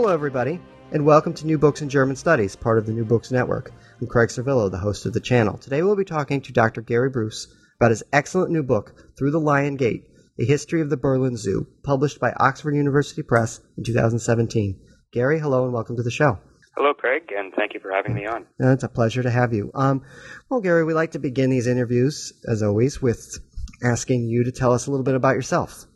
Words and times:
Hello, 0.00 0.14
everybody, 0.14 0.60
and 0.92 1.04
welcome 1.04 1.34
to 1.34 1.44
New 1.44 1.58
Books 1.58 1.82
in 1.82 1.88
German 1.88 2.14
Studies, 2.14 2.54
part 2.54 2.78
of 2.78 2.86
the 2.86 2.92
New 2.92 3.04
Books 3.04 3.32
Network. 3.32 3.72
I'm 4.00 4.06
Craig 4.06 4.28
Sorvillo, 4.28 4.70
the 4.70 4.78
host 4.78 5.06
of 5.06 5.12
the 5.12 5.18
channel. 5.18 5.58
Today 5.58 5.82
we'll 5.82 5.96
be 5.96 6.04
talking 6.04 6.40
to 6.40 6.52
Dr. 6.52 6.82
Gary 6.82 7.10
Bruce 7.10 7.52
about 7.80 7.90
his 7.90 8.04
excellent 8.12 8.52
new 8.52 8.62
book, 8.62 8.94
Through 9.18 9.32
the 9.32 9.40
Lion 9.40 9.74
Gate 9.74 10.04
A 10.38 10.44
History 10.44 10.82
of 10.82 10.88
the 10.88 10.96
Berlin 10.96 11.36
Zoo, 11.36 11.66
published 11.82 12.20
by 12.20 12.32
Oxford 12.38 12.76
University 12.76 13.24
Press 13.24 13.60
in 13.76 13.82
2017. 13.82 14.78
Gary, 15.10 15.40
hello, 15.40 15.64
and 15.64 15.72
welcome 15.72 15.96
to 15.96 16.04
the 16.04 16.12
show. 16.12 16.38
Hello, 16.76 16.94
Craig, 16.94 17.32
and 17.36 17.52
thank 17.54 17.74
you 17.74 17.80
for 17.80 17.90
having 17.90 18.14
me 18.14 18.24
on. 18.24 18.46
It's 18.60 18.84
a 18.84 18.88
pleasure 18.88 19.24
to 19.24 19.30
have 19.30 19.52
you. 19.52 19.72
Um, 19.74 20.02
well, 20.48 20.60
Gary, 20.60 20.84
we 20.84 20.94
like 20.94 21.10
to 21.12 21.18
begin 21.18 21.50
these 21.50 21.66
interviews, 21.66 22.34
as 22.46 22.62
always, 22.62 23.02
with 23.02 23.36
asking 23.82 24.28
you 24.28 24.44
to 24.44 24.52
tell 24.52 24.72
us 24.72 24.86
a 24.86 24.92
little 24.92 25.04
bit 25.04 25.16
about 25.16 25.34
yourself. 25.34 25.86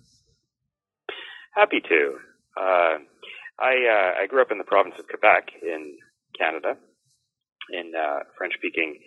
Happy 1.55 1.80
to. 1.89 2.14
Uh, 2.61 2.98
I 3.59 3.74
uh, 3.84 4.23
I 4.23 4.27
grew 4.27 4.42
up 4.42 4.51
in 4.51 4.59
the 4.59 4.65
province 4.65 4.95
of 4.98 5.06
Quebec 5.09 5.53
in 5.62 5.97
Canada, 6.39 6.77
in 7.70 7.92
a 7.95 8.25
French-speaking 8.36 8.98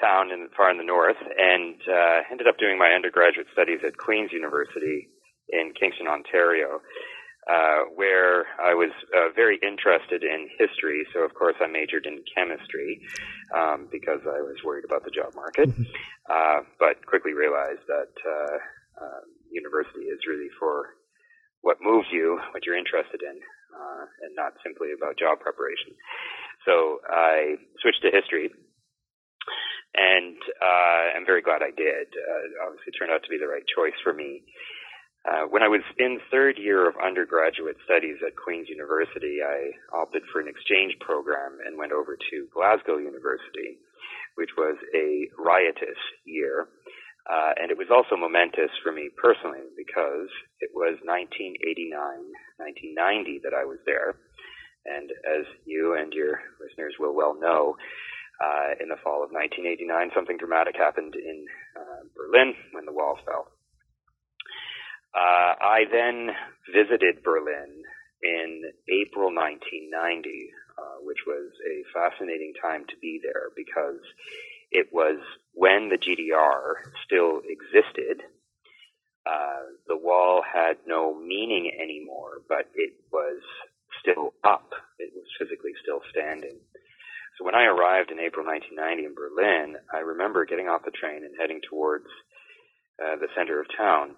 town 0.00 0.30
in 0.30 0.48
far 0.56 0.70
in 0.70 0.78
the 0.78 0.84
north, 0.84 1.20
and 1.20 1.76
uh, 1.88 2.20
ended 2.30 2.46
up 2.48 2.58
doing 2.58 2.78
my 2.78 2.92
undergraduate 2.92 3.46
studies 3.52 3.80
at 3.86 3.96
Queen's 3.96 4.32
University 4.32 5.08
in 5.48 5.72
Kingston, 5.78 6.08
Ontario, 6.08 6.80
uh, 7.46 7.86
where 7.94 8.46
I 8.58 8.74
was 8.74 8.90
uh, 9.14 9.30
very 9.34 9.58
interested 9.62 10.22
in 10.22 10.48
history. 10.58 11.06
So 11.14 11.20
of 11.20 11.32
course 11.34 11.54
I 11.62 11.68
majored 11.68 12.06
in 12.06 12.22
chemistry 12.34 13.00
um, 13.54 13.88
because 13.90 14.20
I 14.26 14.42
was 14.42 14.56
worried 14.64 14.84
about 14.84 15.04
the 15.04 15.14
job 15.14 15.32
market, 15.34 15.70
mm-hmm. 15.70 15.86
uh, 16.28 16.66
but 16.78 17.06
quickly 17.06 17.32
realized 17.32 17.86
that 17.86 18.12
uh, 18.26 18.56
uh, 18.98 19.22
university 19.50 20.10
is 20.10 20.18
really 20.26 20.50
for 20.58 20.90
what 21.62 21.78
moves 21.80 22.08
you, 22.12 22.38
what 22.52 22.66
you're 22.66 22.76
interested 22.76 23.22
in, 23.22 23.38
uh, 23.76 24.04
and 24.24 24.32
not 24.34 24.56
simply 24.64 24.96
about 24.96 25.20
job 25.20 25.40
preparation. 25.40 25.92
So 26.64 26.98
I 27.04 27.60
switched 27.84 28.02
to 28.02 28.10
history, 28.10 28.50
and 29.94 30.36
uh, 30.60 31.04
I'm 31.14 31.26
very 31.26 31.42
glad 31.42 31.62
I 31.62 31.70
did. 31.76 32.08
Uh, 32.16 32.66
obviously, 32.66 32.92
turned 32.96 33.12
out 33.12 33.22
to 33.22 33.30
be 33.30 33.38
the 33.38 33.46
right 33.46 33.64
choice 33.68 33.96
for 34.02 34.12
me. 34.12 34.42
Uh, 35.26 35.42
when 35.50 35.62
I 35.62 35.68
was 35.68 35.82
in 35.98 36.20
third 36.30 36.56
year 36.56 36.88
of 36.88 36.94
undergraduate 37.02 37.76
studies 37.84 38.16
at 38.24 38.38
Queen's 38.38 38.68
University, 38.68 39.42
I 39.42 39.74
opted 39.90 40.22
for 40.30 40.40
an 40.40 40.46
exchange 40.46 40.94
program 41.00 41.58
and 41.66 41.76
went 41.76 41.90
over 41.90 42.14
to 42.14 42.46
Glasgow 42.54 42.98
University, 42.98 43.82
which 44.36 44.50
was 44.56 44.76
a 44.94 45.26
riotous 45.36 45.98
year. 46.24 46.68
Uh, 47.26 47.52
and 47.58 47.70
it 47.70 47.78
was 47.78 47.90
also 47.90 48.14
momentous 48.14 48.70
for 48.82 48.92
me 48.92 49.10
personally 49.18 49.66
because 49.76 50.30
it 50.62 50.70
was 50.72 50.94
1989, 51.02 51.90
1990 52.56 53.42
that 53.42 53.50
I 53.50 53.66
was 53.66 53.82
there. 53.84 54.14
And 54.86 55.10
as 55.26 55.42
you 55.66 55.98
and 55.98 56.12
your 56.12 56.38
listeners 56.62 56.94
will 56.98 57.14
well 57.14 57.34
know, 57.34 57.74
uh, 58.38 58.78
in 58.78 58.88
the 58.88 59.00
fall 59.02 59.24
of 59.24 59.32
1989, 59.32 60.12
something 60.14 60.36
dramatic 60.36 60.76
happened 60.76 61.16
in 61.16 61.46
uh, 61.74 62.04
Berlin 62.14 62.54
when 62.72 62.84
the 62.84 62.92
wall 62.92 63.18
fell. 63.24 63.48
Uh, 65.16 65.56
I 65.56 65.88
then 65.90 66.30
visited 66.68 67.24
Berlin 67.24 67.82
in 68.22 68.68
April 68.92 69.32
1990, 69.32 69.88
uh, 70.76 71.00
which 71.00 71.24
was 71.26 71.48
a 71.64 71.82
fascinating 71.96 72.52
time 72.60 72.84
to 72.88 72.96
be 73.00 73.18
there 73.24 73.48
because 73.56 74.04
it 74.70 74.88
was 74.92 75.18
when 75.52 75.88
the 75.88 75.98
GDR 75.98 76.92
still 77.04 77.40
existed. 77.44 78.22
Uh, 79.26 79.74
the 79.88 79.96
wall 79.96 80.42
had 80.42 80.76
no 80.86 81.14
meaning 81.14 81.72
anymore, 81.80 82.42
but 82.48 82.66
it 82.74 82.92
was 83.12 83.40
still 84.00 84.34
up. 84.44 84.70
It 84.98 85.12
was 85.14 85.24
physically 85.38 85.72
still 85.82 86.00
standing. 86.10 86.58
So 87.38 87.44
when 87.44 87.54
I 87.54 87.66
arrived 87.66 88.10
in 88.10 88.18
April 88.18 88.46
1990 88.46 89.04
in 89.04 89.14
Berlin, 89.14 89.76
I 89.92 89.98
remember 89.98 90.46
getting 90.46 90.68
off 90.68 90.84
the 90.84 90.90
train 90.90 91.24
and 91.24 91.34
heading 91.38 91.60
towards 91.68 92.06
uh, 93.02 93.16
the 93.16 93.28
center 93.36 93.60
of 93.60 93.66
town, 93.76 94.16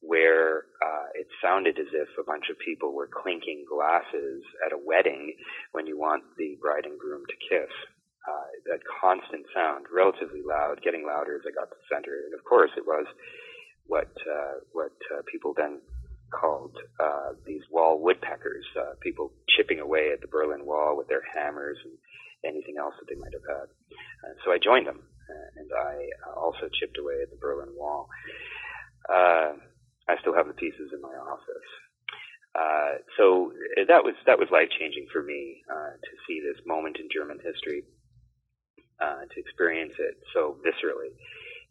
where 0.00 0.64
uh, 0.80 1.08
it 1.14 1.26
sounded 1.42 1.78
as 1.78 1.92
if 1.92 2.08
a 2.18 2.24
bunch 2.24 2.48
of 2.50 2.58
people 2.64 2.94
were 2.94 3.10
clinking 3.12 3.64
glasses 3.68 4.42
at 4.64 4.72
a 4.72 4.80
wedding 4.80 5.36
when 5.72 5.86
you 5.86 5.98
want 5.98 6.22
the 6.38 6.56
bride 6.60 6.86
and 6.86 6.98
groom 6.98 7.22
to 7.28 7.36
kiss 7.48 7.72
uh, 8.26 8.48
that 8.66 8.80
constant 9.00 9.46
sound, 9.54 9.86
relatively 9.94 10.42
loud, 10.42 10.82
getting 10.82 11.06
louder 11.06 11.36
as 11.36 11.46
I 11.46 11.54
got 11.54 11.70
to 11.70 11.76
the 11.78 11.88
center. 11.94 12.14
And 12.26 12.34
of 12.34 12.44
course, 12.44 12.70
it 12.76 12.86
was 12.86 13.06
what 13.86 14.10
uh, 14.26 14.66
what 14.72 14.94
uh, 15.14 15.22
people 15.30 15.54
then 15.56 15.80
called 16.34 16.76
uh, 16.98 17.38
these 17.46 17.62
wall 17.70 18.02
woodpeckers, 18.02 18.66
uh, 18.76 18.98
people 19.00 19.32
chipping 19.56 19.78
away 19.78 20.10
at 20.12 20.20
the 20.20 20.26
Berlin 20.26 20.66
Wall 20.66 20.96
with 20.96 21.08
their 21.08 21.22
hammers 21.34 21.78
and 21.84 21.94
anything 22.44 22.76
else 22.78 22.94
that 22.98 23.06
they 23.08 23.18
might 23.18 23.32
have 23.32 23.46
had. 23.46 23.68
Uh, 24.26 24.34
so 24.44 24.50
I 24.50 24.58
joined 24.58 24.86
them, 24.86 25.00
uh, 25.02 25.48
and 25.60 25.70
I 25.70 26.10
also 26.34 26.68
chipped 26.80 26.98
away 26.98 27.22
at 27.22 27.30
the 27.30 27.38
Berlin 27.40 27.70
Wall. 27.76 28.08
Uh, 29.08 29.54
I 30.08 30.14
still 30.20 30.34
have 30.34 30.46
the 30.46 30.54
pieces 30.54 30.90
in 30.92 31.00
my 31.00 31.14
office. 31.14 31.70
Uh, 32.56 33.04
so 33.18 33.52
that 33.86 34.02
was 34.02 34.14
that 34.24 34.38
was 34.38 34.48
life 34.50 34.72
changing 34.80 35.06
for 35.12 35.22
me 35.22 35.60
uh, 35.68 35.92
to 35.92 36.12
see 36.26 36.40
this 36.40 36.56
moment 36.64 36.96
in 36.96 37.06
German 37.12 37.38
history 37.44 37.84
uh, 39.00 39.28
to 39.28 39.36
experience 39.40 39.94
it 39.98 40.16
so 40.32 40.56
viscerally. 40.64 41.12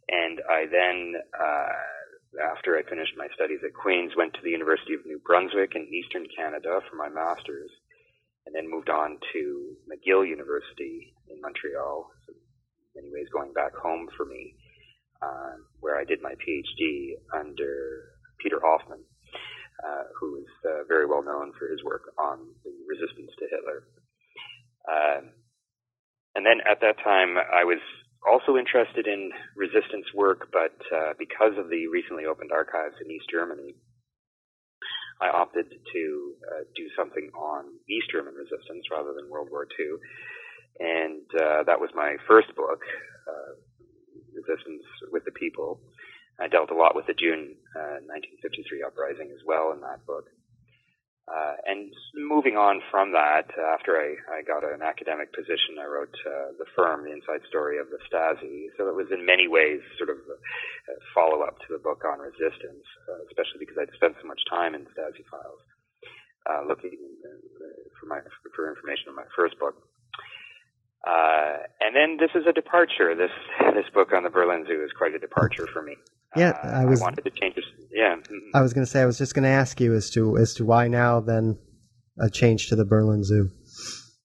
And 0.10 0.40
I 0.50 0.66
then, 0.70 1.16
uh, 1.34 2.52
after 2.54 2.78
I 2.78 2.84
finished 2.88 3.18
my 3.18 3.28
studies 3.34 3.60
at 3.66 3.74
Queen's, 3.74 4.16
went 4.16 4.34
to 4.36 4.44
the 4.44 4.52
University 4.52 4.94
of 4.94 5.06
New 5.06 5.20
Brunswick 5.26 5.74
in 5.76 5.90
Eastern 5.90 6.26
Canada 6.36 6.82
for 6.90 6.96
my 6.96 7.10
master's, 7.10 7.72
and 8.46 8.54
then 8.54 8.70
moved 8.70 8.90
on 8.90 9.18
to 9.34 9.76
McGill 9.90 10.28
University 10.28 11.14
in 11.30 11.42
Montreal. 11.42 12.06
So 12.28 12.34
in 12.34 13.02
many 13.02 13.10
ways, 13.10 13.28
going 13.34 13.54
back 13.54 13.74
home 13.74 14.08
for 14.16 14.26
me, 14.26 14.54
uh, 15.22 15.58
where 15.80 15.98
I 15.98 16.06
did 16.06 16.22
my 16.22 16.34
PhD 16.38 17.18
under 17.34 18.14
Peter 18.38 18.60
Hoffmann, 18.62 19.02
uh, 19.82 20.04
who 20.20 20.38
is 20.38 20.52
uh, 20.66 20.84
very 20.88 21.08
well 21.08 21.24
known 21.24 21.52
for 21.58 21.68
his 21.68 21.84
work 21.84 22.14
on 22.20 22.46
the 22.64 22.72
resistance 22.88 23.32
to 23.40 23.46
Hitler. 23.50 23.88
Uh, 24.86 25.22
and 26.36 26.46
then 26.46 26.60
at 26.70 26.82
that 26.82 27.00
time, 27.04 27.38
I 27.38 27.64
was 27.64 27.80
also 28.28 28.58
interested 28.58 29.08
in 29.08 29.32
resistance 29.56 30.06
work, 30.14 30.50
but 30.52 30.76
uh, 30.92 31.14
because 31.18 31.58
of 31.58 31.70
the 31.70 31.88
recently 31.88 32.26
opened 32.26 32.52
archives 32.52 32.96
in 33.04 33.12
East 33.12 33.30
Germany, 33.32 33.76
I 35.22 35.30
opted 35.30 35.72
to 35.72 36.04
uh, 36.44 36.64
do 36.76 36.90
something 36.98 37.32
on 37.38 37.72
East 37.88 38.12
German 38.12 38.34
resistance 38.36 38.84
rather 38.92 39.14
than 39.16 39.30
World 39.30 39.48
War 39.50 39.66
II. 39.80 39.96
And 40.80 41.24
uh, 41.40 41.64
that 41.64 41.80
was 41.80 41.90
my 41.96 42.18
first 42.28 42.54
book, 42.56 42.84
uh, 43.28 43.56
Resistance 44.36 44.84
with 45.12 45.24
the 45.24 45.32
People. 45.32 45.80
I 46.40 46.48
dealt 46.48 46.70
a 46.70 46.76
lot 46.76 46.96
with 46.96 47.08
the 47.08 47.16
June 47.16 47.56
1953 48.12 48.84
uh, 48.84 48.88
uprising 48.88 49.32
as 49.32 49.40
well 49.48 49.72
in 49.72 49.80
that 49.88 50.04
book. 50.06 50.28
Uh, 51.26 51.58
and 51.66 51.90
moving 52.14 52.54
on 52.54 52.86
from 52.94 53.10
that, 53.10 53.50
uh, 53.58 53.74
after 53.74 53.98
I, 53.98 54.14
I 54.30 54.46
got 54.46 54.62
an 54.62 54.86
academic 54.86 55.34
position, 55.34 55.82
I 55.82 55.90
wrote 55.90 56.14
uh, 56.22 56.54
The 56.62 56.70
Firm, 56.78 57.02
The 57.02 57.18
Inside 57.18 57.42
Story 57.50 57.82
of 57.82 57.90
the 57.90 57.98
Stasi. 58.06 58.70
So 58.78 58.86
it 58.90 58.96
was 58.96 59.10
in 59.10 59.26
many 59.26 59.50
ways 59.50 59.82
sort 59.98 60.14
of 60.14 60.22
a, 60.22 60.38
follow 61.18 61.42
up 61.42 61.58
to 61.66 61.70
the 61.74 61.82
book 61.82 62.06
on 62.06 62.22
resistance, 62.22 62.86
uh, 63.10 63.26
especially 63.26 63.58
because 63.58 63.78
I'd 63.82 63.94
spent 63.98 64.22
so 64.22 64.28
much 64.30 64.42
time 64.46 64.78
in 64.78 64.86
Stasi 64.94 65.26
files 65.26 65.66
uh, 66.46 66.62
looking 66.70 66.94
uh, 66.94 67.90
for, 67.98 68.06
my, 68.06 68.22
for 68.54 68.70
information 68.70 69.10
on 69.10 69.18
my 69.18 69.30
first 69.34 69.58
book. 69.58 69.82
Uh, 71.06 71.58
and 71.82 71.96
then 71.96 72.18
this 72.18 72.34
is 72.34 72.48
a 72.50 72.54
departure. 72.54 73.14
This 73.14 73.30
this 73.78 73.86
book 73.94 74.10
on 74.12 74.24
the 74.24 74.30
Berlin 74.30 74.66
Zoo 74.68 74.84
is 74.84 74.90
quite 74.98 75.14
a 75.14 75.20
departure 75.20 75.68
for 75.72 75.84
me. 75.84 75.94
Yeah, 76.36 76.52
uh, 76.64 76.68
I 76.68 76.86
was. 76.86 77.02
I 77.02 77.06
wanted 77.06 77.24
to 77.24 77.32
change. 77.32 77.56
This, 77.56 77.66
yeah, 77.92 78.16
I 78.54 78.62
was 78.62 78.74
going 78.74 78.86
to 78.86 78.92
say. 78.92 79.02
I 79.02 79.06
was 79.06 79.18
just 79.18 79.34
going 79.34 79.44
to 79.44 79.50
ask 79.50 79.80
you 79.80 79.94
as 79.94 80.10
to 80.12 80.38
as 80.38 80.54
to 80.56 80.66
why 80.66 80.88
now 80.88 81.20
then 81.20 81.58
a 82.20 82.30
change 82.30 82.68
to 82.70 82.76
the 82.76 82.86
Berlin 82.86 83.24
Zoo. 83.24 83.50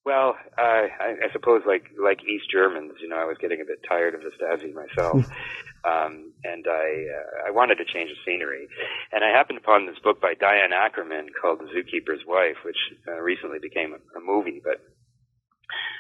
Well, 0.05 0.35
uh, 0.59 0.89
I, 0.91 1.15
I 1.23 1.33
suppose 1.33 1.63
like 1.67 1.85
like 2.03 2.25
East 2.25 2.51
Germans, 2.51 2.93
you 3.01 3.09
know, 3.09 3.17
I 3.17 3.27
was 3.27 3.37
getting 3.39 3.61
a 3.61 3.65
bit 3.65 3.79
tired 3.87 4.15
of 4.15 4.23
the 4.23 4.33
Stasi 4.35 4.73
myself, 4.73 5.27
um, 5.85 6.33
and 6.43 6.67
I 6.67 7.07
uh, 7.15 7.49
I 7.49 7.51
wanted 7.51 7.77
to 7.77 7.85
change 7.85 8.11
the 8.11 8.19
scenery, 8.25 8.67
and 9.13 9.23
I 9.23 9.29
happened 9.29 9.59
upon 9.59 9.87
this 9.87 9.99
book 10.03 10.21
by 10.21 10.35
Diane 10.35 10.73
Ackerman 10.73 11.29
called 11.41 11.61
The 11.61 11.71
Zookeeper's 11.71 12.25
Wife, 12.27 12.57
which 12.65 12.79
uh, 13.07 13.21
recently 13.21 13.59
became 13.61 13.93
a, 13.93 14.19
a 14.19 14.21
movie, 14.25 14.61
but 14.65 14.81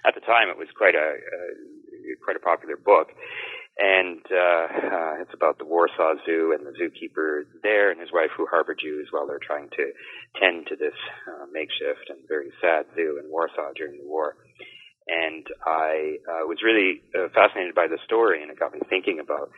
at 0.07 0.15
the 0.15 0.21
time 0.21 0.49
it 0.49 0.57
was 0.57 0.69
quite 0.77 0.95
a 0.95 1.21
uh, 1.21 1.53
quite 2.25 2.37
a 2.37 2.41
popular 2.41 2.77
book, 2.77 3.09
and 3.81 4.21
uh, 4.29 4.65
uh, 4.93 5.15
it's 5.25 5.33
about 5.33 5.57
the 5.57 5.65
Warsaw 5.65 6.13
Zoo 6.27 6.53
and 6.53 6.67
the 6.67 6.77
zookeeper 6.77 7.49
there 7.63 7.91
and 7.91 7.99
his 7.99 8.13
wife 8.13 8.29
who 8.37 8.45
harbor 8.45 8.77
Jews 8.77 9.09
while 9.11 9.27
they're 9.27 9.41
trying 9.41 9.71
to 9.71 9.85
tend 10.39 10.67
to 10.69 10.77
this 10.77 10.97
uh, 11.27 11.47
makeshift 11.51 12.13
and 12.13 12.21
very 12.29 12.53
sad 12.61 12.85
zoo 12.95 13.19
in 13.23 13.31
Warsaw 13.31 13.73
during 13.75 13.97
the 13.97 14.07
war. 14.07 14.37
And 15.09 15.47
I 15.65 16.21
uh, 16.29 16.45
was 16.45 16.59
really 16.63 17.01
uh, 17.17 17.33
fascinated 17.33 17.75
by 17.75 17.89
the 17.89 17.99
story, 18.05 18.43
and 18.43 18.51
it 18.51 18.61
got 18.61 18.75
me 18.75 18.81
thinking 18.91 19.19
about 19.19 19.49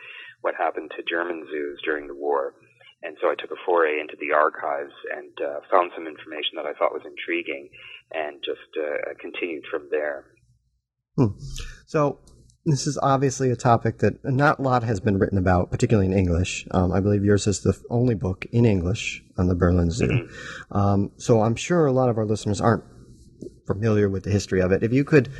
what 0.41 0.55
happened 0.55 0.93
to 0.97 1.03
German 1.03 1.45
zoos 1.51 1.83
during 1.85 2.07
the 2.07 2.15
war. 2.15 2.55
And 3.03 3.17
so 3.21 3.27
I 3.27 3.35
took 3.35 3.51
a 3.51 3.59
foray 3.67 3.99
into 3.99 4.15
the 4.21 4.31
archives 4.31 4.95
and 5.11 5.35
uh, 5.43 5.67
found 5.69 5.91
some 5.97 6.07
information 6.07 6.55
that 6.55 6.67
I 6.67 6.79
thought 6.79 6.95
was 6.95 7.03
intriguing, 7.03 7.71
and 8.15 8.39
just 8.39 8.71
uh, 8.79 9.19
continued 9.19 9.65
from 9.69 9.89
there. 9.91 10.31
Hmm. 11.19 11.35
So 11.87 12.21
this 12.64 12.87
is 12.87 12.99
obviously 13.03 13.50
a 13.50 13.56
topic 13.56 13.99
that 13.99 14.25
not 14.25 14.59
a 14.59 14.62
lot 14.62 14.85
has 14.85 15.00
been 15.00 15.19
written 15.19 15.38
about, 15.38 15.70
particularly 15.70 16.06
in 16.06 16.17
English. 16.17 16.67
Um, 16.70 16.93
I 16.93 17.00
believe 17.00 17.25
yours 17.25 17.47
is 17.47 17.61
the 17.61 17.76
only 17.91 18.14
book 18.14 18.47
in 18.53 18.64
English 18.64 19.25
on 19.37 19.49
the 19.49 19.55
Berlin 19.55 19.91
Zoo. 19.91 20.06
Mm-hmm. 20.06 20.76
Um, 20.76 21.11
so 21.17 21.43
I'm 21.43 21.56
sure 21.56 21.87
a 21.87 21.93
lot 21.93 22.09
of 22.09 22.19
our 22.19 22.25
listeners 22.25 22.61
aren't 22.61 22.85
familiar 23.67 24.09
with 24.09 24.23
the 24.23 24.31
history 24.31 24.61
of 24.61 24.70
it. 24.70 24.85
If 24.85 24.93
you 24.93 25.05
could 25.05 25.31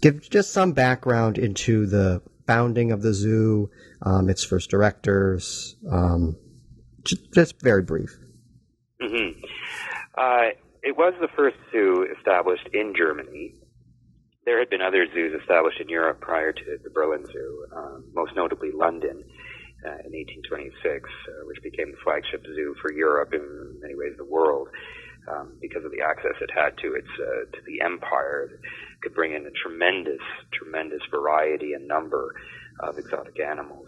give 0.00 0.28
just 0.30 0.52
some 0.52 0.72
background 0.72 1.36
into 1.36 1.86
the 1.86 2.22
founding 2.46 2.92
of 2.92 3.02
the 3.02 3.12
zoo, 3.12 3.70
um, 4.02 4.30
its 4.30 4.42
first 4.42 4.70
directors, 4.70 5.76
um, 5.90 6.36
just, 7.04 7.32
just, 7.32 7.62
very 7.62 7.82
brief. 7.82 8.18
Mm-hmm. 9.02 9.38
Uh, 10.16 10.48
it 10.82 10.96
was 10.96 11.12
the 11.20 11.28
first 11.36 11.56
zoo 11.70 12.06
established 12.16 12.68
in 12.72 12.94
Germany 12.96 13.54
there 14.44 14.58
had 14.58 14.70
been 14.70 14.80
other 14.80 15.06
zoos 15.12 15.38
established 15.40 15.80
in 15.80 15.88
Europe 15.88 16.20
prior 16.20 16.52
to 16.52 16.78
the 16.82 16.90
Berlin 16.90 17.24
Zoo, 17.26 17.66
um, 17.76 18.04
most 18.14 18.32
notably 18.34 18.70
London 18.72 19.22
uh, 19.84 20.00
in 20.04 20.12
1826, 20.12 20.80
uh, 20.88 21.46
which 21.46 21.62
became 21.62 21.90
the 21.90 21.98
flagship 22.02 22.44
zoo 22.44 22.74
for 22.80 22.92
Europe 22.92 23.32
and 23.32 23.42
in 23.42 23.80
many 23.80 23.94
ways 23.94 24.14
the 24.16 24.24
world. 24.24 24.68
Um, 25.28 25.52
because 25.60 25.84
of 25.84 25.92
the 25.92 26.00
access 26.00 26.32
it 26.40 26.50
had 26.50 26.78
to 26.78 26.94
its 26.94 27.12
uh, 27.20 27.44
to 27.52 27.60
the 27.66 27.84
empire, 27.84 28.48
it 28.54 28.60
could 29.02 29.14
bring 29.14 29.34
in 29.34 29.44
a 29.46 29.50
tremendous, 29.50 30.22
tremendous 30.50 31.02
variety 31.10 31.74
and 31.74 31.86
number 31.86 32.34
of 32.80 32.96
exotic 32.98 33.38
animals. 33.38 33.86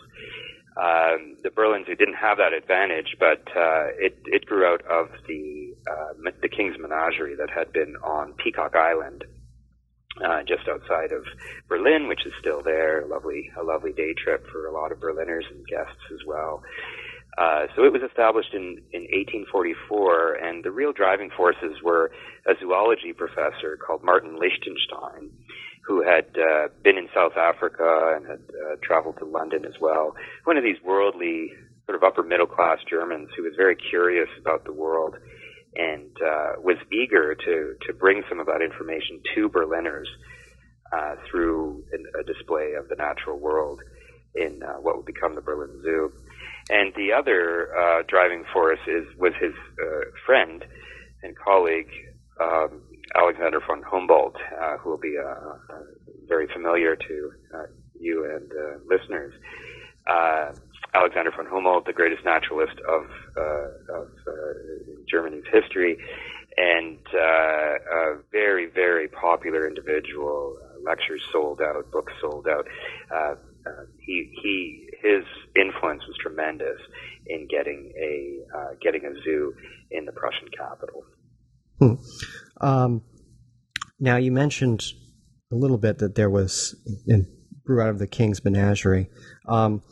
Um, 0.76 1.36
the 1.42 1.50
Berlin 1.50 1.84
Zoo 1.86 1.94
didn't 1.94 2.20
have 2.20 2.36
that 2.36 2.52
advantage, 2.52 3.16
but 3.18 3.48
uh, 3.56 3.96
it 3.98 4.20
it 4.26 4.44
grew 4.44 4.66
out 4.66 4.82
of 4.84 5.08
the 5.26 5.74
uh, 5.90 6.30
the 6.42 6.50
King's 6.50 6.76
Menagerie 6.78 7.36
that 7.36 7.48
had 7.48 7.72
been 7.72 7.96
on 8.04 8.34
Peacock 8.34 8.76
Island 8.76 9.24
uh, 10.20 10.42
just 10.42 10.68
outside 10.68 11.12
of 11.12 11.24
Berlin, 11.68 12.08
which 12.08 12.26
is 12.26 12.32
still 12.40 12.62
there. 12.62 13.02
A 13.02 13.06
lovely, 13.06 13.50
a 13.58 13.62
lovely 13.62 13.92
day 13.92 14.14
trip 14.14 14.46
for 14.50 14.66
a 14.66 14.72
lot 14.72 14.92
of 14.92 15.00
Berliners 15.00 15.46
and 15.50 15.66
guests 15.66 16.02
as 16.12 16.20
well. 16.26 16.62
Uh, 17.38 17.66
so 17.74 17.84
it 17.84 17.92
was 17.92 18.02
established 18.02 18.52
in, 18.52 18.82
in 18.92 19.08
1844, 19.08 20.34
and 20.34 20.64
the 20.64 20.70
real 20.70 20.92
driving 20.92 21.30
forces 21.34 21.80
were 21.82 22.12
a 22.46 22.52
zoology 22.60 23.14
professor 23.14 23.78
called 23.78 24.04
Martin 24.04 24.38
Lichtenstein, 24.38 25.30
who 25.86 26.02
had 26.02 26.26
uh, 26.36 26.68
been 26.82 26.98
in 26.98 27.08
South 27.14 27.36
Africa 27.36 28.14
and 28.16 28.26
had 28.26 28.40
uh, 28.50 28.76
traveled 28.82 29.16
to 29.18 29.24
London 29.24 29.64
as 29.64 29.80
well. 29.80 30.14
One 30.44 30.58
of 30.58 30.62
these 30.62 30.76
worldly, 30.84 31.52
sort 31.86 31.96
of 31.96 32.02
upper 32.02 32.22
middle 32.22 32.46
class 32.46 32.78
Germans 32.88 33.30
who 33.34 33.44
was 33.44 33.54
very 33.56 33.76
curious 33.76 34.28
about 34.38 34.64
the 34.64 34.72
world 34.72 35.16
and 35.74 36.10
uh, 36.20 36.52
was 36.58 36.76
eager 36.92 37.34
to 37.34 37.74
to 37.86 37.92
bring 37.92 38.22
some 38.28 38.40
of 38.40 38.46
that 38.46 38.62
information 38.62 39.20
to 39.34 39.48
Berliners 39.48 40.08
uh, 40.92 41.16
through 41.30 41.84
an, 41.92 42.04
a 42.20 42.24
display 42.24 42.72
of 42.74 42.88
the 42.88 42.96
natural 42.96 43.38
world 43.38 43.80
in 44.34 44.62
uh, 44.62 44.74
what 44.74 44.96
would 44.96 45.06
become 45.06 45.34
the 45.34 45.40
Berlin 45.40 45.80
Zoo. 45.82 46.12
And 46.70 46.92
the 46.94 47.12
other 47.12 47.74
uh, 47.76 48.02
driving 48.06 48.44
force 48.52 48.80
is 48.86 49.04
was 49.18 49.32
his 49.40 49.54
uh, 49.82 50.10
friend 50.26 50.64
and 51.22 51.36
colleague 51.36 51.90
um, 52.40 52.82
Alexander 53.14 53.60
von 53.66 53.82
Humboldt, 53.82 54.36
uh, 54.60 54.76
who 54.78 54.90
will 54.90 54.98
be 54.98 55.16
very 56.28 56.48
familiar 56.52 56.96
to 56.96 57.32
you 57.98 58.24
and 58.24 58.50
listeners. 58.88 59.32
Alexander 60.94 61.30
von 61.34 61.46
Humboldt, 61.46 61.86
the 61.86 61.92
greatest 61.92 62.24
naturalist 62.24 62.78
of, 62.88 63.06
uh, 63.36 64.00
of 64.00 64.08
uh, 64.26 64.32
Germany's 65.10 65.44
history, 65.52 65.96
and 66.56 66.98
uh, 67.14 67.18
a 67.18 68.18
very, 68.30 68.66
very 68.66 69.08
popular 69.08 69.66
individual. 69.66 70.56
Uh, 70.62 70.80
lectures 70.84 71.22
sold 71.32 71.60
out, 71.62 71.90
books 71.90 72.12
sold 72.20 72.46
out. 72.46 72.66
Uh, 73.10 73.34
uh, 73.64 73.84
he, 74.00 74.30
he, 74.42 74.88
his 75.00 75.24
influence 75.56 76.02
was 76.06 76.16
tremendous 76.20 76.78
in 77.26 77.46
getting 77.48 77.92
a 77.96 78.40
getting 78.82 79.04
a 79.04 79.14
zoo 79.22 79.54
in 79.90 80.04
the 80.04 80.12
Prussian 80.12 80.48
capital. 80.56 81.04
Hmm. 81.78 81.94
Um, 82.60 83.02
now 84.00 84.16
you 84.16 84.32
mentioned 84.32 84.82
a 85.52 85.54
little 85.54 85.78
bit 85.78 85.98
that 85.98 86.16
there 86.16 86.28
was 86.28 86.74
in, 87.06 87.26
grew 87.64 87.80
out 87.80 87.90
of 87.90 87.98
the 87.98 88.06
King's 88.06 88.44
Menagerie. 88.44 89.08
Um, 89.46 89.82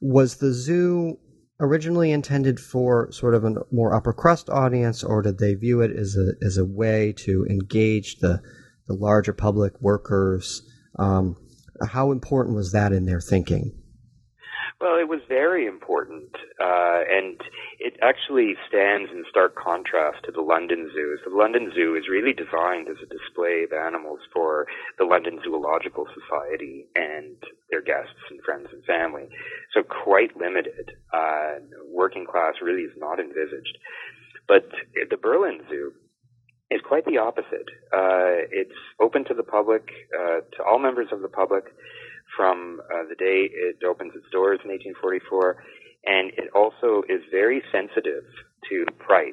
was 0.00 0.36
the 0.36 0.52
zoo 0.52 1.18
originally 1.60 2.10
intended 2.10 2.58
for 2.58 3.10
sort 3.12 3.34
of 3.34 3.44
a 3.44 3.54
more 3.70 3.94
upper 3.94 4.12
crust 4.12 4.50
audience, 4.50 5.04
or 5.04 5.22
did 5.22 5.38
they 5.38 5.54
view 5.54 5.80
it 5.80 5.90
as 5.96 6.16
a 6.16 6.32
as 6.44 6.56
a 6.56 6.64
way 6.64 7.12
to 7.18 7.46
engage 7.48 8.18
the 8.18 8.42
the 8.86 8.94
larger 8.94 9.32
public 9.32 9.80
workers? 9.80 10.62
Um, 10.98 11.36
how 11.88 12.12
important 12.12 12.56
was 12.56 12.72
that 12.72 12.92
in 12.92 13.06
their 13.06 13.20
thinking? 13.20 13.72
Well, 14.80 14.98
it 14.98 15.08
was 15.08 15.20
very 15.28 15.66
important, 15.66 16.34
uh, 16.60 17.00
and 17.08 17.40
it 17.78 17.94
actually 18.02 18.54
stands 18.68 19.10
in 19.12 19.24
stark 19.30 19.54
contrast 19.54 20.24
to 20.24 20.32
the 20.32 20.42
London 20.42 20.90
Zoo. 20.92 21.16
So 21.24 21.30
the 21.30 21.36
London 21.36 21.72
Zoo 21.74 21.94
is 21.94 22.08
really 22.10 22.32
designed 22.34 22.88
as 22.88 22.96
a 23.00 23.06
display 23.06 23.64
of 23.64 23.72
animals 23.72 24.20
for 24.32 24.66
the 24.98 25.04
London 25.04 25.38
Zoological 25.44 26.06
Society 26.12 26.86
and 26.96 27.36
their 27.70 27.80
guests 27.80 28.18
and 28.30 28.42
friends 28.42 28.68
and 28.72 28.84
family. 28.84 29.28
So 29.72 29.82
quite 29.82 30.36
limited. 30.36 30.90
Uh, 31.12 31.64
working 31.88 32.26
class 32.26 32.54
really 32.60 32.82
is 32.82 32.96
not 32.98 33.20
envisaged. 33.20 33.78
But 34.46 34.68
the 35.08 35.16
Berlin 35.16 35.60
Zoo 35.70 35.92
is 36.70 36.80
quite 36.86 37.06
the 37.06 37.18
opposite. 37.18 37.70
Uh, 37.92 38.44
it's 38.50 38.76
open 39.00 39.24
to 39.26 39.34
the 39.34 39.42
public, 39.44 39.88
uh, 40.12 40.40
to 40.56 40.64
all 40.66 40.78
members 40.78 41.08
of 41.12 41.22
the 41.22 41.28
public 41.28 41.64
from 42.36 42.80
uh, 42.92 43.08
the 43.08 43.14
day 43.14 43.48
it 43.50 43.84
opens 43.84 44.12
its 44.14 44.26
doors 44.32 44.60
in 44.64 44.70
1844, 44.70 45.62
and 46.06 46.30
it 46.36 46.50
also 46.54 47.02
is 47.08 47.22
very 47.30 47.62
sensitive 47.72 48.24
to 48.70 48.84
price. 48.98 49.32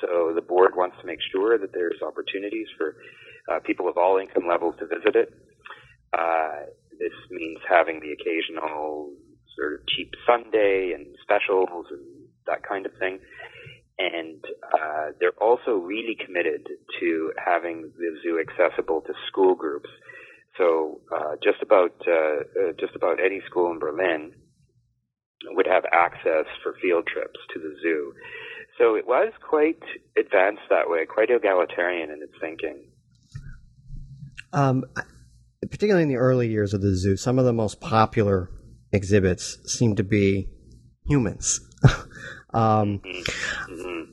So 0.00 0.32
the 0.34 0.42
board 0.42 0.72
wants 0.76 0.96
to 1.00 1.06
make 1.06 1.20
sure 1.32 1.58
that 1.58 1.72
there's 1.72 2.00
opportunities 2.02 2.66
for 2.76 2.96
uh, 3.50 3.60
people 3.60 3.88
of 3.88 3.96
all 3.96 4.18
income 4.18 4.48
levels 4.48 4.74
to 4.78 4.86
visit 4.86 5.16
it. 5.16 5.32
Uh, 6.12 6.70
this 6.98 7.12
means 7.30 7.58
having 7.68 8.00
the 8.00 8.12
occasional 8.12 9.10
sort 9.56 9.74
of 9.74 9.80
cheap 9.88 10.12
Sunday 10.26 10.92
and 10.94 11.06
specials 11.22 11.86
and 11.90 12.00
that 12.46 12.62
kind 12.66 12.86
of 12.86 12.92
thing. 12.98 13.18
And 13.98 14.42
uh, 14.74 15.12
they're 15.20 15.38
also 15.40 15.72
really 15.72 16.16
committed 16.24 16.66
to 17.00 17.32
having 17.44 17.92
the 17.96 18.18
zoo 18.22 18.40
accessible 18.40 19.02
to 19.02 19.12
school 19.28 19.54
groups 19.54 19.88
so 20.56 21.00
uh, 21.14 21.34
just 21.42 21.62
about 21.62 21.92
uh, 22.06 22.12
uh, 22.12 22.72
just 22.78 22.94
about 22.94 23.18
any 23.20 23.40
school 23.46 23.72
in 23.72 23.78
Berlin 23.78 24.32
would 25.46 25.66
have 25.66 25.84
access 25.92 26.46
for 26.62 26.74
field 26.80 27.06
trips 27.06 27.38
to 27.52 27.60
the 27.60 27.74
zoo. 27.82 28.12
So 28.78 28.96
it 28.96 29.06
was 29.06 29.32
quite 29.48 29.82
advanced 30.16 30.62
that 30.70 30.88
way, 30.88 31.06
quite 31.06 31.30
egalitarian 31.30 32.10
in 32.10 32.22
its 32.22 32.32
thinking. 32.40 32.90
Um, 34.52 34.84
particularly 35.60 36.04
in 36.04 36.08
the 36.08 36.16
early 36.16 36.48
years 36.48 36.74
of 36.74 36.80
the 36.80 36.94
zoo, 36.94 37.16
some 37.16 37.38
of 37.38 37.44
the 37.44 37.52
most 37.52 37.80
popular 37.80 38.50
exhibits 38.92 39.58
seem 39.64 39.96
to 39.96 40.04
be 40.04 40.48
humans. 41.06 41.60
um, 42.54 43.00
mm-hmm. 43.00 43.72
mm-hmm. 43.72 44.12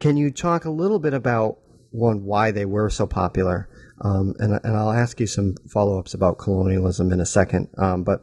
Can 0.00 0.16
you 0.16 0.30
talk 0.30 0.64
a 0.64 0.70
little 0.70 0.98
bit 0.98 1.14
about 1.14 1.58
one 1.90 2.24
why 2.24 2.50
they 2.50 2.66
were 2.66 2.90
so 2.90 3.06
popular? 3.06 3.68
Um, 4.04 4.34
and, 4.38 4.60
and 4.62 4.76
I'll 4.76 4.92
ask 4.92 5.18
you 5.18 5.26
some 5.26 5.54
follow 5.72 5.98
ups 5.98 6.14
about 6.14 6.38
colonialism 6.38 7.10
in 7.10 7.20
a 7.20 7.26
second. 7.26 7.68
Um, 7.78 8.04
but 8.04 8.20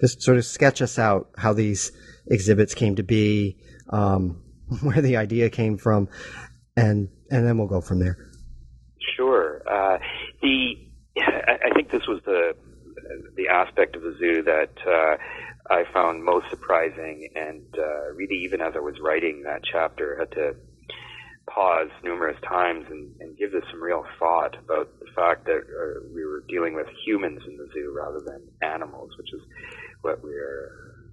just 0.00 0.22
sort 0.22 0.36
of 0.36 0.44
sketch 0.44 0.82
us 0.82 0.98
out 0.98 1.30
how 1.38 1.52
these 1.52 1.90
exhibits 2.26 2.74
came 2.74 2.96
to 2.96 3.02
be, 3.02 3.56
um, 3.90 4.42
where 4.82 5.00
the 5.00 5.16
idea 5.16 5.48
came 5.48 5.78
from, 5.78 6.08
and 6.76 7.08
and 7.30 7.46
then 7.46 7.56
we'll 7.56 7.68
go 7.68 7.80
from 7.80 8.00
there. 8.00 8.30
Sure. 9.16 9.62
Uh, 9.66 9.98
the 10.42 10.74
I 11.16 11.70
think 11.74 11.90
this 11.90 12.06
was 12.06 12.20
the 12.24 12.54
the 13.36 13.48
aspect 13.48 13.96
of 13.96 14.02
the 14.02 14.14
zoo 14.18 14.42
that 14.42 14.72
uh, 14.86 15.16
I 15.72 15.84
found 15.92 16.24
most 16.24 16.50
surprising, 16.50 17.28
and 17.34 17.62
uh, 17.78 18.12
really, 18.14 18.36
even 18.44 18.60
as 18.60 18.74
I 18.76 18.80
was 18.80 18.96
writing 19.00 19.42
that 19.44 19.62
chapter, 19.70 20.16
I 20.16 20.20
had 20.20 20.32
to 20.32 20.56
pause 21.48 21.90
numerous 22.02 22.36
times 22.46 22.86
and, 22.90 23.14
and 23.20 23.36
give 23.36 23.52
this 23.52 23.64
some 23.70 23.82
real 23.82 24.04
thought 24.18 24.56
about 24.58 24.88
fact 25.14 25.46
that 25.46 25.60
uh, 25.60 26.06
we 26.14 26.24
were 26.24 26.44
dealing 26.48 26.74
with 26.74 26.86
humans 27.06 27.40
in 27.46 27.56
the 27.56 27.68
zoo 27.72 27.94
rather 27.96 28.20
than 28.20 28.42
animals, 28.62 29.10
which 29.18 29.32
is 29.32 29.40
what 30.02 30.22
we're, 30.22 31.04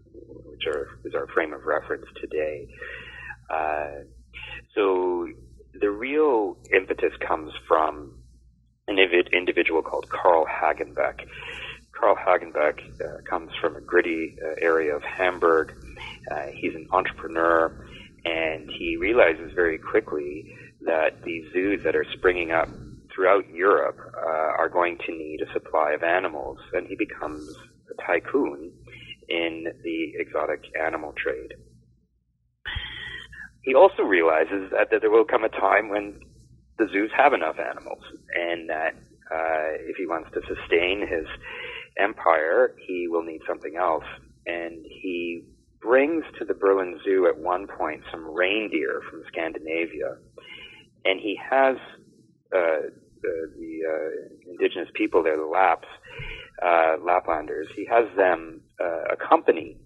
which 0.45 0.65
are, 0.67 0.99
is 1.05 1.13
our 1.15 1.27
frame 1.27 1.53
of 1.53 1.65
reference 1.65 2.05
today. 2.19 2.67
Uh, 3.49 4.03
so 4.75 5.27
the 5.79 5.89
real 5.89 6.57
impetus 6.73 7.13
comes 7.27 7.51
from 7.67 8.15
an 8.87 8.97
individual 9.33 9.81
called 9.81 10.09
Carl 10.09 10.45
Hagenbeck. 10.45 11.27
Carl 11.91 12.15
Hagenbeck 12.15 12.79
uh, 13.01 13.21
comes 13.29 13.51
from 13.61 13.75
a 13.75 13.81
gritty 13.81 14.37
uh, 14.43 14.55
area 14.61 14.95
of 14.95 15.03
Hamburg. 15.03 15.73
Uh, 16.31 16.47
he's 16.53 16.73
an 16.75 16.87
entrepreneur, 16.91 17.85
and 18.25 18.69
he 18.69 18.97
realizes 18.97 19.51
very 19.53 19.77
quickly 19.77 20.55
that 20.81 21.21
these 21.23 21.45
zoos 21.53 21.83
that 21.83 21.95
are 21.95 22.05
springing 22.13 22.51
up 22.51 22.69
throughout 23.19 23.49
Europe 23.53 23.97
uh, 24.15 24.51
are 24.57 24.69
going 24.69 24.97
to 25.05 25.11
need 25.11 25.41
a 25.41 25.51
supply 25.51 25.91
of 25.91 26.03
animals, 26.03 26.57
and 26.71 26.87
he 26.87 26.95
becomes 26.95 27.53
a 27.91 28.01
tycoon 28.01 28.71
in 29.27 29.65
the 29.83 30.13
exotic 30.15 30.63
animal 30.81 31.13
trade. 31.21 31.53
He 33.61 33.75
also 33.75 34.03
realizes 34.03 34.71
that, 34.71 34.87
that 34.91 35.01
there 35.01 35.11
will 35.11 35.25
come 35.25 35.43
a 35.43 35.49
time 35.49 35.89
when 35.89 36.21
the 36.77 36.87
zoos 36.93 37.11
have 37.17 37.33
enough 37.33 37.57
animals, 37.59 38.01
and 38.33 38.69
that 38.69 38.95
uh, 39.29 39.75
if 39.81 39.97
he 39.97 40.07
wants 40.07 40.29
to 40.33 40.39
sustain 40.47 41.01
his 41.01 41.27
empire, 41.97 42.73
he 42.87 43.07
will 43.09 43.23
need 43.23 43.41
something 43.45 43.75
else. 43.75 44.05
And 44.45 44.85
he 44.85 45.43
brings 45.81 46.23
to 46.39 46.45
the 46.45 46.53
Berlin 46.53 46.97
Zoo 47.03 47.27
at 47.27 47.37
one 47.37 47.67
point 47.67 48.01
some 48.11 48.33
reindeer 48.33 49.01
from 49.09 49.23
Scandinavia, 49.27 50.15
and 51.03 51.19
he 51.19 51.37
has 51.49 51.75
uh, 52.55 52.89
the, 53.21 53.51
the 53.57 53.73
uh, 53.87 54.51
indigenous 54.51 54.89
people 54.93 55.23
there, 55.23 55.37
the 55.37 55.45
Lapps, 55.45 55.87
uh, 56.61 56.97
Laplanders, 57.01 57.67
he 57.75 57.85
has 57.85 58.05
them 58.15 58.61
uh, 58.79 59.13
accompany 59.13 59.77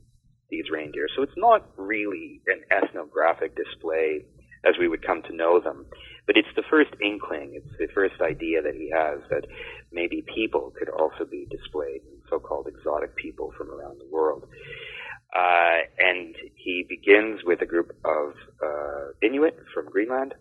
these 0.49 0.69
reindeer. 0.71 1.07
So 1.15 1.23
it's 1.23 1.37
not 1.37 1.65
really 1.77 2.41
an 2.47 2.61
ethnographic 2.71 3.55
display 3.55 4.25
as 4.65 4.75
we 4.79 4.87
would 4.87 5.05
come 5.05 5.21
to 5.23 5.35
know 5.35 5.59
them. 5.59 5.85
But 6.25 6.37
it's 6.37 6.53
the 6.55 6.63
first 6.69 6.91
inkling, 7.01 7.53
it's 7.55 7.77
the 7.77 7.87
first 7.93 8.21
idea 8.21 8.61
that 8.61 8.75
he 8.75 8.89
has 8.95 9.19
that 9.29 9.45
maybe 9.91 10.23
people 10.33 10.71
could 10.77 10.89
also 10.89 11.25
be 11.29 11.47
displayed, 11.51 12.01
so-called 12.29 12.67
exotic 12.67 13.15
people 13.15 13.51
from 13.57 13.69
around 13.69 13.99
the 13.99 14.07
world. 14.09 14.45
Uh, 15.35 15.79
and 15.99 16.35
he 16.55 16.85
begins 16.87 17.41
with 17.43 17.61
a 17.61 17.65
group 17.65 17.91
of 18.05 18.33
uh, 18.63 19.11
Inuit 19.21 19.57
from 19.73 19.87
Greenland 19.89 20.33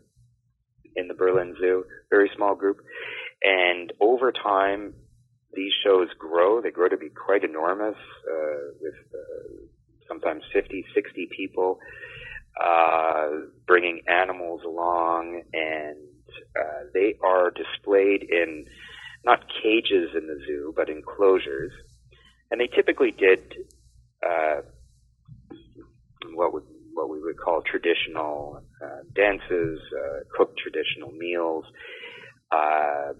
in 0.97 1.09
the 1.09 1.15
Berlin 1.15 1.55
Zoo, 1.61 1.85
very 2.11 2.31
small 2.37 2.55
group. 2.55 2.79
And 3.43 3.93
over 4.01 4.33
time, 4.33 4.95
these 5.55 5.73
shows 5.85 6.09
grow. 6.19 6.61
They 6.61 6.71
grow 6.71 6.89
to 6.89 6.97
be 6.97 7.09
quite 7.09 7.45
enormous, 7.45 7.97
uh, 7.97 8.73
with 8.81 8.95
uh, 9.15 9.67
sometimes 10.09 10.43
50, 10.53 10.85
60 10.95 11.29
people 11.37 11.79
uh, 12.61 13.29
bringing 13.67 14.03
animals 14.09 14.63
along, 14.65 15.43
and 15.53 15.97
uh, 16.59 16.85
they 16.93 17.15
are 17.23 17.51
displayed 17.51 18.23
in 18.23 18.67
not 19.25 19.41
cages 19.63 20.11
in 20.15 20.27
the 20.27 20.39
zoo, 20.47 20.73
but 20.77 20.89
enclosures. 20.89 21.73
And 22.51 22.61
they 22.61 22.67
typically 22.67 23.13
did 23.13 23.55
uh, 24.25 24.61
what 26.35 26.53
would 26.53 26.65
what 26.95 27.09
we 27.09 27.21
would 27.21 27.39
call 27.39 27.63
traditional 27.63 28.63
uh, 28.83 29.03
dances, 29.15 29.81
uh, 29.93 30.21
cooked 30.37 30.59
traditional 30.59 31.11
meals, 31.13 31.65
uh, 32.51 33.13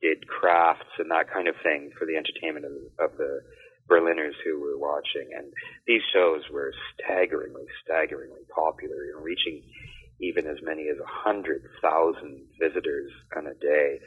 did 0.00 0.26
crafts 0.26 0.90
and 0.98 1.10
that 1.10 1.30
kind 1.32 1.48
of 1.48 1.54
thing 1.62 1.90
for 1.98 2.06
the 2.06 2.16
entertainment 2.16 2.66
of, 2.66 3.10
of 3.10 3.16
the 3.18 3.40
Berliners 3.88 4.34
who 4.44 4.60
were 4.60 4.78
watching, 4.78 5.30
and 5.36 5.52
these 5.86 6.02
shows 6.12 6.42
were 6.52 6.72
staggeringly, 6.94 7.66
staggeringly 7.84 8.42
popular, 8.54 9.04
you 9.04 9.12
know, 9.14 9.22
reaching 9.22 9.62
even 10.20 10.46
as 10.46 10.58
many 10.62 10.88
as 10.88 10.96
a 10.98 11.06
hundred 11.06 11.62
thousand 11.82 12.46
visitors 12.60 13.10
on 13.36 13.46
a 13.46 13.54
day. 13.54 13.98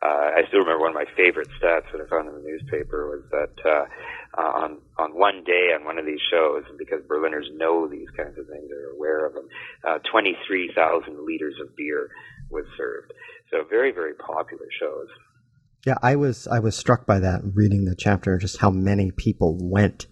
Uh, 0.00 0.30
I 0.38 0.42
still 0.48 0.60
remember 0.60 0.80
one 0.80 0.90
of 0.90 0.94
my 0.94 1.10
favorite 1.16 1.48
stats 1.60 1.90
that 1.90 2.00
I 2.00 2.08
found 2.08 2.28
in 2.28 2.34
the 2.34 2.46
newspaper 2.46 3.10
was 3.10 3.24
that 3.30 3.54
uh, 3.66 4.40
uh, 4.40 4.52
on 4.62 4.78
on 4.96 5.18
one 5.18 5.42
day 5.44 5.74
on 5.74 5.84
one 5.84 5.98
of 5.98 6.06
these 6.06 6.20
shows, 6.30 6.62
because 6.78 7.02
Berliners 7.08 7.46
know 7.56 7.88
these 7.88 8.08
kinds 8.16 8.38
of 8.38 8.46
things, 8.46 8.68
they're 8.68 8.92
aware 8.94 9.26
of 9.26 9.34
them. 9.34 9.48
Uh, 9.86 9.98
Twenty 10.10 10.36
three 10.46 10.70
thousand 10.74 11.26
liters 11.26 11.56
of 11.60 11.74
beer 11.76 12.10
was 12.50 12.64
served. 12.76 13.12
So 13.50 13.64
very 13.68 13.90
very 13.90 14.14
popular 14.14 14.66
shows. 14.78 15.08
Yeah, 15.84 15.96
I 16.02 16.16
was 16.16 16.46
I 16.46 16.60
was 16.60 16.76
struck 16.76 17.06
by 17.06 17.18
that 17.18 17.40
reading 17.54 17.84
the 17.84 17.96
chapter, 17.96 18.38
just 18.38 18.58
how 18.58 18.70
many 18.70 19.10
people 19.10 19.58
went 19.60 20.06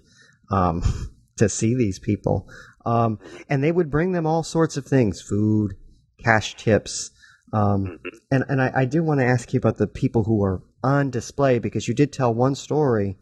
um, 0.50 0.82
to 1.36 1.48
see 1.48 1.76
these 1.76 2.00
people, 2.00 2.48
um, 2.84 3.20
and 3.48 3.62
they 3.62 3.72
would 3.72 3.90
bring 3.90 4.12
them 4.12 4.26
all 4.26 4.42
sorts 4.42 4.76
of 4.76 4.84
things: 4.84 5.22
food, 5.22 5.76
cash 6.24 6.56
tips, 6.56 7.10
um, 7.56 7.86
mm-hmm. 7.86 8.16
and 8.30 8.44
and 8.48 8.60
I, 8.60 8.72
I 8.82 8.84
do 8.84 9.02
want 9.02 9.20
to 9.20 9.26
ask 9.26 9.52
you 9.52 9.58
about 9.58 9.78
the 9.78 9.86
people 9.86 10.24
who 10.24 10.36
were 10.36 10.62
on 10.84 11.10
display 11.10 11.58
because 11.58 11.88
you 11.88 11.94
did 11.94 12.12
tell 12.12 12.32
one 12.34 12.54
story 12.54 13.16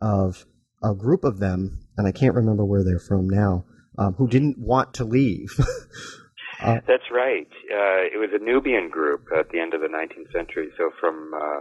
of 0.00 0.46
a 0.82 0.94
group 0.94 1.24
of 1.24 1.38
them, 1.38 1.80
and 1.96 2.06
I 2.06 2.12
can't 2.12 2.34
remember 2.34 2.64
where 2.64 2.84
they're 2.84 2.98
from 2.98 3.28
now, 3.28 3.64
um, 3.98 4.14
who 4.14 4.28
didn't 4.28 4.58
want 4.58 4.94
to 4.94 5.04
leave. 5.04 5.50
uh, 6.60 6.78
That's 6.86 7.10
right. 7.12 7.48
Uh, 7.70 8.06
it 8.06 8.18
was 8.18 8.30
a 8.32 8.44
Nubian 8.44 8.88
group 8.88 9.26
at 9.36 9.50
the 9.50 9.60
end 9.60 9.74
of 9.74 9.80
the 9.80 9.88
19th 9.88 10.32
century, 10.32 10.68
so 10.76 10.90
from 11.00 11.32
uh, 11.34 11.60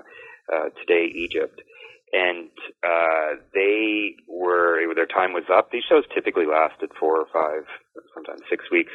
uh, 0.56 0.70
today 0.80 1.12
Egypt. 1.14 1.62
And 2.14 2.52
uh, 2.84 3.40
they 3.54 4.16
were, 4.28 4.94
their 4.96 5.06
time 5.06 5.32
was 5.32 5.46
up. 5.54 5.72
These 5.72 5.84
shows 5.88 6.04
typically 6.14 6.46
lasted 6.46 6.92
four 7.00 7.18
or 7.18 7.28
five, 7.32 7.64
sometimes 8.14 8.42
six 8.50 8.66
weeks. 8.70 8.92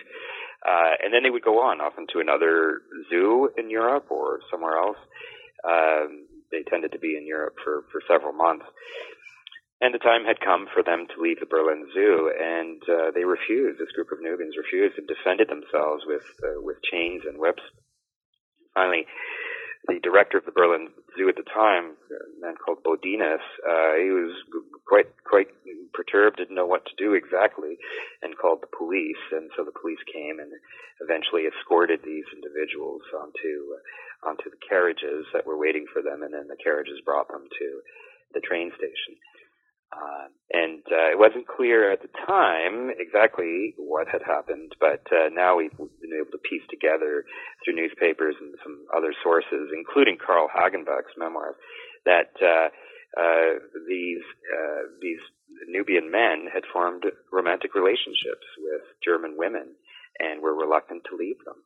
Uh, 0.65 0.97
and 1.03 1.13
then 1.13 1.23
they 1.23 1.31
would 1.31 1.45
go 1.45 1.61
on, 1.61 1.81
often 1.81 2.07
to 2.13 2.21
another 2.21 2.81
zoo 3.11 3.51
in 3.57 3.71
Europe 3.71 4.07
or 4.11 4.41
somewhere 4.51 4.79
else. 4.79 4.99
Um, 5.65 6.27
they 6.51 6.63
tended 6.63 6.93
to 6.93 6.99
be 6.99 7.17
in 7.17 7.27
Europe 7.27 7.57
for, 7.63 7.85
for 7.91 8.01
several 8.09 8.33
months. 8.33 8.65
And 9.81 9.93
the 9.93 10.01
time 10.01 10.25
had 10.25 10.41
come 10.41 10.67
for 10.73 10.83
them 10.83 11.05
to 11.05 11.21
leave 11.21 11.39
the 11.39 11.45
Berlin 11.45 11.85
Zoo, 11.93 12.33
and 12.33 12.81
uh, 12.89 13.11
they 13.13 13.25
refused. 13.25 13.79
This 13.79 13.93
group 13.93 14.09
of 14.11 14.23
Nubians 14.25 14.57
refused 14.57 14.97
and 14.97 15.07
defended 15.07 15.53
themselves 15.53 16.03
with 16.07 16.25
uh, 16.41 16.65
with 16.65 16.81
chains 16.81 17.29
and 17.29 17.37
whips. 17.37 17.61
Finally, 18.73 19.05
the 19.87 20.01
director 20.03 20.39
of 20.39 20.45
the 20.45 20.53
Berlin 20.53 20.89
Zoo 21.17 21.29
at 21.29 21.37
the 21.37 21.47
time, 21.47 21.95
a 22.11 22.41
man 22.41 22.55
called 22.59 22.83
Bodinus, 22.83 23.43
uh, 23.63 23.95
he 23.97 24.11
was 24.11 24.35
quite 24.87 25.07
quite 25.25 25.49
perturbed, 25.95 26.37
didn't 26.37 26.55
know 26.55 26.67
what 26.67 26.85
to 26.87 26.95
do 26.99 27.15
exactly, 27.15 27.79
and 28.23 28.37
called 28.37 28.63
the 28.63 28.77
police. 28.77 29.23
And 29.33 29.51
so 29.57 29.65
the 29.65 29.75
police 29.75 30.03
came 30.13 30.39
and 30.39 30.51
eventually 31.01 31.47
escorted 31.47 32.01
these 32.03 32.27
individuals 32.35 33.03
onto 33.15 33.79
onto 34.27 34.51
the 34.51 34.61
carriages 34.69 35.27
that 35.33 35.47
were 35.47 35.59
waiting 35.59 35.87
for 35.93 36.03
them, 36.03 36.23
and 36.23 36.35
then 36.35 36.49
the 36.49 36.59
carriages 36.63 37.01
brought 37.05 37.29
them 37.29 37.47
to 37.47 37.69
the 38.35 38.41
train 38.41 38.73
station. 38.77 39.15
Uh, 39.93 40.29
and 40.53 40.83
uh, 40.91 41.11
it 41.11 41.19
wasn't 41.19 41.47
clear 41.47 41.91
at 41.93 42.03
the 42.03 42.11
time 42.27 42.91
exactly 42.99 43.75
what 43.79 44.09
had 44.09 44.23
happened, 44.23 44.73
but 44.81 45.03
uh, 45.11 45.29
now 45.33 45.57
we've 45.57 45.77
been 45.77 46.15
able 46.15 46.31
to 46.31 46.39
piece 46.39 46.63
together 46.71 47.25
through 47.65 47.75
newspapers 47.75 48.35
and 48.41 48.55
some 48.63 48.87
other 48.97 49.15
sources, 49.23 49.71
including 49.75 50.19
Carl 50.19 50.49
Hagenbeck's 50.49 51.15
memoirs, 51.17 51.57
that 52.05 52.31
uh, 52.43 52.69
uh, 53.17 53.59
these 53.89 54.23
uh, 54.53 54.83
these 55.01 55.23
Nubian 55.69 56.11
men 56.11 56.47
had 56.53 56.65
formed 56.73 57.05
romantic 57.33 57.75
relationships 57.75 58.47
with 58.59 58.83
German 59.05 59.37
women 59.37 59.75
and 60.19 60.43
were 60.43 60.55
reluctant 60.55 61.03
to 61.11 61.17
leave 61.17 61.39
them. 61.45 61.57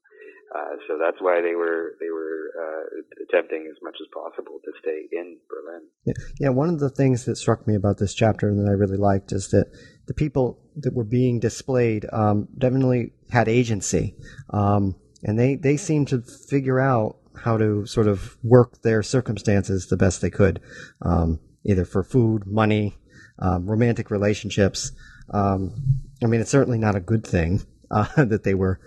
Uh, 0.55 0.75
so 0.89 0.99
that's 0.99 1.21
why 1.21 1.41
they 1.41 1.55
were 1.55 1.95
they 2.01 2.11
were 2.11 2.51
uh, 2.59 3.23
attempting 3.23 3.69
as 3.71 3.77
much 3.83 3.97
as 4.01 4.09
possible 4.13 4.59
to 4.65 4.73
stay 4.81 5.07
in 5.13 5.37
Berlin. 5.49 5.83
Yeah. 6.05 6.13
yeah, 6.41 6.49
one 6.49 6.69
of 6.69 6.81
the 6.81 6.91
things 6.91 7.25
that 7.27 7.37
struck 7.37 7.69
me 7.69 7.77
about 7.77 7.99
this 7.99 8.15
chapter 8.15 8.49
and 8.49 8.59
that 8.59 8.69
I 8.69 8.75
really 8.75 8.97
liked 8.97 9.31
is 9.31 9.51
that 9.51 9.67
the 10.07 10.15
people 10.15 10.59
that 10.77 10.93
were 10.93 11.05
being 11.05 11.39
displayed 11.39 12.05
um, 12.13 12.49
definitely 12.59 13.13
had 13.31 13.49
agency, 13.49 14.17
um, 14.53 14.97
and 15.23 15.39
they 15.39 15.55
they 15.55 15.77
seemed 15.77 16.09
to 16.09 16.21
figure 16.23 16.81
out 16.81 17.17
how 17.45 17.57
to 17.57 17.87
sort 17.87 18.09
of 18.09 18.37
work 18.43 18.83
their 18.83 19.05
circumstances 19.05 19.87
the 19.87 19.97
best 19.97 20.21
they 20.21 20.31
could, 20.31 20.61
um, 21.03 21.39
either 21.65 21.85
for 21.85 22.03
food, 22.03 22.45
money, 22.47 22.97
um, 23.39 23.67
romantic 23.71 24.11
relationships. 24.11 24.93
Um, 25.33 26.01
I 26.23 26.27
mean, 26.27 26.41
it's 26.41 26.51
certainly 26.51 26.79
not 26.79 26.97
a 26.97 27.01
good 27.01 27.27
thing 27.27 27.63
uh, 27.91 28.25
that 28.25 28.45
they 28.45 28.55
were 28.55 28.81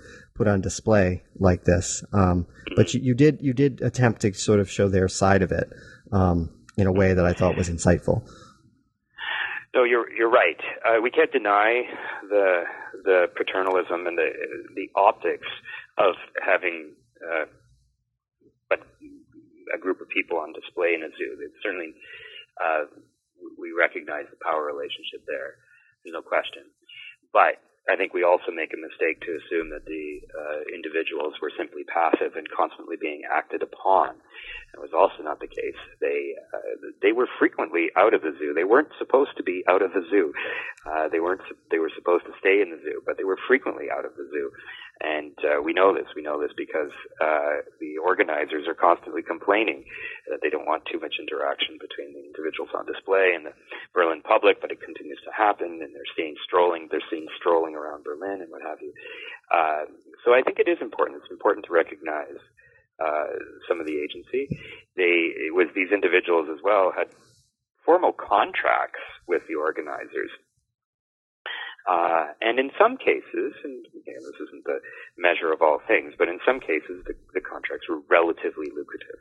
put 0.44 0.52
on 0.52 0.60
display 0.60 1.24
like 1.40 1.64
this. 1.64 2.04
Um, 2.12 2.48
but 2.76 2.94
you, 2.94 3.00
you, 3.02 3.16
did 3.16 3.40
you 3.42 3.54
did 3.54 3.82
attempt 3.82 4.22
to 4.22 4.34
sort 4.34 4.60
of 4.60 4.70
show 4.70 4.90
their 4.90 5.08
side 5.08 5.42
of 5.42 5.52
it 5.52 5.72
um, 6.12 6.50
in 6.76 6.86
a 6.86 6.92
way 6.92 7.14
that 7.14 7.26
I 7.26 7.32
thought 7.32 7.56
was 7.56 7.70
insightful. 7.70 8.28
No, 9.74 9.84
you're 9.84 10.12
you're 10.12 10.30
right. 10.30 10.60
Uh, 10.86 11.02
we 11.02 11.12
can't 11.12 11.32
deny 11.32 11.84
the 12.30 12.64
the 13.04 13.28
paternalism 13.36 14.06
and 14.06 14.18
the 14.18 14.30
the 14.76 14.90
optics 14.96 15.48
of 15.98 16.16
having 16.44 16.92
uh, 17.24 17.46
a 19.74 19.78
group 19.80 20.02
of 20.02 20.10
people 20.10 20.38
on 20.38 20.52
display 20.52 20.94
in 20.94 21.04
a 21.04 21.10
zoo. 21.18 21.40
It's 21.40 21.56
certainly 21.64 21.94
uh, 22.60 22.86
we 23.58 23.72
recognize 23.72 24.26
the 24.30 24.38
power 24.44 24.66
relationship 24.66 25.24
there. 25.26 25.56
There's 26.04 26.14
no 26.14 26.22
question, 26.22 26.64
but 27.32 27.64
I 27.90 28.00
think 28.00 28.14
we 28.14 28.24
also 28.24 28.48
make 28.56 28.72
a 28.72 28.80
mistake 28.80 29.20
to 29.28 29.36
assume 29.44 29.68
that 29.76 29.84
the 29.84 30.24
uh, 30.32 30.60
individuals 30.72 31.36
were 31.44 31.52
simply 31.60 31.84
passive 31.84 32.40
and 32.40 32.48
constantly 32.48 32.96
being 32.96 33.28
acted 33.28 33.62
upon. 33.62 34.16
That 34.72 34.80
was 34.80 34.96
also 34.96 35.22
not 35.22 35.40
the 35.44 35.52
case. 35.52 35.78
They 36.00 36.34
uh, 36.54 36.96
they 37.02 37.12
were 37.12 37.28
frequently 37.38 37.92
out 38.00 38.14
of 38.14 38.22
the 38.22 38.32
zoo. 38.40 38.56
They 38.56 38.64
weren't 38.64 38.90
supposed 38.98 39.36
to 39.38 39.44
be 39.44 39.64
out 39.68 39.82
of 39.84 39.92
the 39.92 40.08
zoo. 40.10 40.34
Uh, 40.88 41.10
they 41.12 41.20
weren't. 41.20 41.44
They 41.72 41.80
were 41.80 41.92
supposed 41.94 42.26
to 42.26 42.34
stay 42.40 42.64
in 42.64 42.72
the 42.72 42.80
zoo, 42.80 43.04
but 43.06 43.18
they 43.18 43.28
were 43.28 43.38
frequently 43.48 43.92
out 43.92 44.06
of 44.06 44.16
the 44.16 44.32
zoo. 44.32 44.50
And 45.04 45.36
uh, 45.44 45.60
we 45.60 45.76
know 45.76 45.92
this. 45.92 46.08
We 46.16 46.24
know 46.24 46.40
this 46.40 46.56
because 46.56 46.96
uh, 47.20 47.68
the 47.84 48.00
organizers 48.00 48.72
are 48.72 48.74
constantly 48.74 49.22
complaining 49.22 49.84
that 50.32 50.40
they 50.40 50.48
don't 50.50 50.66
want 50.66 50.88
too 50.88 51.00
much 51.00 51.20
interaction 51.20 51.76
between 51.76 52.16
the 52.16 52.24
individuals 52.24 52.72
on 52.72 52.88
display 52.88 53.36
and 53.36 53.44
the 53.44 53.52
Berlin 53.92 54.24
public, 54.24 54.64
but 54.64 54.72
it 54.72 54.80
continues 54.80 55.20
to 55.28 55.32
happen, 55.36 55.84
and 55.84 55.92
they're 55.92 56.16
seen 56.16 56.40
strolling. 56.48 56.88
They're 56.88 57.04
seen 57.12 57.28
strolling 57.36 57.76
around 57.76 58.08
Berlin 58.08 58.40
and 58.40 58.50
what 58.50 58.64
have 58.64 58.80
you. 58.80 58.96
Uh, 59.52 59.92
so 60.24 60.32
I 60.32 60.40
think 60.40 60.64
it 60.64 60.72
is 60.72 60.80
important. 60.80 61.20
It's 61.20 61.36
important 61.36 61.68
to 61.68 61.76
recognize 61.76 62.40
uh, 63.04 63.44
some 63.68 63.84
of 63.84 63.86
the 63.86 64.00
agency. 64.00 64.48
They 64.96 65.36
it 65.36 65.54
was 65.54 65.68
these 65.76 65.92
individuals 65.92 66.48
as 66.48 66.64
well 66.64 66.96
had 66.96 67.12
formal 67.84 68.16
contracts 68.16 69.04
with 69.28 69.44
the 69.52 69.60
organizers 69.60 70.32
uh, 71.88 72.32
and 72.42 72.60
in 72.60 72.72
some 72.80 72.98
cases, 72.98 73.52
and 73.64 73.86
again, 73.92 74.22
this 74.24 74.40
isn't 74.48 74.64
the 74.64 74.80
measure 75.18 75.52
of 75.52 75.62
all 75.62 75.82
things, 75.88 76.14
but 76.18 76.30
in 76.30 76.40
some 76.46 76.60
cases, 76.60 77.04
the, 77.06 77.16
the 77.34 77.42
contracts 77.42 77.88
were 77.90 78.00
relatively 78.10 78.72
lucrative. 78.72 79.20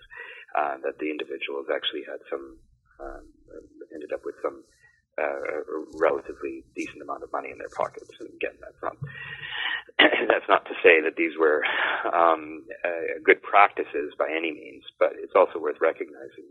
Uh, 0.52 0.76
that 0.84 1.00
the 1.00 1.08
individuals 1.08 1.64
actually 1.72 2.04
had 2.04 2.20
some, 2.28 2.60
um, 3.00 3.24
ended 3.88 4.12
up 4.12 4.20
with 4.20 4.36
some 4.44 4.60
uh, 5.16 5.64
relatively 5.96 6.60
decent 6.76 7.00
amount 7.00 7.22
of 7.22 7.32
money 7.32 7.48
in 7.50 7.56
their 7.56 7.72
pockets. 7.72 8.12
And 8.20 8.28
again, 8.36 8.60
that's 8.60 8.76
not 8.82 8.96
that's 10.28 10.48
not 10.48 10.64
to 10.66 10.74
say 10.84 11.00
that 11.00 11.16
these 11.16 11.32
were 11.38 11.64
um, 12.12 12.64
uh, 12.84 13.16
good 13.24 13.42
practices 13.42 14.12
by 14.18 14.28
any 14.28 14.52
means, 14.52 14.84
but 14.98 15.12
it's 15.16 15.32
also 15.34 15.58
worth 15.58 15.80
recognizing 15.80 16.48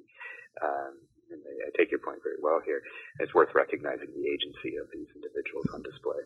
um, 0.62 0.98
and 1.32 1.42
I 1.66 1.70
take 1.78 1.92
your 1.92 2.00
point 2.00 2.20
very 2.24 2.38
well 2.42 2.60
here. 2.66 2.82
It's 3.20 3.34
worth 3.34 3.50
recognizing 3.56 4.08
the 4.16 4.28
agency 4.28 4.78
of 4.78 4.88
these 4.94 5.08
individuals 5.16 5.66
on 5.74 5.82
display. 5.82 6.22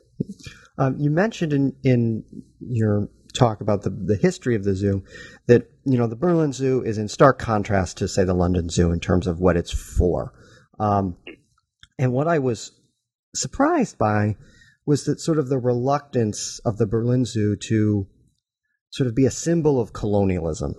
Um, 0.77 0.97
you 0.97 1.09
mentioned 1.09 1.53
in, 1.53 1.75
in 1.83 2.23
your 2.59 3.09
talk 3.33 3.61
about 3.61 3.83
the, 3.83 3.89
the 3.89 4.17
history 4.17 4.55
of 4.55 4.63
the 4.63 4.75
zoo 4.75 5.03
that 5.47 5.69
you 5.85 5.97
know 5.97 6.07
the 6.07 6.15
Berlin 6.15 6.53
Zoo 6.53 6.81
is 6.83 6.97
in 6.97 7.07
stark 7.07 7.37
contrast 7.37 7.97
to 7.97 8.07
say 8.07 8.23
the 8.23 8.33
London 8.33 8.69
Zoo 8.69 8.91
in 8.91 8.99
terms 8.99 9.27
of 9.27 9.39
what 9.39 9.57
it's 9.57 9.71
for. 9.71 10.33
Um, 10.79 11.17
and 11.99 12.11
what 12.11 12.27
I 12.27 12.39
was 12.39 12.71
surprised 13.33 13.97
by 13.97 14.35
was 14.85 15.05
that 15.05 15.19
sort 15.19 15.39
of 15.39 15.49
the 15.49 15.57
reluctance 15.57 16.59
of 16.65 16.77
the 16.77 16.85
Berlin 16.85 17.25
Zoo 17.25 17.55
to 17.67 18.07
sort 18.91 19.07
of 19.07 19.15
be 19.15 19.25
a 19.25 19.31
symbol 19.31 19.79
of 19.79 19.93
colonialism 19.93 20.73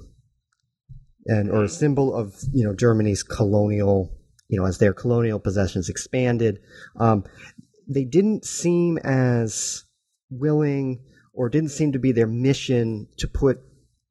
and 1.27 1.51
or 1.51 1.65
a 1.65 1.69
symbol 1.69 2.15
of 2.15 2.35
you 2.53 2.65
know 2.65 2.75
Germany's 2.75 3.23
colonial 3.23 4.16
you 4.49 4.59
know 4.59 4.67
as 4.67 4.79
their 4.79 4.93
colonial 4.93 5.39
possessions 5.39 5.89
expanded. 5.89 6.61
Um, 6.97 7.25
they 7.89 8.05
didn't 8.05 8.45
seem 8.45 8.99
as 8.99 9.85
willing 10.31 11.05
or 11.33 11.49
didn't 11.49 11.71
seem 11.71 11.93
to 11.93 11.99
be 11.99 12.13
their 12.13 12.27
mission 12.27 13.09
to 13.19 13.29
put 13.29 13.61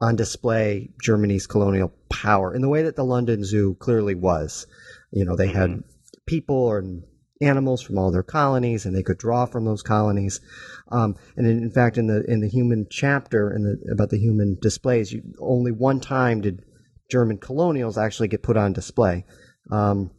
on 0.02 0.16
display 0.16 0.92
Germany's 1.02 1.48
colonial 1.48 1.92
power 2.10 2.54
in 2.54 2.62
the 2.62 2.70
way 2.70 2.84
that 2.84 2.96
the 2.96 3.04
London 3.04 3.44
Zoo 3.44 3.76
clearly 3.76 4.16
was. 4.16 4.68
You 5.12 5.26
know, 5.26 5.36
they 5.36 5.48
had 5.48 5.70
mm-hmm. 5.70 5.80
people 6.26 6.74
and 6.76 7.04
animals 7.42 7.82
from 7.82 7.98
all 7.98 8.12
their 8.12 8.24
colonies, 8.24 8.86
and 8.86 8.96
they 8.96 9.04
could 9.04 9.18
draw 9.18 9.46
from 9.46 9.66
those 9.66 9.82
colonies. 9.82 10.42
Um, 10.90 11.16
and 11.36 11.48
in, 11.48 11.64
in, 11.64 11.72
fact, 11.72 11.98
in 11.98 12.08
the 12.08 12.24
in 12.28 12.42
the 12.42 12.50
human 12.50 12.88
chapter 12.90 13.54
in 13.54 13.64
the 13.64 13.92
about 13.92 14.10
the 14.10 14.20
human 14.20 14.58
displays, 14.62 15.12
you, 15.12 15.24
only 15.40 15.72
one 15.72 16.00
time 16.00 16.42
did 16.42 16.64
German 17.10 17.38
colonials 17.38 17.98
actually 17.98 18.28
get 18.28 18.44
put 18.44 18.58
on 18.58 18.74
display. 18.74 19.26
Um, 19.72 20.12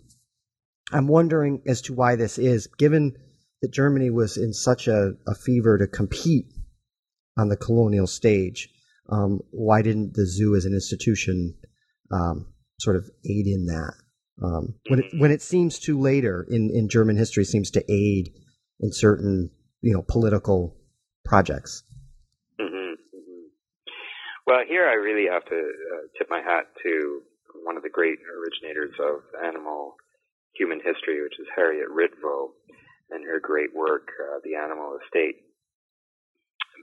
I'm 0.92 1.08
wondering 1.08 1.62
as 1.66 1.82
to 1.82 1.94
why 1.94 2.16
this 2.16 2.38
is, 2.38 2.68
given 2.78 3.16
that 3.62 3.72
Germany 3.72 4.10
was 4.10 4.36
in 4.36 4.52
such 4.52 4.88
a, 4.88 5.12
a 5.26 5.34
fever 5.34 5.78
to 5.78 5.86
compete 5.86 6.46
on 7.36 7.48
the 7.48 7.56
colonial 7.56 8.06
stage. 8.06 8.68
Um, 9.10 9.40
why 9.50 9.82
didn't 9.82 10.14
the 10.14 10.26
zoo 10.26 10.54
as 10.56 10.64
an 10.64 10.74
institution 10.74 11.54
um, 12.12 12.46
sort 12.78 12.96
of 12.96 13.08
aid 13.24 13.46
in 13.46 13.66
that? 13.66 13.94
Um, 14.42 14.74
when 14.88 14.98
it 14.98 15.06
when 15.18 15.30
it 15.30 15.40
seems 15.40 15.78
to 15.80 15.98
later 15.98 16.46
in, 16.50 16.70
in 16.70 16.88
German 16.90 17.16
history 17.16 17.44
seems 17.44 17.70
to 17.70 17.84
aid 17.90 18.34
in 18.80 18.92
certain 18.92 19.50
you 19.80 19.94
know 19.94 20.02
political 20.02 20.76
projects. 21.24 21.82
Well, 24.46 24.62
here 24.68 24.86
I 24.86 24.94
really 24.94 25.26
have 25.28 25.44
to 25.46 25.56
uh, 25.56 26.06
tip 26.16 26.30
my 26.30 26.40
hat 26.40 26.70
to 26.84 27.22
one 27.64 27.76
of 27.76 27.82
the 27.82 27.90
great 27.90 28.18
originators 28.30 28.94
of 29.00 29.22
animal 29.44 29.96
human 30.58 30.80
history, 30.80 31.22
which 31.22 31.38
is 31.38 31.46
Harriet 31.54 31.88
Ritvo, 31.88 32.56
and 33.10 33.24
her 33.24 33.40
great 33.40 33.74
work, 33.74 34.08
uh, 34.18 34.40
The 34.42 34.56
Animal 34.56 34.98
Estate, 35.04 35.46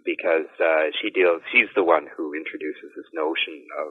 because 0.05 0.47
uh, 0.59 0.91
she 1.01 1.09
deals. 1.09 1.41
She's 1.51 1.71
the 1.75 1.83
one 1.83 2.07
who 2.15 2.33
introduces 2.33 2.91
this 2.95 3.09
notion 3.13 3.65
of 3.79 3.89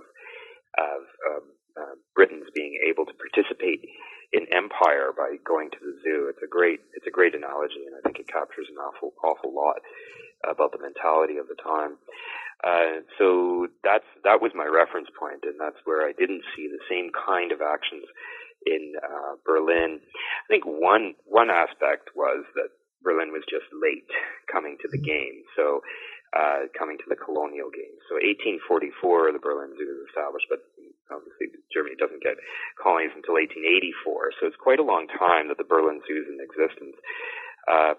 of 0.73 1.01
um, 1.29 1.45
uh, 1.77 1.97
Britons 2.14 2.49
being 2.55 2.81
able 2.88 3.05
to 3.05 3.12
participate 3.16 3.85
in 4.33 4.49
empire 4.49 5.12
by 5.12 5.37
going 5.45 5.68
to 5.71 5.81
the 5.81 5.97
zoo. 6.01 6.29
It's 6.33 6.42
a 6.45 6.49
great 6.49 6.81
it's 6.95 7.07
a 7.07 7.12
great 7.14 7.35
analogy, 7.35 7.85
and 7.85 7.97
I 7.97 8.01
think 8.01 8.18
it 8.18 8.29
captures 8.29 8.68
an 8.71 8.81
awful 8.81 9.12
awful 9.23 9.53
lot 9.53 9.81
about 10.49 10.73
the 10.73 10.81
mentality 10.83 11.37
of 11.37 11.49
the 11.49 11.59
time. 11.61 12.01
Uh, 12.64 13.03
so 13.18 13.66
that's 13.85 14.09
that 14.25 14.40
was 14.40 14.53
my 14.55 14.66
reference 14.66 15.09
point, 15.18 15.45
and 15.45 15.61
that's 15.61 15.81
where 15.85 16.07
I 16.07 16.12
didn't 16.16 16.45
see 16.57 16.68
the 16.68 16.83
same 16.88 17.11
kind 17.12 17.53
of 17.53 17.61
actions 17.61 18.05
in 18.66 18.94
uh, 18.98 19.37
Berlin. 19.44 20.01
I 20.01 20.46
think 20.48 20.64
one 20.64 21.14
one 21.25 21.51
aspect 21.51 22.11
was 22.14 22.44
that 22.55 22.70
Berlin 23.03 23.33
was 23.35 23.42
just 23.51 23.66
late 23.75 24.09
coming 24.51 24.79
to 24.81 24.88
the 24.90 25.03
game, 25.03 25.42
so 25.57 25.83
uh, 26.33 26.70
coming 26.79 26.96
to 26.96 27.09
the 27.09 27.18
colonial 27.18 27.68
game. 27.68 27.92
So 28.09 28.16
1844, 28.16 29.37
the 29.37 29.42
Berlin 29.42 29.77
Zoo 29.77 29.85
is 29.85 30.09
established, 30.09 30.48
but 30.48 30.64
obviously 31.12 31.53
Germany 31.68 31.96
doesn't 32.01 32.25
get 32.25 32.40
colonies 32.81 33.12
until 33.12 33.37
1884. 33.37 34.40
So 34.40 34.48
it's 34.48 34.57
quite 34.57 34.81
a 34.81 34.87
long 34.87 35.11
time 35.12 35.53
that 35.53 35.61
the 35.61 35.68
Berlin 35.68 36.01
Zoo 36.09 36.25
is 36.25 36.29
in 36.33 36.40
existence. 36.40 36.96
Uh, 37.68 37.94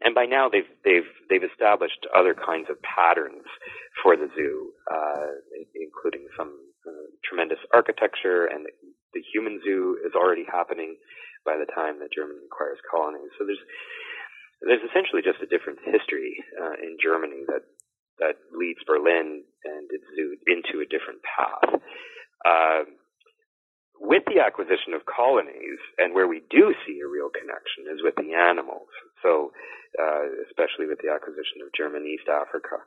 and 0.00 0.14
by 0.14 0.24
now 0.24 0.48
they've 0.48 0.68
they've 0.84 1.10
they've 1.28 1.44
established 1.44 2.06
other 2.16 2.32
kinds 2.32 2.70
of 2.70 2.80
patterns 2.80 3.44
for 4.02 4.16
the 4.16 4.30
zoo, 4.32 4.72
uh, 4.88 5.36
including 5.76 6.24
some 6.36 6.56
uh, 6.86 7.10
tremendous 7.24 7.60
architecture, 7.74 8.46
and 8.46 8.64
the 9.12 9.22
human 9.32 9.60
zoo 9.64 9.98
is 10.06 10.12
already 10.14 10.44
happening 10.46 10.96
by 11.44 11.56
the 11.56 11.68
time 11.72 11.98
that 12.00 12.12
Germany 12.12 12.44
acquires 12.46 12.78
colonies. 12.86 13.32
So 13.38 13.46
there's 13.46 13.62
there's 14.60 14.84
essentially 14.84 15.24
just 15.24 15.40
a 15.40 15.48
different 15.48 15.80
history 15.80 16.36
uh, 16.60 16.76
in 16.84 17.00
Germany 17.00 17.48
that 17.48 17.64
that 18.20 18.36
leads 18.52 18.84
Berlin 18.84 19.40
and 19.64 19.84
its 19.88 20.04
zoo 20.12 20.36
into 20.44 20.84
a 20.84 20.90
different 20.92 21.24
path. 21.24 21.80
Uh, 22.44 22.84
with 24.00 24.24
the 24.26 24.40
acquisition 24.40 24.96
of 24.96 25.04
colonies, 25.04 25.78
and 25.98 26.14
where 26.14 26.26
we 26.26 26.42
do 26.50 26.74
see 26.86 26.98
a 27.04 27.08
real 27.08 27.28
connection 27.28 27.84
is 27.92 28.02
with 28.02 28.16
the 28.16 28.32
animals. 28.32 28.88
So 29.22 29.52
uh, 29.98 30.22
especially 30.46 30.86
with 30.86 31.02
the 31.02 31.10
acquisition 31.10 31.66
of 31.66 31.74
German 31.74 32.06
East 32.06 32.30
Africa. 32.30 32.78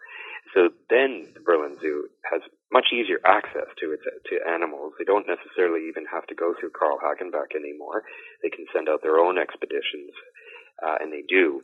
So 0.55 0.71
then 0.87 1.27
the 1.35 1.43
Berlin 1.43 1.75
Zoo 1.81 2.07
has 2.31 2.39
much 2.71 2.95
easier 2.95 3.19
access 3.27 3.67
to 3.83 3.91
its 3.91 4.03
to 4.07 4.35
animals. 4.47 4.93
They 4.95 5.03
don't 5.03 5.27
necessarily 5.27 5.91
even 5.91 6.07
have 6.07 6.23
to 6.31 6.35
go 6.35 6.55
through 6.55 6.71
Carl 6.71 6.99
Hagenbeck 7.03 7.55
anymore. 7.55 8.07
They 8.41 8.49
can 8.49 8.65
send 8.71 8.87
out 8.87 9.03
their 9.03 9.19
own 9.19 9.37
expeditions, 9.37 10.15
uh, 10.79 11.03
and 11.03 11.11
they 11.11 11.23
do. 11.27 11.61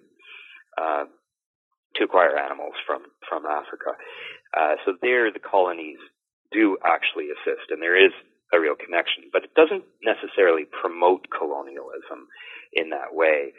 Uh, 0.75 1.05
to 1.95 2.03
acquire 2.03 2.37
animals 2.37 2.75
from 2.85 3.01
from 3.27 3.47
Africa, 3.47 3.97
uh, 4.55 4.75
so 4.85 4.93
there 5.01 5.33
the 5.33 5.39
colonies 5.41 5.97
do 6.51 6.77
actually 6.85 7.33
assist, 7.33 7.71
and 7.71 7.81
there 7.81 7.97
is 7.97 8.13
a 8.53 8.59
real 8.59 8.75
connection. 8.75 9.29
But 9.31 9.43
it 9.43 9.53
doesn't 9.55 9.83
necessarily 10.03 10.65
promote 10.65 11.27
colonialism 11.29 12.27
in 12.73 12.89
that 12.91 13.13
way. 13.13 13.53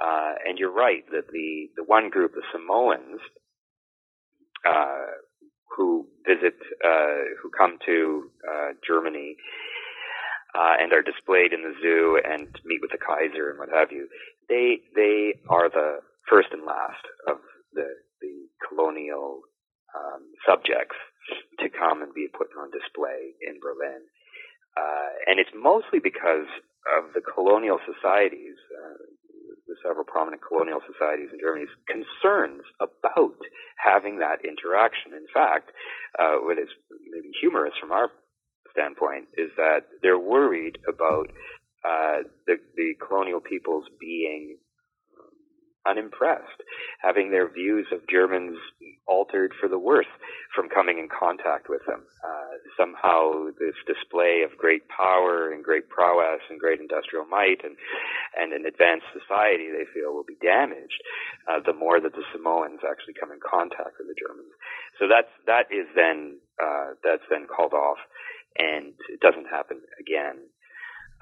Uh, 0.00 0.34
and 0.46 0.58
you're 0.58 0.72
right 0.72 1.04
that 1.10 1.28
the, 1.32 1.68
the 1.76 1.84
one 1.84 2.10
group, 2.10 2.32
the 2.34 2.42
Samoans, 2.52 3.20
uh, 4.68 5.06
who 5.76 6.06
visit, 6.26 6.56
uh, 6.84 7.36
who 7.42 7.50
come 7.56 7.78
to 7.86 8.30
uh, 8.46 8.68
Germany 8.86 9.36
uh, 10.56 10.74
and 10.80 10.92
are 10.92 11.02
displayed 11.02 11.52
in 11.52 11.62
the 11.62 11.74
zoo 11.82 12.20
and 12.24 12.48
meet 12.64 12.80
with 12.80 12.90
the 12.90 13.02
Kaiser 13.02 13.50
and 13.50 13.58
what 13.58 13.68
have 13.68 13.92
you, 13.92 14.08
they 14.48 14.80
they 14.94 15.34
are 15.48 15.68
the 15.68 16.00
first 16.28 16.48
and 16.52 16.64
last 16.64 17.04
of 17.28 17.38
the 17.72 17.88
the 18.20 18.48
colonial 18.64 19.42
um, 19.92 20.22
subjects 20.48 20.96
to 21.60 21.68
come 21.68 22.02
and 22.02 22.14
be 22.14 22.28
put 22.32 22.48
on 22.56 22.70
display 22.70 23.36
in 23.44 23.60
Berlin. 23.60 24.00
Uh, 24.76 25.08
and 25.26 25.40
it's 25.40 25.50
mostly 25.56 25.98
because 25.98 26.48
of 26.98 27.12
the 27.14 27.20
colonial 27.20 27.78
societies, 27.82 28.56
uh, 28.70 29.02
the 29.66 29.74
several 29.82 30.04
prominent 30.04 30.42
colonial 30.46 30.80
societies 30.86 31.28
in 31.32 31.40
Germany's 31.40 31.72
concerns 31.88 32.62
about 32.78 33.40
having 33.76 34.18
that 34.18 34.44
interaction. 34.44 35.12
In 35.12 35.26
fact, 35.32 35.72
uh, 36.18 36.36
what 36.44 36.58
is 36.58 36.68
maybe 37.10 37.30
humorous 37.40 37.74
from 37.80 37.90
our 37.90 38.10
standpoint 38.70 39.26
is 39.36 39.50
that 39.56 39.88
they're 40.02 40.18
worried 40.18 40.78
about 40.88 41.30
uh, 41.84 42.22
the, 42.46 42.56
the 42.76 42.94
colonial 43.00 43.40
peoples 43.40 43.84
being 43.98 44.58
unimpressed, 45.88 46.60
having 47.00 47.30
their 47.30 47.48
views 47.48 47.86
of 47.92 48.00
Germans 48.10 48.58
altered 49.06 49.52
for 49.60 49.68
the 49.68 49.78
worse 49.78 50.10
from 50.54 50.68
coming 50.68 50.98
in 50.98 51.08
contact 51.08 51.68
with 51.68 51.82
them. 51.86 52.02
Uh, 52.24 52.58
somehow, 52.76 53.46
this 53.58 53.76
display 53.86 54.42
of 54.42 54.56
great 54.58 54.88
power 54.88 55.52
and 55.52 55.62
great 55.62 55.88
prowess 55.88 56.40
and 56.50 56.58
great 56.58 56.80
industrial 56.80 57.24
might 57.26 57.62
and 57.62 57.76
and 58.36 58.52
an 58.52 58.66
advanced 58.66 59.06
society, 59.12 59.70
they 59.70 59.86
feel, 59.94 60.12
will 60.12 60.26
be 60.26 60.36
damaged 60.42 61.00
uh, 61.48 61.60
the 61.64 61.72
more 61.72 62.00
that 62.00 62.12
the 62.12 62.26
Samoans 62.32 62.80
actually 62.82 63.14
come 63.14 63.30
in 63.32 63.40
contact 63.40 63.96
with 63.98 64.08
the 64.08 64.18
Germans. 64.18 64.52
So 64.98 65.06
that's 65.08 65.30
that 65.46 65.70
is 65.70 65.86
then 65.94 66.40
uh, 66.60 66.98
that's 67.04 67.24
then 67.30 67.46
called 67.46 67.72
off, 67.72 67.98
and 68.58 68.94
it 69.12 69.20
doesn't 69.20 69.46
happen 69.46 69.80
again. 70.00 70.50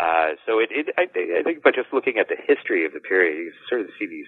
Uh, 0.01 0.35
so 0.47 0.59
it, 0.59 0.71
it 0.75 0.87
I, 0.99 1.07
I 1.07 1.43
think 1.43 1.63
by 1.63 1.71
just 1.71 1.93
looking 1.93 2.19
at 2.19 2.27
the 2.27 2.39
history 2.39 2.87
of 2.87 2.93
the 2.93 3.01
period, 3.01 3.39
you 3.39 3.53
sort 3.69 3.83
of 3.83 3.89
see 3.99 4.07
these 4.07 4.27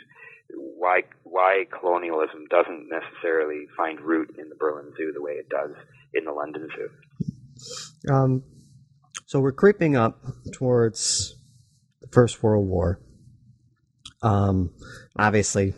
why 0.54 1.02
why 1.24 1.64
colonialism 1.78 2.46
doesn't 2.50 2.88
necessarily 2.88 3.66
find 3.76 4.00
root 4.00 4.36
in 4.38 4.48
the 4.48 4.54
Berlin 4.54 4.92
Zoo 4.96 5.12
the 5.12 5.22
way 5.22 5.32
it 5.32 5.48
does 5.48 5.72
in 6.14 6.24
the 6.24 6.32
London 6.32 6.68
Zoo. 6.74 8.12
Um, 8.12 8.44
so 9.26 9.40
we're 9.40 9.52
creeping 9.52 9.96
up 9.96 10.20
towards 10.52 11.34
the 12.00 12.08
First 12.08 12.42
World 12.42 12.66
War. 12.68 13.00
Um, 14.22 14.72
obviously, 15.18 15.74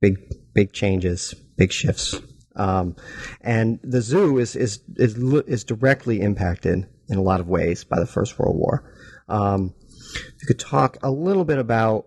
big 0.00 0.18
big 0.54 0.72
changes, 0.72 1.34
big 1.56 1.72
shifts, 1.72 2.14
um, 2.56 2.96
and 3.40 3.80
the 3.82 4.00
zoo 4.00 4.38
is, 4.38 4.56
is 4.56 4.80
is 4.96 5.16
is 5.16 5.64
directly 5.64 6.20
impacted 6.20 6.86
in 7.08 7.18
a 7.18 7.22
lot 7.22 7.40
of 7.40 7.48
ways 7.48 7.84
by 7.84 7.98
the 7.98 8.06
First 8.06 8.38
World 8.38 8.56
War. 8.56 8.94
Um, 9.28 9.74
if 10.14 10.42
you 10.42 10.46
could 10.46 10.58
talk 10.58 10.98
a 11.02 11.10
little 11.10 11.44
bit 11.44 11.58
about 11.58 12.06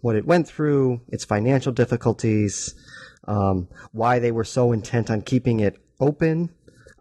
what 0.00 0.16
it 0.16 0.26
went 0.26 0.46
through, 0.46 1.00
its 1.08 1.24
financial 1.24 1.72
difficulties, 1.72 2.74
um, 3.26 3.68
why 3.92 4.18
they 4.18 4.32
were 4.32 4.44
so 4.44 4.72
intent 4.72 5.10
on 5.10 5.22
keeping 5.22 5.60
it 5.60 5.76
open, 6.00 6.50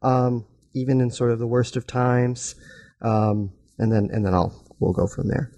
um, 0.01 0.45
even 0.73 1.01
in 1.01 1.11
sort 1.11 1.31
of 1.31 1.39
the 1.39 1.47
worst 1.47 1.75
of 1.75 1.85
times, 1.85 2.55
um, 3.01 3.51
and 3.77 3.91
then 3.91 4.09
and 4.11 4.25
then 4.25 4.33
I'll 4.33 4.63
we'll 4.79 4.93
go 4.93 5.07
from 5.07 5.27
there. 5.27 5.51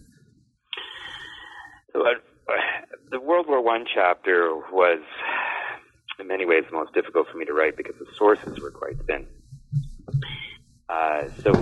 The 3.10 3.22
World 3.22 3.48
War 3.48 3.64
One 3.64 3.86
chapter 3.94 4.54
was, 4.72 5.00
in 6.20 6.28
many 6.28 6.46
ways, 6.46 6.66
the 6.70 6.76
most 6.76 6.94
difficult 6.94 7.28
for 7.32 7.38
me 7.38 7.46
to 7.46 7.54
write 7.54 7.78
because 7.78 7.96
the 7.98 8.06
sources 8.18 8.60
were 8.60 8.70
quite 8.70 8.98
thin. 9.08 9.26
Uh, 10.90 11.30
so, 11.42 11.54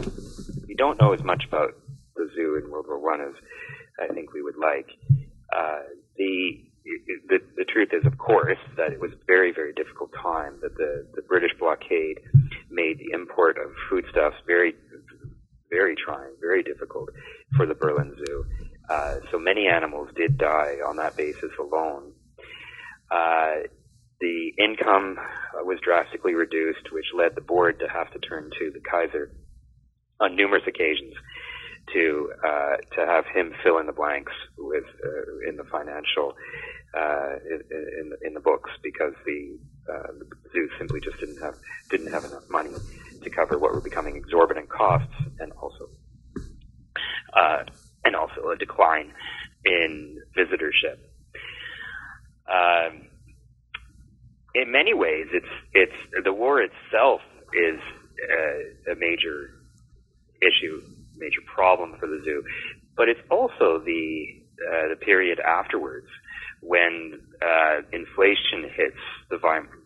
we 0.68 0.74
don't 0.74 1.00
know 1.00 1.14
as 1.14 1.24
much 1.24 1.44
about 1.48 1.76
the 2.16 2.28
zoo 2.34 2.56
in 2.56 2.72
World 2.72 2.88
War 2.88 3.00
One 3.00 3.22
as 3.22 3.34
I 4.00 4.12
think 4.12 4.34
we 4.34 4.42
would 4.42 4.58
like. 4.58 4.90
Uh, 5.56 5.80
the, 6.18 6.60
the 7.30 7.40
the 7.58 7.66
truth 7.66 7.90
is, 7.94 8.06
of 8.06 8.18
course, 8.18 8.58
that 8.78 8.92
it 8.92 9.00
was 9.00 9.12
a 9.12 9.26
very 9.26 9.52
very 9.54 9.74
difficult 9.74 10.12
time. 10.22 10.60
That 10.62 10.76
the 10.76 11.08
the 11.16 11.22
British 11.22 11.52
blockade 11.60 12.20
made 12.70 13.00
the 13.00 13.12
import 13.14 13.58
of 13.58 13.72
foodstuffs 13.90 14.38
very 14.46 14.76
very 15.70 15.96
trying, 15.96 16.32
very 16.42 16.64
difficult 16.64 17.10
for 17.56 17.66
the 17.66 17.74
Berlin 17.76 18.16
Zoo. 18.18 18.46
Uh, 18.90 19.16
so 19.32 19.40
many 19.40 19.68
animals 19.68 20.10
did 20.16 20.38
die 20.38 20.78
on 20.86 20.98
that 20.98 21.18
basis 21.18 21.52
alone. 21.60 22.12
Uh, 23.10 23.68
the 24.22 24.54
income 24.58 25.18
was 25.64 25.80
drastically 25.84 26.34
reduced, 26.34 26.92
which 26.92 27.06
led 27.18 27.36
the 27.36 27.42
board 27.42 27.80
to 27.80 27.88
have 27.88 28.12
to 28.14 28.20
turn 28.20 28.50
to 28.60 28.72
the 28.72 28.80
Kaiser 28.80 29.32
on 30.20 30.36
numerous 30.36 30.64
occasions 30.68 31.14
to 31.94 32.32
uh, 32.44 32.78
to 32.96 33.06
have 33.06 33.26
him 33.34 33.54
fill 33.64 33.78
in 33.80 33.86
the 33.86 33.94
blanks 33.94 34.34
with 34.58 34.84
uh, 34.84 35.50
in 35.50 35.58
the 35.58 35.64
financial 35.66 36.34
uh, 36.96 37.36
in, 37.50 37.62
in, 37.72 38.14
in 38.28 38.34
the 38.34 38.40
books 38.40 38.72
because 38.82 39.14
the, 39.26 39.58
uh, 39.92 40.08
the 40.20 40.26
zoo 40.54 40.70
simply 40.78 41.00
just 41.02 41.20
didn't 41.20 41.42
have 41.42 41.56
didn't 41.90 42.12
have 42.12 42.24
enough 42.26 42.50
money 42.50 42.72
to 43.22 43.30
cover 43.30 43.58
what 43.58 43.74
were 43.74 43.82
becoming 43.82 44.16
exorbitant 44.16 44.70
costs 44.70 45.14
and 45.40 45.52
also 45.54 45.90
uh, 47.34 47.64
and 48.06 48.16
also 48.16 48.50
a 48.50 48.58
decline 48.58 49.12
in 49.66 50.22
visitorship. 50.38 50.98
Um, 52.48 53.08
in 54.54 54.72
many 54.72 54.94
ways, 54.94 55.28
it's 55.34 55.46
it's 55.74 56.24
the 56.24 56.34
war 56.34 56.62
itself 56.62 57.22
is 57.54 57.80
uh, 58.32 58.92
a 58.92 58.96
major 58.96 59.50
issue 60.42 60.82
major 61.18 61.42
problem 61.46 61.96
for 62.00 62.08
the 62.08 62.22
zoo. 62.24 62.44
But 62.96 63.10
it's 63.10 63.22
also 63.30 63.80
the 63.80 64.42
uh, 64.56 64.90
the 64.90 64.96
period 64.96 65.40
afterwards 65.40 66.08
when 66.62 67.20
uh, 67.42 67.82
inflation 67.92 68.70
hits 68.76 68.98
the 69.30 69.38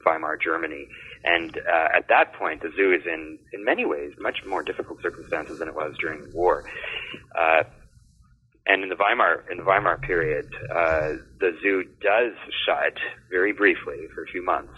Weimar 0.05 0.37
Germany. 0.37 0.87
And 1.23 1.57
uh, 1.57 1.97
at 1.97 2.07
that 2.07 2.33
point, 2.33 2.61
the 2.61 2.71
zoo 2.75 2.93
is 2.93 3.05
in, 3.05 3.39
in 3.51 3.65
many 3.65 3.85
ways, 3.85 4.13
much 4.19 4.37
more 4.47 4.63
difficult 4.63 5.01
circumstances 5.01 5.59
than 5.59 5.67
it 5.67 5.75
was 5.75 5.95
during 5.99 6.21
the 6.21 6.31
war. 6.31 6.63
Uh, 7.37 7.63
and 8.65 8.83
in 8.83 8.89
the 8.89 8.95
Weimar 8.95 9.43
in 9.51 9.57
the 9.57 9.63
Weimar 9.63 9.97
period, 9.97 10.53
uh, 10.69 11.17
the 11.39 11.57
zoo 11.61 11.83
does 12.01 12.33
shut 12.65 12.93
very 13.29 13.51
briefly 13.51 14.07
for 14.13 14.23
a 14.23 14.27
few 14.27 14.43
months, 14.43 14.73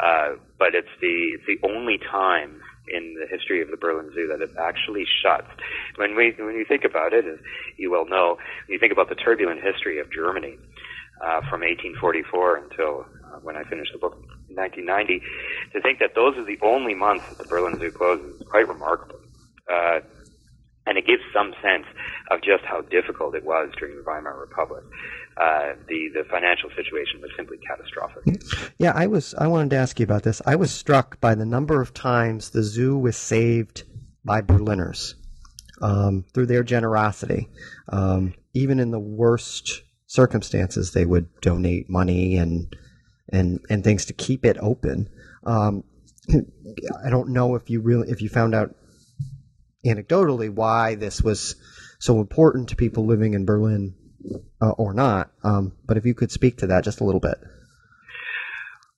uh, 0.00 0.34
but 0.58 0.74
it's 0.74 0.94
the 1.00 1.38
it's 1.38 1.46
the 1.46 1.58
only 1.66 1.98
time 1.98 2.60
in 2.88 3.14
the 3.14 3.26
history 3.26 3.62
of 3.62 3.70
the 3.70 3.76
Berlin 3.76 4.10
Zoo 4.14 4.26
that 4.28 4.40
it 4.42 4.50
actually 4.58 5.04
shuts. 5.22 5.48
When 5.96 6.16
we 6.16 6.34
when 6.38 6.56
you 6.56 6.64
think 6.66 6.84
about 6.84 7.12
it, 7.12 7.24
as 7.24 7.38
you 7.76 7.90
well 7.90 8.06
know, 8.06 8.36
when 8.66 8.74
you 8.74 8.78
think 8.78 8.92
about 8.92 9.08
the 9.08 9.14
turbulent 9.14 9.62
history 9.62 9.98
of 10.00 10.10
Germany 10.12 10.56
uh, 11.22 11.40
from 11.48 11.62
1844 11.62 12.56
until 12.56 13.06
uh, 13.24 13.38
when 13.42 13.56
I 13.56 13.64
finished 13.64 13.92
the 13.92 13.98
book 13.98 14.18
in 14.48 14.56
1990, 14.56 15.22
to 15.72 15.80
think 15.80 15.98
that 16.00 16.14
those 16.14 16.36
are 16.36 16.44
the 16.44 16.58
only 16.62 16.94
months 16.94 17.28
that 17.28 17.38
the 17.38 17.44
Berlin 17.44 17.78
Zoo 17.78 17.92
closes 17.92 18.40
is 18.40 18.46
quite 18.48 18.68
remarkable. 18.68 19.20
Uh, 19.70 20.00
and 20.86 20.98
it 20.98 21.06
gives 21.06 21.22
some 21.32 21.54
sense 21.62 21.86
of 22.30 22.42
just 22.42 22.64
how 22.64 22.82
difficult 22.82 23.34
it 23.34 23.44
was 23.44 23.70
during 23.78 23.96
the 23.96 24.02
Weimar 24.02 24.36
Republic. 24.38 24.82
Uh, 25.36 25.72
the 25.88 26.10
the 26.14 26.24
financial 26.30 26.68
situation 26.76 27.20
was 27.20 27.30
simply 27.36 27.56
catastrophic. 27.66 28.42
Yeah, 28.78 28.92
I 28.94 29.06
was. 29.06 29.34
I 29.34 29.46
wanted 29.46 29.70
to 29.70 29.76
ask 29.76 29.98
you 29.98 30.04
about 30.04 30.24
this. 30.24 30.42
I 30.46 30.56
was 30.56 30.70
struck 30.70 31.20
by 31.20 31.34
the 31.34 31.46
number 31.46 31.80
of 31.80 31.94
times 31.94 32.50
the 32.50 32.62
zoo 32.62 32.98
was 32.98 33.16
saved 33.16 33.84
by 34.24 34.42
Berliners 34.42 35.14
um, 35.80 36.24
through 36.34 36.46
their 36.46 36.62
generosity. 36.62 37.48
Um, 37.88 38.34
even 38.54 38.78
in 38.78 38.90
the 38.90 39.00
worst 39.00 39.82
circumstances, 40.06 40.92
they 40.92 41.06
would 41.06 41.28
donate 41.40 41.88
money 41.88 42.36
and 42.36 42.74
and 43.32 43.60
and 43.70 43.82
things 43.82 44.04
to 44.06 44.12
keep 44.12 44.44
it 44.44 44.58
open. 44.60 45.08
Um, 45.44 45.84
I 47.04 47.10
don't 47.10 47.30
know 47.30 47.54
if 47.54 47.70
you 47.70 47.80
really 47.80 48.10
if 48.10 48.20
you 48.20 48.28
found 48.28 48.54
out 48.54 48.74
anecdotally 49.84 50.50
why 50.50 50.94
this 50.94 51.22
was 51.22 51.56
so 51.98 52.20
important 52.20 52.68
to 52.68 52.76
people 52.76 53.06
living 53.06 53.34
in 53.34 53.44
Berlin 53.44 53.94
uh, 54.60 54.70
or 54.70 54.92
not. 54.92 55.30
Um, 55.42 55.72
but 55.86 55.96
if 55.96 56.06
you 56.06 56.14
could 56.14 56.30
speak 56.30 56.58
to 56.58 56.66
that 56.68 56.84
just 56.84 57.00
a 57.00 57.04
little 57.04 57.20
bit. 57.20 57.38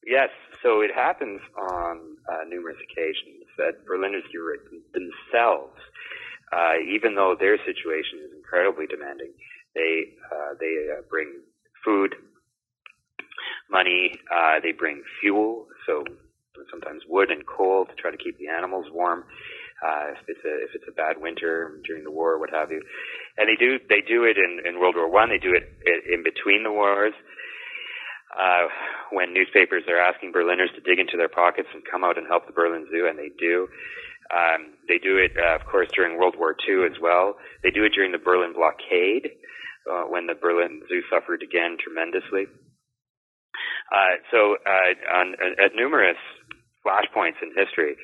Yes. 0.07 0.31
So 0.63 0.81
it 0.81 0.91
happens 0.95 1.41
on 1.59 2.01
uh, 2.31 2.45
numerous 2.49 2.79
occasions 2.83 3.45
that 3.59 3.85
Berliners 3.87 4.25
themselves, 4.93 5.77
uh, 6.53 6.75
even 6.89 7.15
though 7.15 7.37
their 7.39 7.59
situation 7.59 8.21
is 8.25 8.31
incredibly 8.35 8.87
demanding, 8.87 9.33
they 9.75 10.15
uh, 10.33 10.55
they 10.59 10.89
uh, 10.91 11.03
bring 11.11 11.41
food, 11.85 12.15
money, 13.71 14.13
uh, 14.33 14.61
they 14.63 14.73
bring 14.73 15.03
fuel, 15.21 15.67
so 15.87 16.05
sometimes 16.71 17.03
wood 17.09 17.31
and 17.31 17.45
coal 17.47 17.85
to 17.85 17.95
try 17.95 18.11
to 18.11 18.17
keep 18.17 18.39
the 18.39 18.49
animals 18.49 18.87
warm 18.93 19.25
uh, 19.85 20.17
if 20.17 20.25
it's 20.29 20.45
a 20.45 20.55
if 20.65 20.71
it's 20.75 20.89
a 20.89 20.97
bad 20.97 21.21
winter 21.21 21.79
during 21.87 22.05
the 22.05 22.11
war, 22.11 22.41
what 22.41 22.51
have 22.51 22.71
you. 22.73 22.81
And 23.37 23.47
they 23.49 23.59
do 23.61 23.79
they 23.89 24.01
do 24.01 24.25
it 24.25 24.39
in, 24.41 24.65
in 24.67 24.81
World 24.81 24.97
War 24.97 25.11
One. 25.11 25.29
They 25.29 25.39
do 25.39 25.53
it 25.55 25.69
in 26.09 26.25
between 26.25 26.65
the 26.65 26.73
wars. 26.73 27.15
uh, 28.35 28.67
when 29.13 29.33
newspapers 29.33 29.85
are 29.89 30.01
asking 30.01 30.33
Berliners 30.33 30.73
to 30.75 30.83
dig 30.83 30.99
into 30.99 31.17
their 31.17 31.29
pockets 31.31 31.69
and 31.73 31.83
come 31.87 32.05
out 32.05 32.19
and 32.19 32.27
help 32.27 32.47
the 32.47 32.53
Berlin 32.53 32.87
Zoo, 32.91 33.07
and 33.09 33.19
they 33.19 33.31
do. 33.39 33.69
Um, 34.35 34.75
they 34.89 34.99
do 34.99 35.19
it, 35.19 35.33
uh, 35.39 35.55
of 35.57 35.67
course, 35.71 35.89
during 35.95 36.19
World 36.19 36.35
War 36.39 36.57
II 36.67 36.87
as 36.87 36.99
well. 37.01 37.37
They 37.63 37.71
do 37.71 37.85
it 37.85 37.93
during 37.95 38.11
the 38.13 38.19
Berlin 38.19 38.53
blockade, 38.55 39.31
uh, 39.91 40.05
when 40.11 40.27
the 40.27 40.35
Berlin 40.35 40.83
Zoo 40.89 41.03
suffered 41.13 41.43
again 41.43 41.77
tremendously. 41.79 42.51
Uh, 43.93 44.15
so, 44.33 44.57
uh, 44.67 44.91
on, 45.21 45.35
at 45.63 45.77
numerous 45.77 46.19
flashpoints 46.85 47.39
in 47.43 47.53
history, 47.57 47.95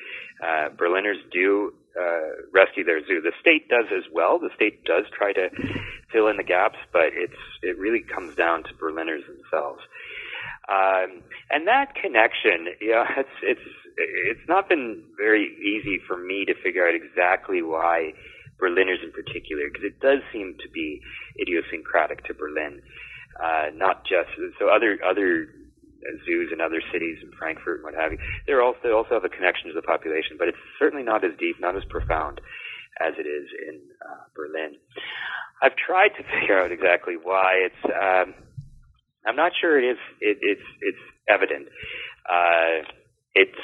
uh, 0.41 0.69
Berliners 0.75 1.17
do 1.31 1.73
uh, 1.99 2.47
rescue 2.53 2.83
their 2.83 3.05
zoo. 3.05 3.21
The 3.21 3.33
state 3.39 3.69
does 3.69 3.85
as 3.95 4.03
well. 4.11 4.39
The 4.39 4.49
state 4.55 4.83
does 4.85 5.05
try 5.15 5.33
to 5.33 5.49
fill 6.11 6.27
in 6.27 6.37
the 6.37 6.43
gaps, 6.43 6.77
but 6.91 7.13
it's 7.13 7.41
it 7.61 7.77
really 7.77 8.01
comes 8.01 8.35
down 8.35 8.63
to 8.63 8.73
Berliners 8.79 9.23
themselves. 9.27 9.81
Um, 10.69 11.21
and 11.49 11.67
that 11.67 11.95
connection, 11.95 12.73
yeah, 12.81 13.05
it's 13.17 13.37
it's 13.43 13.67
it's 13.97 14.47
not 14.47 14.69
been 14.69 15.03
very 15.17 15.45
easy 15.59 15.99
for 16.07 16.17
me 16.17 16.45
to 16.45 16.53
figure 16.63 16.87
out 16.87 16.95
exactly 16.95 17.61
why 17.61 18.13
Berliners 18.59 19.03
in 19.03 19.11
particular, 19.11 19.63
because 19.67 19.83
it 19.83 19.99
does 19.99 20.19
seem 20.31 20.55
to 20.61 20.69
be 20.69 21.01
idiosyncratic 21.41 22.23
to 22.25 22.33
Berlin, 22.33 22.81
uh, 23.41 23.73
not 23.75 24.05
just 24.05 24.29
so 24.59 24.69
other 24.69 24.97
other 25.03 25.49
zoos 26.25 26.49
in 26.51 26.61
other 26.61 26.81
cities 26.91 27.17
in 27.21 27.31
Frankfurt 27.37 27.81
and 27.81 27.85
what 27.85 27.95
have 27.95 28.11
you. 28.11 28.19
They're 28.47 28.61
also 28.61 28.79
they 28.83 28.91
also 28.91 29.15
have 29.15 29.25
a 29.25 29.29
connection 29.29 29.67
to 29.69 29.73
the 29.73 29.81
population, 29.81 30.37
but 30.37 30.47
it's 30.47 30.61
certainly 30.79 31.03
not 31.03 31.23
as 31.23 31.31
deep, 31.39 31.59
not 31.59 31.75
as 31.75 31.83
profound 31.89 32.41
as 32.99 33.13
it 33.17 33.27
is 33.27 33.47
in 33.67 33.79
uh, 34.01 34.23
Berlin. 34.35 34.77
I've 35.61 35.75
tried 35.75 36.09
to 36.17 36.23
figure 36.39 36.61
out 36.61 36.71
exactly 36.71 37.15
why. 37.21 37.69
It's 37.69 37.83
um, 37.85 38.33
I'm 39.25 39.35
not 39.35 39.51
sure 39.59 39.79
it 39.79 39.85
is. 39.85 39.99
It, 40.19 40.37
it's 40.41 40.67
it's 40.81 41.05
evident. 41.29 41.67
Uh, 42.27 42.85
it's 43.35 43.61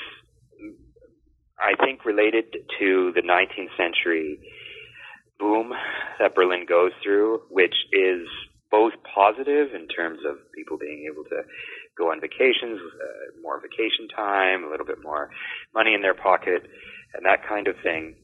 I 1.59 1.73
think 1.83 2.05
related 2.05 2.53
to 2.79 3.11
the 3.15 3.21
19th 3.21 3.75
century 3.77 4.39
boom 5.39 5.73
that 6.19 6.35
Berlin 6.35 6.65
goes 6.67 6.91
through, 7.03 7.41
which 7.49 7.75
is 7.91 8.27
both 8.69 8.93
positive 9.13 9.73
in 9.73 9.87
terms 9.87 10.19
of 10.27 10.37
people 10.53 10.77
being 10.77 11.09
able 11.11 11.23
to 11.23 11.41
go 11.97 12.11
on 12.11 12.21
vacations, 12.21 12.79
uh, 12.79 13.41
more 13.41 13.59
vacation 13.59 14.07
time, 14.13 14.63
a 14.63 14.69
little 14.69 14.85
bit 14.85 15.01
more 15.03 15.29
money 15.73 15.93
in 15.93 16.01
their 16.01 16.13
pocket, 16.13 16.63
and 17.13 17.25
that 17.25 17.45
kind 17.47 17.67
of 17.67 17.75
thing. 17.83 18.15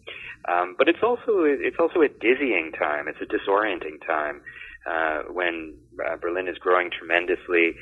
Um, 0.47 0.75
but 0.77 0.89
it's 0.89 1.01
also 1.01 1.43
it's 1.45 1.77
also 1.79 2.01
a 2.01 2.09
dizzying 2.09 2.71
time. 2.77 3.07
It's 3.07 3.21
a 3.21 3.25
disorienting 3.25 4.05
time 4.05 4.41
uh, 4.86 5.31
when 5.31 5.75
uh, 6.05 6.17
Berlin 6.17 6.47
is 6.47 6.57
growing 6.57 6.89
tremendously. 6.91 7.75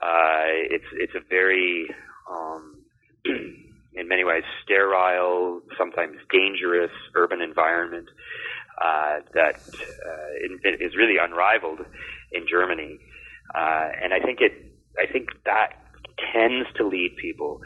Uh, 0.00 0.48
it's 0.70 0.86
it's 0.92 1.14
a 1.14 1.20
very 1.28 1.88
um, 2.30 2.76
in 3.24 4.08
many 4.08 4.24
ways 4.24 4.44
sterile, 4.62 5.60
sometimes 5.78 6.16
dangerous 6.30 6.90
urban 7.14 7.40
environment 7.40 8.08
uh, 8.80 9.20
that 9.32 9.56
uh, 9.56 10.76
is 10.80 10.96
really 10.96 11.16
unrivaled 11.20 11.80
in 12.32 12.46
Germany. 12.48 12.98
Uh, 13.54 13.88
and 14.02 14.12
I 14.12 14.20
think 14.20 14.40
it, 14.40 14.52
I 14.98 15.10
think 15.10 15.28
that 15.44 15.74
tends 16.32 16.68
to 16.76 16.86
lead 16.86 17.16
people 17.20 17.60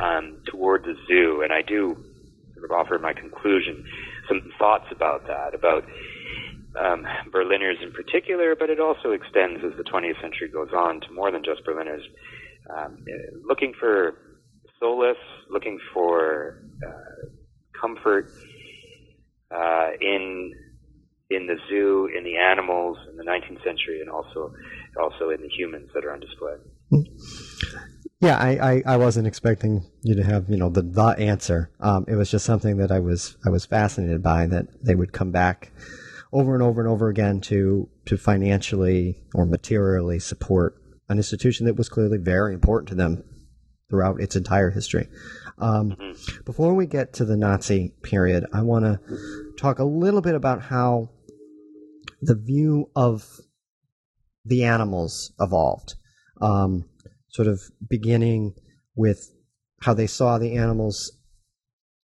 um, 0.00 0.38
toward 0.46 0.84
the 0.84 0.94
zoo. 1.06 1.42
And 1.42 1.52
I 1.52 1.62
do 1.62 1.96
sort 2.54 2.64
of 2.64 2.70
offer 2.72 2.98
my 2.98 3.12
conclusion 3.12 3.84
some 4.28 4.52
thoughts 4.58 4.86
about 4.90 5.26
that, 5.26 5.54
about 5.54 5.84
um, 6.78 7.06
Berliners 7.30 7.82
in 7.82 7.92
particular, 7.92 8.54
but 8.58 8.70
it 8.70 8.80
also 8.80 9.10
extends 9.10 9.62
as 9.64 9.76
the 9.76 9.84
20th 9.84 10.20
century 10.20 10.48
goes 10.48 10.70
on 10.74 11.00
to 11.02 11.12
more 11.12 11.30
than 11.30 11.42
just 11.44 11.64
Berliners, 11.64 12.02
um, 12.70 13.04
looking 13.46 13.72
for 13.78 14.14
solace, 14.78 15.16
looking 15.50 15.78
for 15.92 16.62
uh, 16.86 17.28
comfort 17.80 18.30
uh, 19.50 19.90
in 20.00 20.54
in 21.30 21.46
the 21.46 21.56
zoo, 21.68 22.10
in 22.14 22.24
the 22.24 22.36
animals 22.36 22.98
in 23.10 23.16
the 23.16 23.24
19th 23.24 23.64
century, 23.64 24.00
and 24.00 24.10
also 24.10 24.52
also 25.00 25.30
in 25.30 25.40
the 25.40 25.48
humans 25.48 25.88
that 25.94 26.04
are 26.04 26.12
on 26.12 26.20
display. 26.20 26.54
Yeah, 28.20 28.38
I, 28.38 28.50
I, 28.50 28.82
I 28.86 28.96
wasn't 28.98 29.26
expecting 29.26 29.84
you 30.02 30.14
to 30.14 30.22
have 30.22 30.48
you 30.48 30.56
know 30.56 30.70
the 30.70 30.82
the 30.82 31.14
answer. 31.18 31.70
Um, 31.80 32.04
it 32.06 32.14
was 32.14 32.30
just 32.30 32.44
something 32.44 32.76
that 32.76 32.92
I 32.92 33.00
was 33.00 33.36
I 33.44 33.50
was 33.50 33.66
fascinated 33.66 34.22
by 34.22 34.46
that 34.46 34.66
they 34.84 34.94
would 34.94 35.12
come 35.12 35.32
back 35.32 35.72
over 36.32 36.54
and 36.54 36.62
over 36.62 36.80
and 36.80 36.88
over 36.88 37.08
again 37.08 37.40
to 37.42 37.88
to 38.06 38.16
financially 38.16 39.18
or 39.34 39.44
materially 39.44 40.20
support 40.20 40.76
an 41.08 41.18
institution 41.18 41.66
that 41.66 41.76
was 41.76 41.88
clearly 41.88 42.18
very 42.18 42.54
important 42.54 42.88
to 42.90 42.94
them 42.94 43.24
throughout 43.90 44.20
its 44.20 44.36
entire 44.36 44.70
history. 44.70 45.08
Um, 45.58 45.90
mm-hmm. 45.90 46.42
Before 46.44 46.74
we 46.74 46.86
get 46.86 47.12
to 47.14 47.24
the 47.24 47.36
Nazi 47.36 47.92
period, 48.02 48.46
I 48.52 48.62
want 48.62 48.84
to 48.84 49.00
talk 49.58 49.78
a 49.80 49.84
little 49.84 50.22
bit 50.22 50.34
about 50.34 50.62
how 50.62 51.10
the 52.22 52.34
view 52.34 52.88
of 52.96 53.40
the 54.44 54.64
animals 54.64 55.32
evolved. 55.38 55.96
Um, 56.42 56.84
sort 57.32 57.48
of 57.48 57.62
beginning 57.88 58.54
with 58.94 59.30
how 59.80 59.94
they 59.94 60.06
saw 60.06 60.38
the 60.38 60.56
animals, 60.56 61.10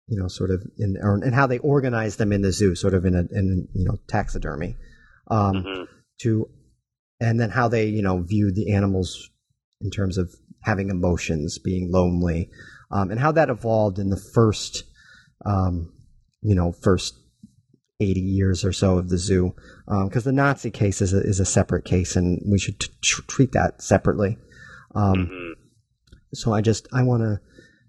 you 0.09 0.19
know, 0.19 0.29
sort 0.29 0.51
of 0.51 0.63
in, 0.79 0.97
or, 1.01 1.15
and 1.15 1.35
how 1.35 1.47
they 1.47 1.59
organized 1.59 2.19
them 2.19 2.33
in 2.33 2.43
the 2.43 2.53
zoo, 2.53 2.75
sort 2.75 2.95
of 2.95 3.05
in 3.05 3.15
a, 3.15 3.21
in, 3.33 3.69
you 3.75 3.85
know, 3.85 3.99
taxidermy, 4.09 4.77
um, 5.31 5.55
mm-hmm. 5.55 5.83
to, 6.21 6.49
and 7.21 7.41
then 7.41 7.51
how 7.51 7.69
they, 7.69 7.87
you 7.87 8.03
know, 8.03 8.23
viewed 8.23 8.55
the 8.55 8.73
animals 8.73 9.31
in 9.81 9.91
terms 9.91 10.17
of 10.17 10.33
having 10.63 10.91
emotions, 10.91 11.59
being 11.59 11.91
lonely, 11.91 12.51
um, 12.91 13.11
and 13.11 13.21
how 13.21 13.33
that 13.33 13.51
evolved 13.51 13.99
in 13.99 14.11
the 14.11 14.23
first, 14.35 14.85
um, 15.45 15.93
you 16.43 16.55
know, 16.55 16.73
first 16.73 17.15
80 18.01 18.21
years 18.21 18.65
or 18.65 18.73
so 18.73 18.99
of 18.99 19.09
the 19.09 19.19
zoo. 19.19 19.55
Because 19.87 20.27
um, 20.27 20.35
the 20.35 20.43
Nazi 20.43 20.71
case 20.71 21.01
is 21.01 21.15
a, 21.15 21.21
is 21.21 21.41
a 21.41 21.45
separate 21.45 21.85
case, 21.85 22.17
and 22.17 22.41
we 22.51 22.59
should 22.59 22.81
t- 22.81 22.89
treat 23.03 23.53
that 23.53 23.83
separately. 23.83 24.39
Um, 24.95 25.15
mm-hmm. 25.15 25.53
So 26.35 26.53
I 26.53 26.61
just 26.61 26.89
I 26.93 27.03
want 27.03 27.23
to 27.23 27.41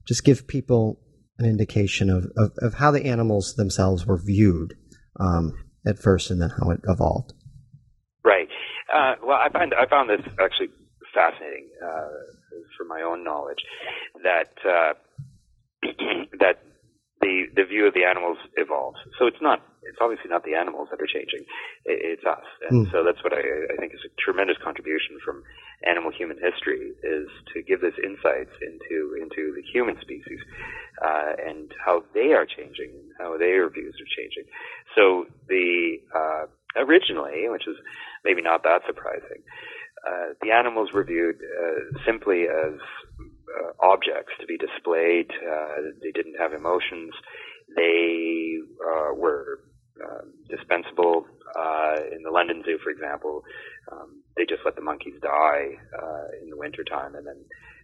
just 0.08 0.24
give 0.24 0.48
people 0.48 1.00
an 1.38 1.46
indication 1.46 2.10
of, 2.10 2.26
of, 2.38 2.52
of, 2.60 2.74
how 2.76 2.90
the 2.90 3.06
animals 3.06 3.56
themselves 3.56 4.06
were 4.08 4.18
viewed 4.18 4.74
um, 5.20 5.54
at 5.86 6.00
first, 6.00 6.32
and 6.32 6.42
then 6.42 6.50
how 6.50 6.72
it 6.72 6.82
evolved. 6.88 7.34
Right. 8.24 8.48
Uh, 8.92 9.16
well, 9.24 9.38
I 9.38 9.50
find 9.50 9.74
I 9.74 9.88
found 9.88 10.10
this 10.10 10.22
actually 10.40 10.70
fascinating 11.14 11.70
uh, 11.84 12.08
for 12.78 12.86
my 12.86 13.02
own 13.02 13.24
knowledge 13.24 13.60
that 14.24 14.54
uh, 14.66 14.94
that 16.40 16.60
the 17.22 17.50
the 17.56 17.66
view 17.66 17.88
of 17.88 17.94
the 17.94 18.06
animals 18.06 18.38
evolves. 18.58 18.98
So 19.18 19.26
it's 19.26 19.42
not 19.42 19.62
it's 19.84 19.98
obviously 20.02 20.30
not 20.30 20.44
the 20.44 20.56
animals 20.56 20.90
that 20.92 21.02
are 21.02 21.08
changing; 21.08 21.46
it's 21.86 22.26
us. 22.26 22.46
And 22.70 22.86
mm. 22.86 22.92
so 22.92 23.04
that's 23.04 23.24
what 23.24 23.34
I, 23.34 23.42
I 23.74 23.76
think 23.80 23.94
is 23.94 24.04
a 24.06 24.12
tremendous 24.22 24.58
contribution 24.64 25.18
from 25.24 25.44
animal 25.86 26.12
human 26.12 26.38
history 26.38 26.94
is 27.04 27.30
to 27.54 27.62
give 27.64 27.82
this 27.82 27.96
insights 28.04 28.54
into 28.62 29.18
into 29.18 29.54
the 29.56 29.64
human 29.64 29.98
species 30.02 30.40
uh, 31.02 31.34
and 31.40 31.72
how 31.84 32.04
they 32.14 32.34
are 32.34 32.46
changing, 32.46 32.92
and 32.94 33.12
how 33.18 33.38
their 33.38 33.70
views 33.70 33.96
are 33.98 34.12
changing. 34.14 34.46
So 34.96 35.26
the 35.48 35.98
uh, 36.14 36.46
originally, 36.76 37.50
which 37.50 37.68
is 37.68 37.78
maybe 38.26 38.42
not 38.42 38.64
that 38.64 38.82
surprising, 38.86 39.42
uh, 40.06 40.34
the 40.42 40.52
animals 40.52 40.90
were 40.94 41.04
viewed 41.04 41.38
uh, 41.42 41.98
simply 42.06 42.46
as 42.48 42.78
uh, 43.48 43.72
objects 43.86 44.34
to 44.40 44.46
be 44.46 44.58
displayed. 44.58 45.30
Uh, 45.32 45.94
they 46.02 46.12
didn't 46.12 46.36
have 46.40 46.54
emotions. 46.54 47.14
They 47.76 48.58
uh, 48.84 49.14
were 49.16 49.60
um, 50.04 50.34
dispensable. 50.50 51.26
Uh, 51.58 51.96
in 52.12 52.24
the 52.24 52.32
London 52.32 52.62
Zoo, 52.66 52.78
for 52.84 52.90
example, 52.90 53.42
um, 53.92 54.22
they 54.36 54.46
just 54.46 54.62
let 54.66 54.76
the 54.76 54.82
monkeys 54.82 55.16
die 55.22 55.70
uh, 55.98 56.44
in 56.44 56.50
the 56.50 56.58
wintertime 56.58 57.16
and 57.16 57.26
then 57.26 57.38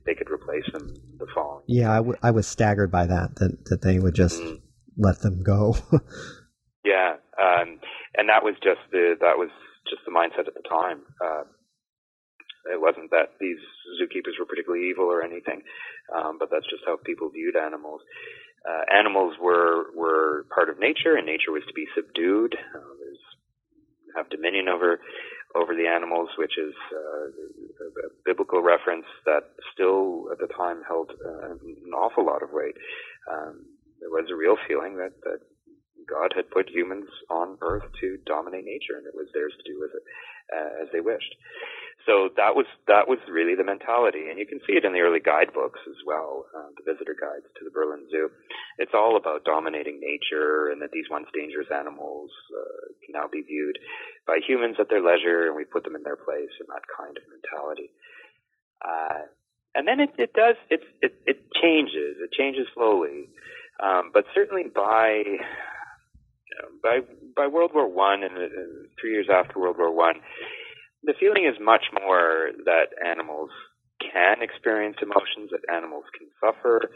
they 0.06 0.14
could 0.14 0.30
replace 0.30 0.66
them 0.72 0.94
the 1.18 1.28
following. 1.34 1.64
Yeah, 1.68 1.92
I, 1.92 1.98
w- 1.98 2.18
I 2.22 2.32
was 2.32 2.48
staggered 2.48 2.92
by 2.92 3.06
that, 3.06 3.36
that, 3.38 3.66
that 3.66 3.82
they 3.82 4.00
would 4.00 4.14
just 4.14 4.42
mm. 4.42 4.62
let 4.98 5.22
them 5.22 5.44
go. 5.44 5.78
yeah, 6.86 7.16
um, 7.40 7.80
and 8.16 8.30
that 8.30 8.44
was 8.44 8.56
just 8.62 8.82
the 8.92 9.16
that 9.22 9.38
was 9.38 9.50
just 9.90 10.04
the 10.06 10.12
mindset 10.12 10.48
at 10.48 10.54
the 10.54 10.68
time. 10.68 11.02
Uh, 11.24 11.44
it 12.72 12.80
wasn't 12.80 13.12
that 13.12 13.36
these 13.40 13.60
zookeepers 14.00 14.40
were 14.40 14.46
particularly 14.46 14.90
evil 14.90 15.06
or 15.06 15.24
anything, 15.24 15.62
um, 16.16 16.38
but 16.40 16.50
that's 16.52 16.70
just 16.70 16.84
how 16.86 16.98
people 17.04 17.30
viewed 17.30 17.56
animals. 17.56 18.02
Uh, 18.64 18.84
animals 18.96 19.36
were 19.42 19.92
were 19.96 20.46
part 20.54 20.70
of 20.70 20.80
nature, 20.80 21.18
and 21.18 21.26
nature 21.26 21.52
was 21.52 21.64
to 21.68 21.74
be 21.74 21.88
subdued. 21.96 22.56
Uh, 22.56 22.94
have 24.16 24.30
dominion 24.30 24.70
over 24.70 25.00
over 25.56 25.76
the 25.76 25.86
animals, 25.86 26.30
which 26.38 26.58
is 26.58 26.74
uh, 26.90 27.26
a 27.30 28.10
biblical 28.26 28.62
reference 28.64 29.06
that 29.26 29.54
still 29.74 30.26
at 30.32 30.40
the 30.40 30.50
time 30.58 30.82
held 30.88 31.12
uh, 31.12 31.54
an 31.54 31.94
awful 31.94 32.26
lot 32.26 32.42
of 32.42 32.50
weight. 32.52 32.74
Um, 33.30 33.66
there 34.02 34.10
was 34.10 34.26
a 34.32 34.36
real 34.36 34.58
feeling 34.68 34.98
that 34.98 35.14
that 35.24 35.42
God 36.10 36.34
had 36.36 36.50
put 36.50 36.70
humans 36.70 37.08
on 37.30 37.58
Earth 37.62 37.86
to 38.02 38.18
dominate 38.26 38.66
nature, 38.66 38.98
and 38.98 39.06
it 39.06 39.16
was 39.16 39.30
theirs 39.34 39.54
to 39.56 39.72
do 39.72 39.80
with 39.80 39.92
it 39.94 40.04
uh, 40.52 40.84
as 40.84 40.88
they 40.92 41.00
wished. 41.00 41.34
So 42.06 42.28
that 42.36 42.52
was 42.52 42.68
that 42.92 43.08
was 43.08 43.20
really 43.32 43.56
the 43.56 43.64
mentality, 43.64 44.28
and 44.28 44.36
you 44.36 44.46
can 44.46 44.60
see 44.68 44.76
it 44.76 44.84
in 44.84 44.92
the 44.92 45.00
early 45.00 45.24
guidebooks 45.24 45.80
as 45.88 45.96
well, 46.06 46.44
uh, 46.52 46.68
the 46.76 46.84
visitor 46.84 47.16
guides 47.16 47.48
to 47.56 47.64
the 47.64 47.72
Berlin 47.72 48.04
Zoo. 48.12 48.28
It's 48.78 48.92
all 48.94 49.16
about 49.16 49.48
dominating 49.48 50.04
nature, 50.04 50.68
and 50.68 50.82
that 50.82 50.92
these 50.92 51.08
once 51.10 51.32
dangerous 51.32 51.72
animals 51.72 52.30
uh, 52.52 52.92
can 53.08 53.16
now 53.16 53.32
be 53.32 53.40
viewed 53.42 53.80
by 54.28 54.44
humans 54.44 54.76
at 54.84 54.90
their 54.90 55.00
leisure, 55.00 55.48
and 55.48 55.56
we 55.56 55.64
put 55.64 55.86
them 55.88 55.96
in 55.96 56.04
their 56.04 56.20
place, 56.20 56.52
and 56.60 56.68
that 56.68 56.84
kind 56.92 57.16
of 57.16 57.24
mentality. 57.32 57.88
Uh, 58.84 59.32
and 59.76 59.88
then 59.88 60.04
it, 60.04 60.12
it 60.20 60.34
does 60.34 60.60
it, 60.70 60.84
it 61.02 61.16
it 61.26 61.40
changes. 61.56 62.20
It 62.20 62.36
changes 62.36 62.68
slowly, 62.76 63.32
um, 63.80 64.12
but 64.14 64.26
certainly 64.36 64.68
by 64.68 65.24
by 66.84 67.00
by 67.36 67.48
World 67.48 67.72
War 67.74 67.88
One 67.88 68.24
and 68.24 68.36
uh, 68.36 68.92
three 69.00 69.12
years 69.12 69.28
after 69.32 69.60
World 69.60 69.78
War 69.80 69.96
One 69.96 70.20
the 71.04 71.14
feeling 71.20 71.46
is 71.46 71.60
much 71.60 71.84
more 71.94 72.50
that 72.66 72.96
animals 73.06 73.50
can 74.00 74.42
experience 74.42 74.98
emotions, 75.02 75.52
that 75.52 75.64
animals 75.74 76.06
can 76.18 76.28
suffer, 76.40 76.92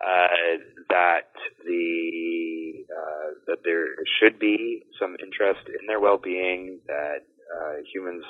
uh, 0.00 0.58
that 0.88 1.30
the 1.64 2.84
uh, 2.88 3.28
that 3.46 3.58
there 3.64 3.86
should 4.18 4.38
be 4.38 4.82
some 4.98 5.16
interest 5.22 5.68
in 5.68 5.86
their 5.86 6.00
well-being, 6.00 6.80
that 6.86 7.22
uh, 7.54 7.74
humans 7.92 8.24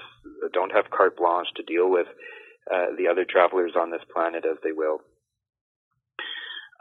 don't 0.53 0.73
have 0.73 0.91
carte 0.91 1.17
blanche 1.17 1.49
to 1.57 1.63
deal 1.63 1.91
with 1.91 2.07
uh, 2.73 2.87
the 2.99 3.09
other 3.09 3.25
travelers 3.25 3.73
on 3.79 3.91
this 3.91 4.03
planet 4.13 4.45
as 4.45 4.57
they 4.65 4.73
will. 4.73 5.01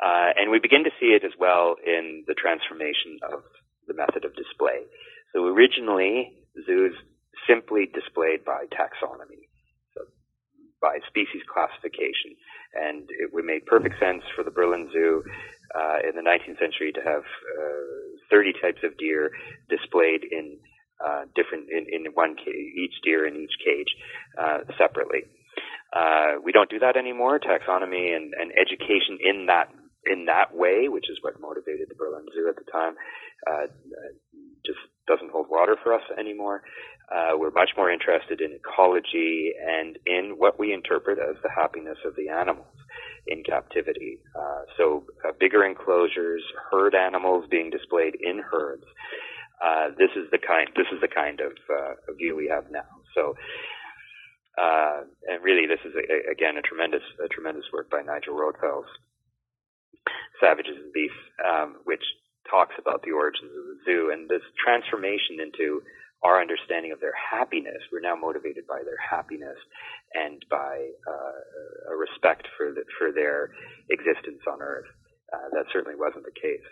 Uh, 0.04 0.32
and 0.38 0.50
we 0.50 0.60
begin 0.60 0.84
to 0.86 0.92
see 1.00 1.08
it 1.08 1.24
as 1.26 1.34
well 1.38 1.76
in 1.86 2.24
the 2.26 2.34
transformation 2.34 3.20
of 3.32 3.44
the 3.88 3.94
method 3.94 4.24
of 4.24 4.36
display. 4.36 4.88
So 5.34 5.46
originally, 5.46 6.32
zoos 6.66 6.96
simply 7.48 7.90
displayed 7.94 8.44
by 8.46 8.66
taxonomy, 8.72 9.48
so 9.96 10.02
by 10.82 11.00
species 11.08 11.42
classification. 11.52 12.36
And 12.74 13.10
it 13.10 13.34
would 13.34 13.46
make 13.46 13.66
perfect 13.66 13.96
sense 14.00 14.24
for 14.36 14.44
the 14.44 14.52
Berlin 14.52 14.90
Zoo 14.94 15.24
uh, 15.76 15.98
in 16.08 16.16
the 16.16 16.22
19th 16.22 16.60
century 16.60 16.92
to 16.94 17.02
have 17.02 17.24
uh, 17.24 18.30
30 18.30 18.54
types 18.62 18.82
of 18.84 18.98
deer 18.98 19.32
displayed 19.70 20.24
in 20.24 20.60
uh, 21.00 21.24
different 21.36 21.70
in, 21.72 21.88
in 21.90 22.12
one 22.14 22.36
cage, 22.36 22.76
each 22.76 22.94
deer 23.04 23.26
in 23.26 23.36
each 23.36 23.56
cage 23.64 23.88
uh, 24.38 24.60
separately. 24.78 25.24
Uh, 25.96 26.38
we 26.44 26.52
don't 26.52 26.70
do 26.70 26.80
that 26.80 26.98
anymore. 26.98 27.40
Taxonomy 27.40 28.16
and, 28.16 28.34
and 28.38 28.52
education 28.52 29.18
in 29.24 29.48
that 29.48 29.70
in 30.06 30.26
that 30.26 30.56
way, 30.56 30.88
which 30.88 31.10
is 31.10 31.18
what 31.22 31.40
motivated 31.42 31.88
the 31.90 31.96
Berlin 31.96 32.26
Zoo 32.34 32.48
at 32.48 32.56
the 32.56 32.70
time, 32.72 32.96
uh, 33.48 33.68
just 34.66 34.80
doesn't 35.10 35.32
hold 35.32 35.48
water 35.50 35.76
for 35.84 35.94
us 35.94 36.06
anymore. 36.18 36.62
Uh, 37.10 37.34
we're 37.36 37.52
much 37.52 37.72
more 37.76 37.92
interested 37.92 38.40
in 38.40 38.54
ecology 38.54 39.52
and 39.58 39.98
in 40.06 40.36
what 40.38 40.60
we 40.60 40.72
interpret 40.72 41.18
as 41.18 41.36
the 41.42 41.50
happiness 41.50 41.98
of 42.06 42.16
the 42.16 42.30
animals 42.30 42.78
in 43.28 43.44
captivity. 43.44 44.20
Uh, 44.38 44.62
so 44.78 45.04
uh, 45.28 45.32
bigger 45.40 45.66
enclosures, 45.66 46.44
herd 46.72 46.94
animals 46.94 47.46
being 47.50 47.70
displayed 47.70 48.14
in 48.22 48.40
herds. 48.40 48.86
Uh, 49.60 49.90
this 49.98 50.14
is 50.16 50.30
the 50.32 50.38
kind. 50.38 50.70
This 50.76 50.88
is 50.94 51.02
the 51.02 51.10
kind 51.10 51.42
of 51.42 51.52
uh, 51.68 51.94
view 52.18 52.36
we 52.36 52.48
have 52.48 52.72
now. 52.72 52.88
So, 53.14 53.36
uh, 54.56 55.02
and 55.28 55.44
really, 55.44 55.68
this 55.68 55.84
is 55.84 55.94
a, 55.98 56.32
again 56.32 56.56
a 56.58 56.62
tremendous, 56.62 57.04
a 57.24 57.28
tremendous 57.28 57.66
work 57.74 57.90
by 57.90 58.02
Nigel 58.02 58.36
Rothfels, 58.36 58.88
Savages 60.40 60.78
and 60.80 60.94
Beasts, 60.94 61.18
um, 61.44 61.76
which 61.84 62.04
talks 62.50 62.76
about 62.78 63.04
the 63.04 63.12
origins 63.12 63.52
of 63.52 63.64
the 63.70 63.78
zoo 63.86 64.10
and 64.12 64.28
this 64.28 64.44
transformation 64.58 65.40
into 65.40 65.82
our 66.24 66.42
understanding 66.42 66.92
of 66.92 67.00
their 67.00 67.16
happiness. 67.16 67.80
We're 67.92 68.02
now 68.02 68.16
motivated 68.16 68.68
by 68.68 68.84
their 68.84 69.00
happiness 69.00 69.56
and 70.14 70.44
by 70.50 70.90
uh, 71.08 71.94
a 71.94 71.96
respect 71.96 72.48
for 72.58 72.74
the, 72.74 72.84
for 72.98 73.12
their 73.12 73.52
existence 73.90 74.44
on 74.48 74.62
Earth. 74.62 74.90
Uh, 75.32 75.48
that 75.54 75.66
certainly 75.72 75.96
wasn't 75.96 76.26
the 76.26 76.34
case, 76.34 76.66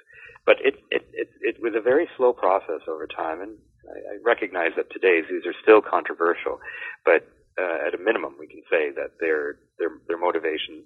but 0.44 0.58
it, 0.66 0.82
it 0.90 1.06
it 1.14 1.30
it 1.42 1.56
was 1.62 1.74
a 1.78 1.82
very 1.82 2.10
slow 2.18 2.34
process 2.34 2.82
over 2.88 3.06
time, 3.06 3.40
and 3.40 3.54
I, 3.86 4.18
I 4.18 4.18
recognize 4.26 4.72
that 4.78 4.90
today 4.90 5.22
zoos 5.30 5.46
are 5.46 5.54
still 5.62 5.80
controversial, 5.80 6.58
but 7.06 7.30
uh, 7.62 7.86
at 7.86 7.94
a 7.94 8.02
minimum, 8.02 8.34
we 8.40 8.48
can 8.48 8.64
say 8.66 8.90
that 8.98 9.22
their 9.22 9.60
their 9.78 10.02
their 10.08 10.18
motivation 10.18 10.82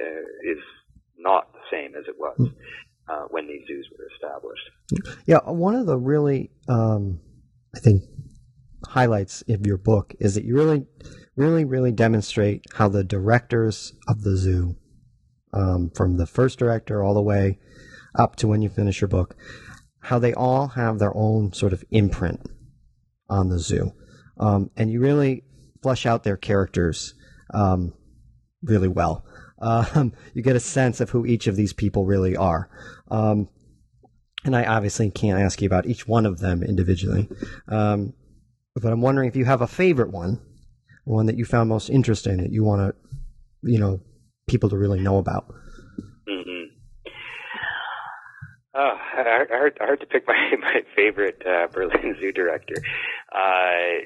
uh, 0.00 0.48
is 0.48 0.64
not 1.18 1.52
the 1.52 1.60
same 1.70 1.94
as 1.94 2.08
it 2.08 2.16
was 2.18 2.40
uh, 3.08 3.24
when 3.30 3.46
these 3.46 3.66
zoos 3.66 3.88
were 3.96 4.06
established. 4.14 4.70
Yeah, 5.26 5.38
one 5.50 5.74
of 5.74 5.86
the 5.86 5.98
really, 5.98 6.50
um, 6.68 7.20
I 7.74 7.80
think, 7.80 8.02
highlights 8.86 9.42
of 9.48 9.66
your 9.66 9.78
book 9.78 10.14
is 10.20 10.34
that 10.34 10.44
you 10.44 10.56
really, 10.56 10.86
really, 11.36 11.64
really 11.64 11.92
demonstrate 11.92 12.64
how 12.74 12.88
the 12.88 13.04
directors 13.04 13.94
of 14.08 14.22
the 14.22 14.36
zoo, 14.36 14.76
um, 15.52 15.90
from 15.94 16.16
the 16.16 16.26
first 16.26 16.58
director 16.58 17.02
all 17.02 17.14
the 17.14 17.22
way 17.22 17.58
up 18.18 18.36
to 18.36 18.46
when 18.46 18.62
you 18.62 18.68
finish 18.68 19.00
your 19.00 19.08
book, 19.08 19.36
how 20.00 20.18
they 20.18 20.34
all 20.34 20.68
have 20.68 20.98
their 20.98 21.16
own 21.16 21.52
sort 21.52 21.72
of 21.72 21.84
imprint 21.90 22.40
on 23.28 23.48
the 23.48 23.58
zoo. 23.58 23.92
Um, 24.38 24.70
and 24.76 24.90
you 24.90 25.00
really 25.00 25.44
flesh 25.82 26.06
out 26.06 26.24
their 26.24 26.36
characters 26.36 27.14
um, 27.52 27.94
really 28.62 28.88
well 28.88 29.24
um, 29.64 30.12
you 30.34 30.42
get 30.42 30.56
a 30.56 30.60
sense 30.60 31.00
of 31.00 31.10
who 31.10 31.24
each 31.24 31.46
of 31.46 31.56
these 31.56 31.72
people 31.72 32.04
really 32.04 32.36
are. 32.36 32.68
Um, 33.10 33.48
and 34.44 34.54
I 34.54 34.64
obviously 34.64 35.10
can't 35.10 35.40
ask 35.40 35.60
you 35.62 35.66
about 35.66 35.86
each 35.86 36.06
one 36.06 36.26
of 36.26 36.38
them 36.38 36.62
individually. 36.62 37.28
Um, 37.68 38.12
but 38.74 38.92
I'm 38.92 39.00
wondering 39.00 39.28
if 39.28 39.36
you 39.36 39.44
have 39.44 39.62
a 39.62 39.66
favorite 39.66 40.10
one, 40.10 40.40
one 41.04 41.26
that 41.26 41.36
you 41.36 41.44
found 41.44 41.68
most 41.68 41.88
interesting 41.88 42.38
that 42.38 42.50
you 42.50 42.64
want 42.64 42.80
to, 42.80 43.16
you 43.62 43.78
know, 43.78 44.00
people 44.48 44.68
to 44.70 44.76
really 44.76 45.00
know 45.00 45.18
about. 45.18 45.46
Mm-hmm. 46.28 46.64
Oh, 48.74 48.96
hard, 48.98 49.78
hard 49.80 50.00
to 50.00 50.06
pick 50.06 50.26
my 50.26 50.34
my 50.60 50.80
favorite 50.96 51.42
uh, 51.46 51.68
Berlin 51.72 52.16
Zoo 52.20 52.32
director. 52.32 52.74
Uh, 53.32 54.02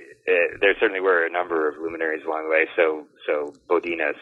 there 0.61 0.75
certainly 0.79 1.01
were 1.01 1.25
a 1.25 1.31
number 1.31 1.69
of 1.69 1.77
luminaries 1.79 2.23
along 2.27 2.45
the 2.45 2.51
way. 2.51 2.67
So, 2.77 3.07
so 3.27 3.55
Bodinus 3.99 4.17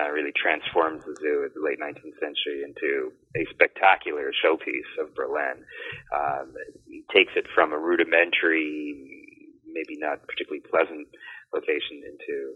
uh, 0.00 0.10
really 0.10 0.32
transforms 0.36 1.04
the 1.04 1.14
zoo 1.20 1.46
in 1.46 1.50
the 1.54 1.62
late 1.64 1.78
19th 1.80 2.18
century 2.20 2.62
into 2.64 3.12
a 3.36 3.46
spectacular 3.50 4.30
showpiece 4.44 4.90
of 5.00 5.14
Berlin. 5.14 5.64
Um, 6.12 6.54
takes 7.12 7.32
it 7.36 7.46
from 7.54 7.72
a 7.72 7.78
rudimentary, 7.78 8.94
maybe 9.66 9.96
not 9.98 10.26
particularly 10.26 10.62
pleasant 10.70 11.06
location 11.54 12.02
into 12.04 12.54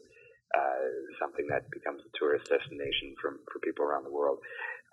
uh, 0.55 0.89
something 1.21 1.47
that 1.49 1.71
becomes 1.71 2.01
a 2.03 2.19
tourist 2.19 2.49
destination 2.49 3.15
from 3.21 3.39
for 3.53 3.59
people 3.61 3.85
around 3.85 4.05
the 4.05 4.13
world. 4.13 4.39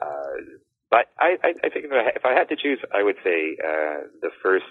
Uh, 0.01 0.59
but 0.91 1.09
I, 1.19 1.37
I, 1.43 1.49
I 1.65 1.69
think 1.69 1.85
if 1.85 1.91
I, 1.91 2.11
if 2.15 2.25
I 2.25 2.33
had 2.33 2.49
to 2.49 2.55
choose, 2.55 2.79
I 2.93 3.01
would 3.01 3.17
say 3.23 3.57
uh, 3.57 4.05
the 4.21 4.29
first 4.43 4.69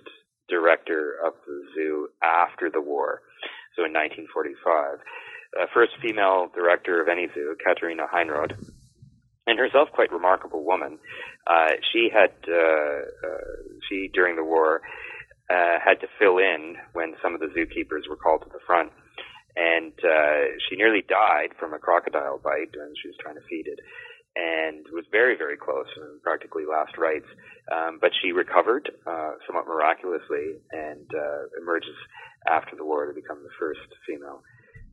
director 0.48 1.16
of 1.24 1.34
the 1.46 1.58
zoo 1.74 2.08
after 2.22 2.70
the 2.70 2.80
war, 2.80 3.22
so 3.74 3.82
in 3.82 3.92
1945 3.92 5.00
uh, 5.58 5.66
first 5.72 5.92
female 6.02 6.48
director 6.54 7.00
of 7.00 7.08
any 7.08 7.28
zoo, 7.34 7.56
Katharina 7.64 8.04
Heinroth, 8.12 8.52
and 9.46 9.58
herself 9.58 9.88
quite 9.92 10.12
remarkable 10.12 10.64
woman. 10.64 10.98
Uh, 11.46 11.72
she 11.92 12.08
had 12.12 12.32
uh, 12.48 12.54
uh, 12.54 13.44
she 13.88 14.10
during 14.12 14.36
the 14.36 14.44
war 14.44 14.80
uh, 15.50 15.78
had 15.84 16.00
to 16.00 16.08
fill 16.18 16.38
in 16.38 16.76
when 16.92 17.14
some 17.22 17.34
of 17.34 17.40
the 17.40 17.48
zookeepers 17.48 18.08
were 18.08 18.16
called 18.16 18.42
to 18.42 18.48
the 18.48 18.64
front, 18.66 18.90
and 19.56 19.92
she 20.68 20.76
nearly 20.76 21.02
died 21.06 21.50
from 21.58 21.74
a 21.74 21.78
crocodile 21.78 22.38
bite 22.38 22.72
when 22.76 22.94
she 23.00 23.08
was 23.08 23.16
trying 23.20 23.36
to 23.36 23.46
feed 23.48 23.66
it, 23.66 23.78
and 24.36 24.86
was 24.92 25.04
very 25.12 25.36
very 25.36 25.56
close, 25.56 25.88
and 25.96 26.22
practically 26.22 26.64
last 26.64 26.96
rites. 26.96 27.28
Um, 27.70 27.98
but 28.00 28.10
she 28.22 28.32
recovered 28.32 28.90
somewhat 29.46 29.66
miraculously 29.68 30.56
and 30.72 31.06
emerges 31.60 31.96
after 32.48 32.76
the 32.76 32.84
war 32.84 33.06
to 33.06 33.12
become 33.12 33.42
the 33.42 33.54
first 33.58 33.80
female 34.06 34.42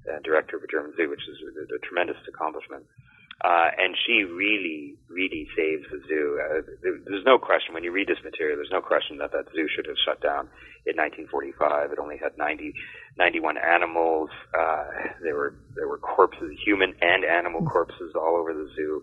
uh, 0.09 0.19
director 0.23 0.57
of 0.57 0.63
a 0.63 0.67
German 0.67 0.93
zoo, 0.95 1.09
which 1.09 1.27
is 1.27 1.37
a, 1.41 1.75
a 1.75 1.79
tremendous 1.79 2.17
accomplishment. 2.27 2.85
Uh, 3.43 3.73
and 3.75 3.97
she 4.05 4.23
really, 4.23 4.93
really 5.09 5.47
saves 5.57 5.81
the 5.89 5.99
zoo. 6.07 6.37
Uh, 6.37 6.61
there's 6.83 7.25
no 7.25 7.39
question 7.39 7.73
when 7.73 7.83
you 7.83 7.91
read 7.91 8.07
this 8.07 8.21
material. 8.23 8.55
There's 8.55 8.71
no 8.71 8.81
question 8.81 9.17
that 9.17 9.31
that 9.31 9.45
zoo 9.55 9.67
should 9.75 9.87
have 9.87 9.97
shut 10.05 10.21
down 10.21 10.45
in 10.85 10.93
1945. 10.93 11.91
It 11.91 11.97
only 11.97 12.17
had 12.17 12.37
90, 12.37 12.73
91 13.17 13.57
animals. 13.57 14.30
Uh, 14.53 14.86
there 15.23 15.36
were 15.36 15.55
there 15.73 15.88
were 15.88 15.97
corpses, 15.97 16.53
human 16.63 16.93
and 17.01 17.26
animal 17.26 17.65
corpses, 17.65 18.13
all 18.13 18.38
over 18.38 18.53
the 18.53 18.69
zoo. 18.76 19.01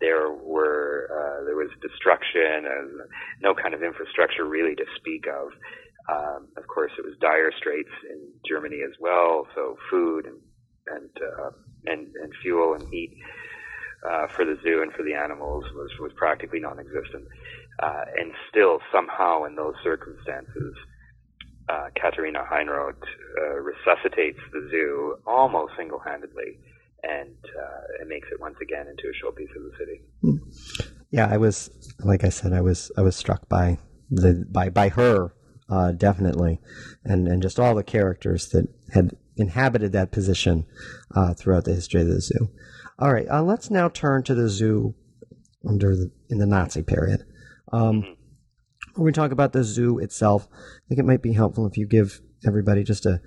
There 0.00 0.30
were 0.30 1.10
uh, 1.10 1.44
there 1.44 1.56
was 1.56 1.70
destruction, 1.82 2.62
and 2.62 3.00
no 3.42 3.52
kind 3.52 3.74
of 3.74 3.82
infrastructure 3.82 4.44
really 4.44 4.76
to 4.76 4.84
speak 4.94 5.26
of. 5.26 5.50
Um, 6.08 6.48
of 6.56 6.66
course, 6.66 6.92
it 6.98 7.04
was 7.04 7.14
dire 7.20 7.52
straits 7.56 7.92
in 8.10 8.20
Germany 8.48 8.80
as 8.84 8.94
well, 9.00 9.46
so 9.54 9.76
food 9.90 10.26
and 10.26 10.38
and 10.88 11.10
uh, 11.16 11.50
and, 11.86 12.08
and 12.16 12.32
fuel 12.42 12.74
and 12.74 12.82
heat 12.90 13.16
uh, 14.08 14.26
for 14.28 14.44
the 14.44 14.56
zoo 14.62 14.82
and 14.82 14.92
for 14.92 15.02
the 15.04 15.14
animals 15.14 15.64
was 15.74 15.90
was 16.00 16.12
practically 16.16 16.60
non-existent, 16.60 17.24
uh, 17.82 18.04
and 18.16 18.32
still 18.50 18.80
somehow 18.92 19.44
in 19.44 19.54
those 19.54 19.74
circumstances, 19.84 20.74
uh, 21.68 21.88
Katharina 22.00 22.44
Heinroth 22.50 23.02
uh, 23.40 23.54
resuscitates 23.60 24.40
the 24.52 24.68
zoo 24.70 25.16
almost 25.26 25.74
single-handedly, 25.76 26.58
and 27.04 27.36
uh, 27.44 28.02
it 28.02 28.08
makes 28.08 28.28
it 28.32 28.40
once 28.40 28.56
again 28.60 28.86
into 28.88 29.04
a 29.06 29.14
showpiece 29.22 29.54
of 29.56 29.62
the 29.62 29.72
city. 29.78 30.02
Yeah, 31.10 31.28
I 31.30 31.36
was 31.36 31.70
like 32.00 32.24
I 32.24 32.30
said, 32.30 32.52
I 32.52 32.60
was 32.60 32.90
I 32.96 33.02
was 33.02 33.14
struck 33.14 33.48
by 33.48 33.78
the 34.10 34.44
by 34.50 34.68
by 34.68 34.88
her 34.88 35.32
uh, 35.72 35.92
definitely, 35.92 36.60
and 37.02 37.26
and 37.26 37.42
just 37.42 37.58
all 37.58 37.74
the 37.74 37.82
characters 37.82 38.48
that 38.50 38.66
had 38.92 39.16
inhabited 39.36 39.92
that 39.92 40.12
position 40.12 40.66
uh, 41.16 41.32
throughout 41.32 41.64
the 41.64 41.74
history 41.74 42.02
of 42.02 42.08
the 42.08 42.20
zoo. 42.20 42.50
All 42.98 43.12
right, 43.12 43.26
uh, 43.28 43.42
let's 43.42 43.70
now 43.70 43.88
turn 43.88 44.22
to 44.24 44.34
the 44.34 44.50
zoo 44.50 44.94
under 45.66 45.96
the, 45.96 46.10
in 46.28 46.38
the 46.38 46.46
Nazi 46.46 46.82
period. 46.82 47.24
Um, 47.72 48.16
when 48.94 49.06
we 49.06 49.12
talk 49.12 49.32
about 49.32 49.52
the 49.52 49.64
zoo 49.64 49.98
itself, 49.98 50.46
I 50.52 50.82
think 50.88 50.98
it 51.00 51.06
might 51.06 51.22
be 51.22 51.32
helpful 51.32 51.66
if 51.66 51.78
you 51.78 51.86
give 51.86 52.20
everybody 52.46 52.84
just 52.84 53.06
a 53.06 53.20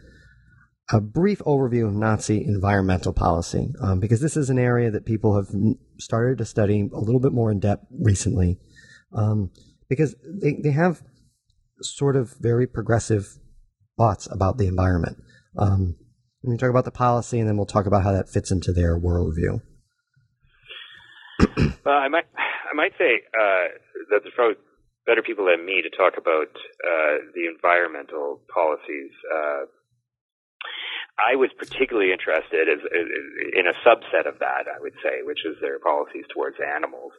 a 0.91 1.01
brief 1.01 1.39
overview 1.39 1.87
of 1.87 1.95
Nazi 1.95 2.45
environmental 2.45 3.11
policy, 3.11 3.73
um, 3.81 3.99
because 3.99 4.21
this 4.21 4.37
is 4.37 4.51
an 4.51 4.59
area 4.59 4.91
that 4.91 5.03
people 5.03 5.35
have 5.35 5.47
started 5.97 6.37
to 6.37 6.45
study 6.45 6.87
a 6.93 6.99
little 6.99 7.19
bit 7.19 7.33
more 7.33 7.49
in 7.51 7.59
depth 7.59 7.85
recently, 7.89 8.59
um, 9.13 9.49
because 9.89 10.15
they, 10.23 10.59
they 10.61 10.69
have 10.69 11.01
sort 11.82 12.15
of 12.15 12.36
very 12.39 12.67
progressive 12.67 13.38
thoughts 13.97 14.28
about 14.32 14.57
the 14.57 14.67
environment. 14.67 15.17
Um, 15.57 15.95
we 16.43 16.57
talk 16.57 16.69
about 16.69 16.86
the 16.86 16.91
policy, 16.91 17.39
and 17.39 17.47
then 17.47 17.57
we'll 17.57 17.65
talk 17.65 17.86
about 17.86 18.03
how 18.03 18.11
that 18.11 18.30
fits 18.30 18.51
into 18.51 18.71
their 18.71 18.99
worldview. 18.99 19.61
well, 21.39 21.76
I 21.86 22.07
might 22.07 22.26
I 22.38 22.76
might 22.76 22.93
say 22.97 23.21
uh, 23.34 23.65
that 24.11 24.21
there's 24.23 24.34
probably 24.36 24.57
better 25.05 25.21
people 25.21 25.45
than 25.45 25.65
me 25.65 25.82
to 25.82 25.89
talk 25.95 26.13
about 26.17 26.49
uh, 26.86 27.32
the 27.34 27.47
environmental 27.47 28.41
policies. 28.53 29.11
Uh, 29.34 29.65
I 31.18 31.36
was 31.36 31.49
particularly 31.57 32.11
interested 32.11 32.68
as, 32.68 32.80
as, 32.84 33.07
in 33.55 33.68
a 33.68 33.76
subset 33.88 34.28
of 34.28 34.39
that, 34.39 34.68
I 34.68 34.80
would 34.80 34.95
say, 35.01 35.24
which 35.24 35.45
is 35.45 35.55
their 35.61 35.80
policies 35.80 36.26
towards 36.34 36.57
animals. 36.59 37.13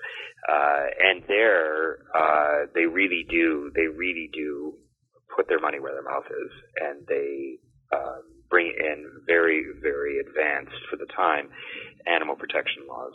Uh, 0.49 0.85
and 1.01 1.25
there, 1.29 2.05
uh, 2.15 2.67
they 2.75 2.85
really 2.85 3.25
do, 3.29 3.73
they 3.75 3.89
really 3.89 4.29
do 4.33 4.75
put 5.35 5.49
their 5.49 5.61
money 5.61 5.81
where 5.81 5.93
their 5.93 6.05
mouth 6.05 6.29
is, 6.29 6.53
and 6.81 7.07
they 7.09 7.57
um, 7.97 8.23
bring 8.51 8.69
in 8.69 9.05
very, 9.27 9.65
very 9.81 10.19
advanced 10.21 10.77
for 10.91 10.97
the 10.97 11.07
time 11.17 11.49
animal 12.07 12.37
protection 12.37 12.85
laws. 12.89 13.13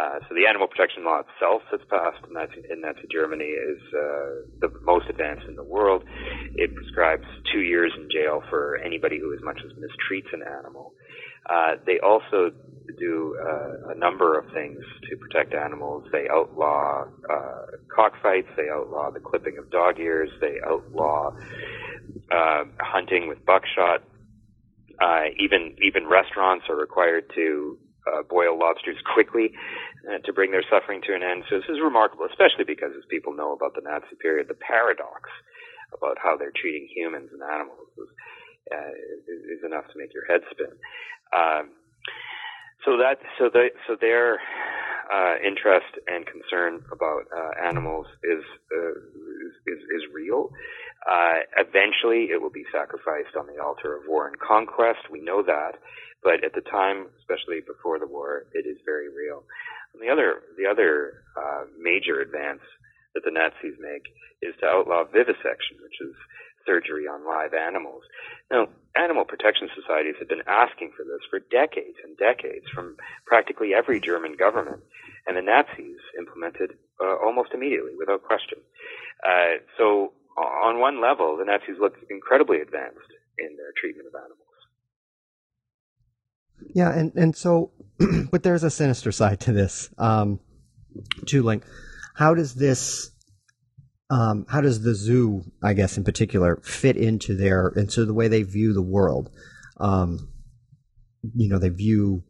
Uh, 0.00 0.18
so 0.28 0.34
the 0.34 0.46
animal 0.48 0.66
protection 0.66 1.04
law 1.04 1.20
itself 1.20 1.62
that's 1.70 1.84
passed 1.90 2.24
in 2.26 2.32
Nazi, 2.32 2.62
in 2.70 2.80
Nazi 2.80 3.06
Germany 3.12 3.52
is 3.52 3.80
uh, 3.92 4.48
the 4.60 4.70
most 4.82 5.06
advanced 5.10 5.46
in 5.46 5.56
the 5.56 5.64
world. 5.64 6.04
It 6.54 6.74
prescribes 6.74 7.26
two 7.52 7.60
years 7.60 7.92
in 7.96 8.08
jail 8.10 8.42
for 8.48 8.78
anybody 8.78 9.18
who 9.18 9.34
as 9.34 9.42
much 9.42 9.58
as 9.64 9.72
mistreats 9.72 10.32
an 10.32 10.42
animal. 10.42 10.94
Uh, 11.48 11.76
they 11.84 11.98
also 12.00 12.50
do 12.98 13.36
uh, 13.40 13.92
a 13.92 13.94
number 13.94 14.38
of 14.38 14.50
things 14.54 14.78
to 15.10 15.16
protect 15.16 15.52
animals. 15.54 16.04
They 16.12 16.28
outlaw 16.30 17.04
uh, 17.28 17.66
cockfights. 17.94 18.48
They 18.56 18.70
outlaw 18.72 19.10
the 19.10 19.20
clipping 19.20 19.58
of 19.58 19.70
dog 19.70 19.98
ears. 19.98 20.30
They 20.40 20.56
outlaw 20.66 21.32
hunting 22.80 23.28
with 23.28 23.44
buckshot. 23.44 24.02
Even 25.38 25.76
even 25.82 26.06
restaurants 26.06 26.66
are 26.70 26.76
required 26.76 27.30
to 27.34 27.78
uh, 28.06 28.22
boil 28.28 28.58
lobsters 28.58 28.96
quickly 29.14 29.52
to 30.24 30.32
bring 30.32 30.50
their 30.50 30.64
suffering 30.70 31.00
to 31.06 31.14
an 31.14 31.22
end. 31.22 31.44
So 31.48 31.56
this 31.56 31.68
is 31.68 31.80
remarkable, 31.82 32.26
especially 32.26 32.64
because 32.64 32.92
as 32.96 33.04
people 33.10 33.34
know 33.34 33.52
about 33.52 33.74
the 33.74 33.82
Nazi 33.84 34.16
period, 34.20 34.48
the 34.48 34.58
paradox 34.58 35.28
about 35.92 36.16
how 36.22 36.36
they're 36.36 36.54
treating 36.54 36.88
humans 36.88 37.30
and 37.32 37.42
animals 37.42 37.88
is, 37.98 38.10
uh, 38.72 38.92
is 39.26 39.62
enough 39.64 39.84
to 39.92 39.98
make 39.98 40.14
your 40.14 40.24
head 40.26 40.40
spin. 40.50 40.72
Um, 41.34 41.70
so 42.84 42.96
that 42.96 43.20
so 43.38 43.50
they 43.52 43.70
so 43.86 43.96
their 44.00 44.40
uh, 45.12 45.34
interest 45.44 45.90
and 46.06 46.24
concern 46.24 46.80
about 46.92 47.26
uh, 47.34 47.68
animals 47.68 48.06
is, 48.24 48.44
uh, 48.72 48.96
is 49.66 49.80
is 50.00 50.02
real. 50.14 50.50
Uh, 51.04 51.44
eventually, 51.56 52.28
it 52.30 52.40
will 52.40 52.52
be 52.52 52.64
sacrificed 52.72 53.36
on 53.38 53.46
the 53.46 53.62
altar 53.62 53.96
of 53.96 54.02
war 54.06 54.28
and 54.28 54.38
conquest. 54.38 55.10
We 55.10 55.20
know 55.20 55.42
that, 55.42 55.76
but 56.22 56.44
at 56.44 56.54
the 56.54 56.60
time, 56.60 57.06
especially 57.18 57.60
before 57.60 57.98
the 57.98 58.06
war, 58.06 58.46
it 58.52 58.66
is 58.66 58.78
very 58.84 59.08
real. 59.08 59.42
And 59.94 60.02
the 60.02 60.12
other, 60.12 60.42
the 60.56 60.66
other 60.66 61.24
uh, 61.36 61.64
major 61.78 62.20
advance 62.20 62.62
that 63.14 63.24
the 63.24 63.30
Nazis 63.30 63.78
make 63.80 64.06
is 64.42 64.54
to 64.60 64.66
outlaw 64.66 65.04
vivisection, 65.04 65.76
which 65.82 66.00
is 66.00 66.14
surgery 66.66 67.08
on 67.08 67.26
live 67.26 67.54
animals. 67.54 68.02
Now, 68.50 68.68
animal 68.96 69.24
protection 69.24 69.68
societies 69.74 70.16
have 70.18 70.28
been 70.28 70.46
asking 70.46 70.92
for 70.96 71.04
this 71.04 71.24
for 71.28 71.40
decades 71.50 71.96
and 72.04 72.16
decades 72.16 72.66
from 72.74 72.96
practically 73.26 73.74
every 73.74 74.00
German 74.00 74.36
government, 74.36 74.82
and 75.26 75.36
the 75.36 75.42
Nazis 75.42 75.98
implemented 76.18 76.76
uh, 77.02 77.16
almost 77.16 77.50
immediately, 77.54 77.92
without 77.98 78.22
question. 78.22 78.58
Uh, 79.24 79.60
so, 79.76 80.12
on 80.36 80.78
one 80.78 81.00
level, 81.00 81.36
the 81.36 81.44
Nazis 81.44 81.76
look 81.80 81.96
incredibly 82.08 82.60
advanced 82.60 83.12
in 83.38 83.56
their 83.56 83.72
treatment 83.76 84.08
of 84.08 84.14
animals. 84.14 84.39
Yeah, 86.74 86.90
and 86.90 87.12
and 87.14 87.36
so, 87.36 87.72
but 88.30 88.42
there's 88.42 88.64
a 88.64 88.70
sinister 88.70 89.12
side 89.12 89.40
to 89.40 89.52
this. 89.52 89.90
Um, 89.98 90.40
to 91.26 91.42
like, 91.42 91.64
how 92.14 92.34
does 92.34 92.54
this, 92.54 93.10
um, 94.10 94.46
how 94.48 94.60
does 94.60 94.82
the 94.82 94.94
zoo, 94.94 95.42
I 95.62 95.74
guess 95.74 95.96
in 95.96 96.04
particular, 96.04 96.60
fit 96.62 96.96
into 96.96 97.36
their 97.36 97.68
into 97.68 98.04
the 98.04 98.14
way 98.14 98.28
they 98.28 98.42
view 98.42 98.72
the 98.72 98.82
world? 98.82 99.30
Um, 99.78 100.32
you 101.34 101.48
know, 101.48 101.58
they 101.58 101.68
view 101.68 102.22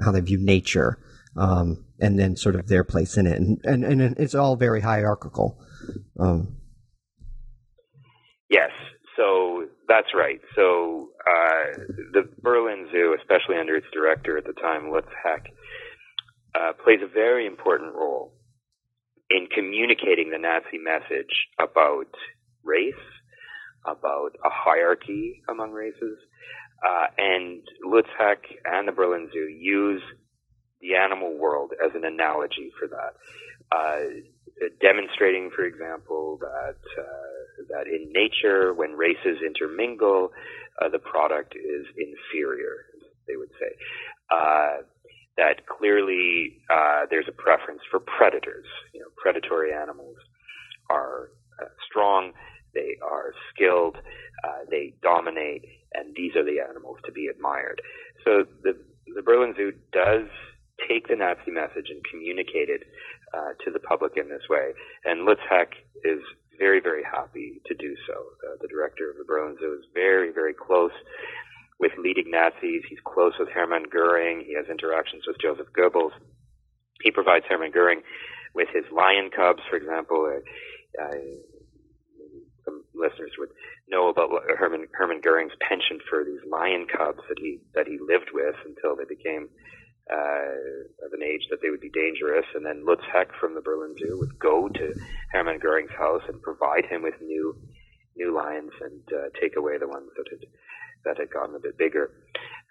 how 0.00 0.12
they 0.12 0.20
view 0.20 0.38
nature, 0.38 0.98
um, 1.36 1.84
and 2.00 2.18
then 2.18 2.36
sort 2.36 2.54
of 2.54 2.68
their 2.68 2.84
place 2.84 3.16
in 3.16 3.26
it, 3.26 3.38
and 3.38 3.60
and, 3.64 3.84
and 3.84 4.18
it's 4.18 4.34
all 4.34 4.56
very 4.56 4.80
hierarchical. 4.80 5.58
Um, 6.18 6.56
yes, 8.50 8.70
so 9.16 9.64
that's 9.88 10.14
right. 10.14 10.40
So 10.54 11.08
uh, 11.26 11.78
the 12.12 12.28
Berlin 12.42 12.88
Zoo, 12.92 13.16
especially 13.18 13.56
under 13.56 13.76
its 13.76 13.86
director 13.92 14.36
at 14.38 14.44
the 14.44 14.52
time, 14.52 14.90
Lutz 14.90 15.08
Heck, 15.24 15.46
uh, 16.54 16.72
plays 16.84 17.00
a 17.02 17.08
very 17.12 17.46
important 17.46 17.94
role 17.94 18.34
in 19.30 19.46
communicating 19.54 20.30
the 20.30 20.38
Nazi 20.38 20.78
message 20.78 21.48
about 21.58 22.08
race, 22.64 22.94
about 23.86 24.36
a 24.44 24.50
hierarchy 24.50 25.42
among 25.48 25.72
races, 25.72 26.18
uh, 26.86 27.06
and 27.16 27.62
Lutz 27.84 28.08
Heck 28.18 28.42
and 28.64 28.86
the 28.86 28.92
Berlin 28.92 29.28
Zoo 29.32 29.48
use 29.48 30.02
the 30.80 30.94
animal 30.94 31.36
world 31.36 31.72
as 31.84 31.90
an 31.94 32.04
analogy 32.04 32.70
for 32.78 32.88
that, 32.88 33.14
uh, 33.72 34.04
demonstrating, 34.80 35.50
for 35.54 35.64
example, 35.64 36.38
that 36.40 36.80
uh, 36.98 37.64
that 37.68 37.86
in 37.86 38.12
nature, 38.12 38.72
when 38.74 38.92
races 38.92 39.38
intermingle, 39.44 40.30
uh, 40.80 40.88
the 40.88 40.98
product 40.98 41.54
is 41.54 41.86
inferior, 41.96 42.86
they 43.26 43.36
would 43.36 43.50
say. 43.60 43.72
Uh, 44.30 44.82
that 45.36 45.66
clearly 45.66 46.58
uh, 46.68 47.06
there's 47.10 47.28
a 47.28 47.32
preference 47.32 47.80
for 47.90 48.00
predators. 48.00 48.66
You 48.92 49.00
know, 49.00 49.06
predatory 49.16 49.72
animals 49.72 50.16
are 50.90 51.30
uh, 51.62 51.66
strong, 51.88 52.32
they 52.74 52.98
are 53.02 53.32
skilled, 53.54 53.96
uh, 54.44 54.64
they 54.70 54.94
dominate, 55.02 55.64
and 55.94 56.14
these 56.16 56.34
are 56.36 56.44
the 56.44 56.58
animals 56.60 56.98
to 57.06 57.12
be 57.12 57.26
admired. 57.26 57.80
So 58.24 58.44
the 58.62 58.74
the 59.14 59.22
Berlin 59.22 59.54
Zoo 59.56 59.72
does 59.92 60.28
take 60.86 61.08
the 61.08 61.16
Nazi 61.16 61.50
message 61.50 61.90
and 61.90 62.04
communicate 62.04 62.68
it 62.68 62.82
uh, 63.34 63.52
to 63.64 63.70
the 63.70 63.80
public 63.80 64.12
in 64.16 64.28
this 64.28 64.48
way. 64.48 64.72
And 65.04 65.24
Lutz 65.24 65.40
Heck 65.48 65.72
is 66.04 66.20
very, 66.58 66.80
very 66.80 67.02
happy 67.02 67.60
to 67.66 67.74
do 67.74 67.94
so. 68.06 68.14
Uh, 68.14 68.56
the 68.60 68.68
director 68.68 69.10
of 69.10 69.16
the 69.16 69.24
Berlin 69.24 69.56
Zoo 69.60 69.78
is 69.78 69.86
very, 69.94 70.32
very 70.32 70.54
close 70.54 70.92
with 71.78 71.92
leading 71.98 72.30
Nazis. 72.30 72.82
He's 72.88 72.98
close 73.04 73.34
with 73.38 73.48
Hermann 73.48 73.84
Goering. 73.90 74.42
He 74.44 74.54
has 74.54 74.66
interactions 74.68 75.22
with 75.26 75.36
Joseph 75.40 75.68
Goebbels. 75.76 76.10
He 77.02 77.10
provides 77.10 77.44
Hermann 77.48 77.70
Goering 77.70 78.02
with 78.54 78.68
his 78.74 78.84
lion 78.90 79.30
cubs, 79.34 79.62
for 79.70 79.76
example. 79.76 80.26
Uh, 80.26 81.02
uh, 81.02 81.14
some 82.64 82.84
listeners 82.94 83.32
would 83.38 83.50
know 83.88 84.08
about 84.08 84.30
Hermann, 84.58 84.88
Hermann 84.92 85.20
Goering's 85.20 85.56
penchant 85.60 86.02
for 86.10 86.24
these 86.24 86.42
lion 86.50 86.86
cubs 86.90 87.20
that 87.28 87.38
he 87.38 87.60
that 87.74 87.86
he 87.86 87.98
lived 88.00 88.30
with 88.32 88.56
until 88.66 88.96
they 88.96 89.08
became 89.08 89.48
uh, 90.10 91.06
of 91.06 91.12
an 91.12 91.22
age 91.22 91.46
that 91.50 91.60
they 91.62 91.70
would 91.70 91.80
be 91.80 91.90
dangerous. 91.90 92.46
And 92.54 92.64
then 92.64 92.84
Lutz 92.84 93.04
Heck 93.12 93.28
from 93.40 93.54
the 93.54 93.60
Berlin 93.60 93.94
Zoo 93.98 94.18
would 94.18 94.38
go 94.38 94.68
to 94.68 94.94
Hermann 95.32 95.58
Goering's 95.58 95.94
house 95.96 96.22
and 96.28 96.42
provide 96.42 96.86
him 96.86 97.02
with 97.02 97.14
new 97.20 97.56
new 98.16 98.34
lions 98.34 98.72
and 98.80 99.00
uh, 99.12 99.28
take 99.40 99.56
away 99.56 99.78
the 99.78 99.86
ones 99.86 100.10
that 100.16 100.26
had 100.30 100.48
that 101.04 101.18
had 101.18 101.30
gotten 101.30 101.54
a 101.54 101.60
bit 101.60 101.78
bigger. 101.78 102.10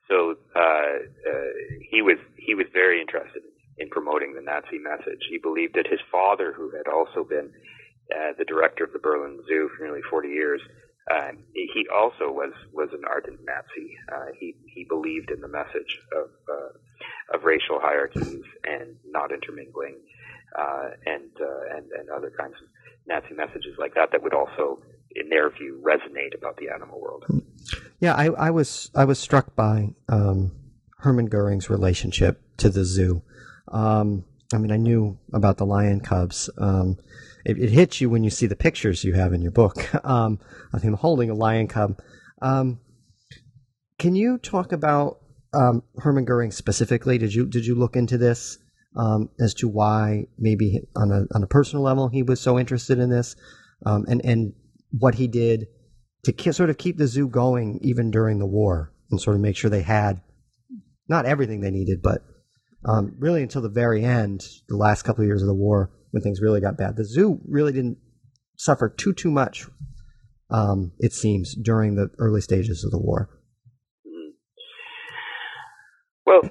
So 0.10 0.36
uh, 0.56 0.60
uh, 0.60 1.52
he 1.90 2.02
was 2.02 2.18
he 2.38 2.56
was 2.56 2.66
very 2.74 3.02
interested 3.02 3.44
in 3.78 3.90
promoting 3.90 4.34
the 4.34 4.42
Nazi 4.42 4.80
message. 4.80 5.22
He 5.30 5.38
believed 5.38 5.76
that 5.76 5.88
his 5.88 6.00
father, 6.12 6.54
who 6.54 6.72
had 6.72 6.88
also 6.92 7.24
been 7.24 7.52
uh, 8.12 8.34
the 8.38 8.46
director 8.46 8.84
of 8.84 8.94
the 8.94 9.00
Berlin 9.00 9.40
Zoo 9.48 9.70
for 9.76 9.84
nearly 9.84 10.02
40 10.10 10.30
years, 10.30 10.62
uh, 11.10 11.32
he 11.53 11.86
also 11.93 12.32
was 12.32 12.53
was 12.74 12.89
an 12.93 13.01
ardent 13.08 13.39
Nazi. 13.45 13.97
Uh, 14.12 14.32
he 14.39 14.55
he 14.66 14.84
believed 14.84 15.32
in 15.32 15.41
the 15.41 15.47
message 15.47 15.99
of 16.12 16.30
uh, 16.49 17.36
of 17.36 17.43
racial 17.43 17.80
hierarchies 17.80 18.43
and 18.66 18.95
not 19.05 19.32
intermingling, 19.32 19.95
uh, 20.58 20.89
and 21.05 21.32
uh, 21.39 21.78
and 21.78 21.91
and 21.91 22.10
other 22.10 22.32
kinds 22.38 22.55
of 22.62 22.68
Nazi 23.08 23.34
messages 23.36 23.76
like 23.80 23.93
that 23.95 24.12
that 24.12 24.22
would 24.22 24.34
also, 24.34 24.82
in 25.16 25.30
their 25.30 25.49
view, 25.49 25.82
resonate 25.84 26.38
about 26.38 26.58
the 26.58 26.70
animal 26.74 26.99
world. 26.99 27.26
Yeah, 27.99 28.14
I, 28.14 28.26
I 28.26 28.49
was 28.51 28.91
I 28.93 29.05
was 29.05 29.18
struck 29.18 29.55
by 29.55 29.93
um, 30.10 30.51
Hermann 30.99 31.28
Goering's 31.28 31.70
relationship 31.70 32.41
to 32.58 32.70
the 32.70 32.84
zoo. 32.84 33.22
Um, 33.70 34.26
I 34.53 34.58
mean, 34.58 34.72
I 34.72 34.78
knew 34.78 35.18
about 35.34 35.58
the 35.58 35.66
lion 35.66 35.99
cubs. 35.99 36.49
Um, 36.58 36.97
it, 37.46 37.58
it, 37.58 37.70
hits 37.70 38.02
you 38.02 38.10
when 38.10 38.24
you 38.24 38.30
see 38.30 38.48
the 38.48 38.56
pictures 38.56 39.04
you 39.04 39.14
have 39.14 39.34
in 39.34 39.42
your 39.42 39.52
book 39.52 39.94
um, 40.06 40.40
of 40.74 40.82
him 40.82 40.94
holding 40.94 41.30
a 41.30 41.36
lion 41.36 41.68
cub. 41.68 42.00
Um, 42.42 42.80
can 44.00 44.16
you 44.16 44.38
talk 44.38 44.72
about 44.72 45.20
um, 45.54 45.84
Hermann 45.98 46.26
Goering 46.26 46.52
specifically? 46.52 47.18
Did 47.18 47.34
you 47.34 47.46
did 47.46 47.66
you 47.66 47.76
look 47.76 47.96
into 47.96 48.18
this 48.18 48.58
um, 48.96 49.30
as 49.40 49.54
to 49.56 49.68
why 49.68 50.26
maybe 50.38 50.82
on 50.96 51.12
a 51.12 51.26
on 51.36 51.44
a 51.44 51.48
personal 51.48 51.84
level 51.84 52.10
he 52.10 52.24
was 52.24 52.40
so 52.40 52.60
interested 52.60 53.00
in 53.00 53.10
this, 53.10 53.36
um, 53.86 54.06
and 54.08 54.24
and 54.24 54.54
what 54.92 55.16
he 55.16 55.28
did 55.28 55.68
to 56.26 56.32
ke- 56.32 56.54
sort 56.54 56.70
of 56.70 56.78
keep 56.78 56.98
the 56.98 57.08
zoo 57.08 57.28
going 57.28 57.80
even 57.82 58.12
during 58.12 58.40
the 58.40 58.46
war 58.46 58.94
and 59.10 59.20
sort 59.22 59.36
of 59.36 59.42
make 59.42 59.56
sure 59.56 59.70
they 59.70 59.82
had 59.82 60.22
not 61.08 61.26
everything 61.26 61.62
they 61.62 61.72
needed, 61.72 62.02
but 62.02 62.22
um, 62.86 63.16
really 63.20 63.42
until 63.42 63.62
the 63.62 63.70
very 63.70 64.04
end, 64.04 64.46
the 64.68 64.78
last 64.78 65.04
couple 65.04 65.24
of 65.24 65.28
years 65.28 65.42
of 65.42 65.48
the 65.48 65.54
war, 65.54 65.92
when 66.18 66.24
things 66.24 66.41
really 66.41 66.61
got 66.61 66.78
bad. 66.78 66.95
The 66.95 67.05
zoo 67.05 67.39
really 67.47 67.72
didn't 67.72 67.97
suffer 68.57 68.89
too 68.89 69.13
too 69.13 69.30
much, 69.30 69.68
um, 70.49 70.91
it 70.97 71.13
seems, 71.13 71.55
during 71.55 71.95
the 71.95 72.09
early 72.18 72.41
stages 72.41 72.84
of 72.84 72.89
the 72.89 72.97
war. 72.97 73.30
Well, 76.26 76.41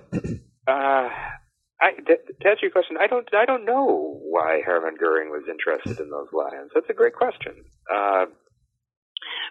uh, 0.69 1.09
I, 1.81 1.91
to 2.07 2.49
answer 2.49 2.63
your 2.63 2.71
question, 2.71 2.97
I 3.01 3.09
don't 3.09 3.29
I 3.35 3.45
don't 3.45 3.65
know 3.65 4.21
why 4.23 4.63
Hermann 4.65 4.97
Goering 4.99 5.31
was 5.31 5.43
interested 5.51 6.01
in 6.01 6.11
those 6.11 6.29
lions. 6.33 6.71
That's 6.73 6.89
a 6.89 6.95
great 6.95 7.15
question. 7.15 7.65
Uh, 7.93 8.27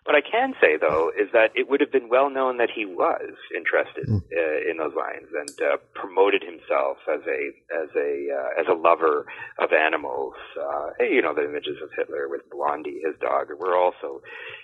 what 0.04 0.16
I 0.16 0.22
can 0.22 0.54
say, 0.60 0.78
though, 0.78 1.12
is 1.16 1.32
that 1.34 1.52
it 1.56 1.70
would 1.70 1.80
have 1.82 1.92
been 1.92 2.10
well 2.10 2.30
known 2.30 2.58
that 2.58 2.70
he 2.74 2.86
was 2.86 3.34
interested 3.56 4.08
mm. 4.08 4.22
uh, 4.22 4.70
in 4.70 4.78
those 4.78 4.94
lions 4.96 5.32
and 5.34 5.50
uh, 5.62 5.78
promoted 5.94 6.44
himself 6.44 6.98
as 7.08 7.22
a 7.26 7.42
as 7.74 7.90
a 7.96 8.12
uh, 8.30 8.62
as 8.62 8.68
a 8.70 8.76
lover 8.76 9.26
of 9.60 9.72
animals. 9.72 10.36
Uh, 10.54 10.92
you 11.00 11.22
know, 11.22 11.34
the 11.34 11.46
images 11.46 11.78
of 11.82 11.90
Hitler 11.96 12.28
with 12.30 12.42
Blondie, 12.52 13.02
his 13.04 13.16
dog, 13.22 13.48
were 13.58 13.76
also 13.76 14.22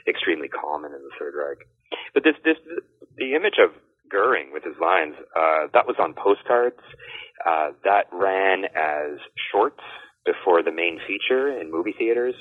extremely 0.07 0.47
common 0.47 0.91
in 0.93 1.01
the 1.01 1.13
Third 1.17 1.33
Reich. 1.35 1.67
But 2.13 2.23
this 2.23 2.35
this 2.43 2.57
the 3.17 3.33
image 3.35 3.57
of 3.63 3.71
Goering 4.11 4.51
with 4.51 4.63
his 4.63 4.75
lions 4.81 5.15
uh, 5.35 5.71
that 5.73 5.87
was 5.87 5.95
on 5.99 6.13
postcards. 6.13 6.81
Uh, 7.41 7.71
that 7.83 8.05
ran 8.11 8.65
as 8.65 9.17
shorts 9.51 9.81
before 10.25 10.61
the 10.61 10.71
main 10.71 10.99
feature 11.07 11.49
in 11.59 11.71
movie 11.71 11.95
theaters. 11.97 12.35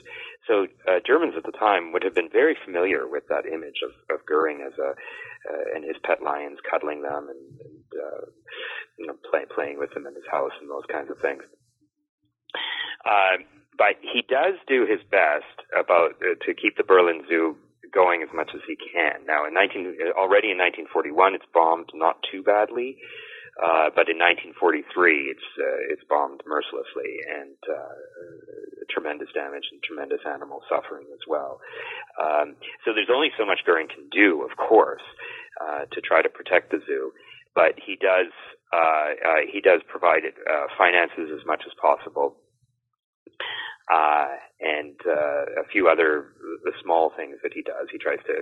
So 0.48 0.66
uh, 0.88 1.00
Germans 1.06 1.34
at 1.36 1.44
the 1.44 1.56
time 1.56 1.92
would 1.92 2.02
have 2.02 2.14
been 2.14 2.30
very 2.32 2.56
familiar 2.64 3.06
with 3.06 3.24
that 3.28 3.46
image 3.46 3.84
of, 3.84 3.92
of 4.14 4.24
Goering 4.26 4.64
as 4.66 4.72
a 4.78 4.96
uh, 5.48 5.64
and 5.74 5.84
his 5.84 5.96
pet 6.04 6.22
lions 6.22 6.58
cuddling 6.68 7.02
them 7.02 7.28
and, 7.28 7.44
and 7.60 7.84
uh, 7.96 8.24
you 8.98 9.06
know 9.06 9.16
play, 9.30 9.44
playing 9.54 9.78
with 9.78 9.92
them 9.94 10.06
in 10.06 10.14
his 10.14 10.28
house 10.30 10.52
and 10.60 10.68
those 10.68 10.84
kinds 10.90 11.10
of 11.10 11.18
things. 11.20 11.42
Uh, 13.04 13.40
but 13.76 13.96
he 14.00 14.20
does 14.20 14.60
do 14.68 14.84
his 14.84 15.00
best 15.10 15.56
about 15.72 16.20
uh, 16.20 16.36
to 16.44 16.52
keep 16.52 16.76
the 16.76 16.84
Berlin 16.84 17.24
Zoo 17.28 17.56
going 17.92 18.22
as 18.22 18.28
much 18.34 18.50
as 18.54 18.60
he 18.66 18.76
can. 18.76 19.26
Now, 19.26 19.46
in 19.46 19.54
19 19.54 20.14
already 20.16 20.52
in 20.52 20.58
1941, 20.58 21.34
it's 21.34 21.44
bombed 21.52 21.90
not 21.94 22.16
too 22.30 22.42
badly. 22.42 22.98
Uh, 23.60 23.92
but 23.92 24.08
in 24.08 24.16
1943, 24.16 25.36
it's 25.36 25.48
uh, 25.60 25.92
it's 25.92 26.00
bombed 26.08 26.40
mercilessly 26.48 27.20
and 27.28 27.60
uh, 27.68 27.92
tremendous 28.88 29.28
damage 29.36 29.68
and 29.70 29.82
tremendous 29.84 30.24
animal 30.24 30.64
suffering 30.64 31.04
as 31.12 31.20
well. 31.28 31.60
Um, 32.16 32.56
so 32.84 32.96
there's 32.96 33.12
only 33.12 33.28
so 33.36 33.44
much 33.44 33.60
Goering 33.66 33.88
can 33.88 34.08
do, 34.08 34.48
of 34.48 34.56
course, 34.56 35.04
uh, 35.60 35.84
to 35.92 36.00
try 36.00 36.22
to 36.22 36.30
protect 36.32 36.72
the 36.72 36.80
zoo. 36.86 37.12
But 37.54 37.76
he 37.76 38.00
does 38.00 38.32
uh, 38.72 39.44
he 39.52 39.60
does 39.60 39.82
provide 39.88 40.24
it, 40.24 40.34
finances 40.78 41.28
as 41.28 41.44
much 41.44 41.60
as 41.66 41.72
possible. 41.76 42.40
Uh, 43.90 44.38
and 44.60 44.94
uh, 45.04 45.60
a 45.60 45.66
few 45.72 45.88
other 45.88 46.32
the 46.62 46.72
small 46.82 47.10
things 47.16 47.36
that 47.42 47.52
he 47.52 47.62
does. 47.62 47.88
He 47.90 47.98
tries 47.98 48.20
to 48.26 48.40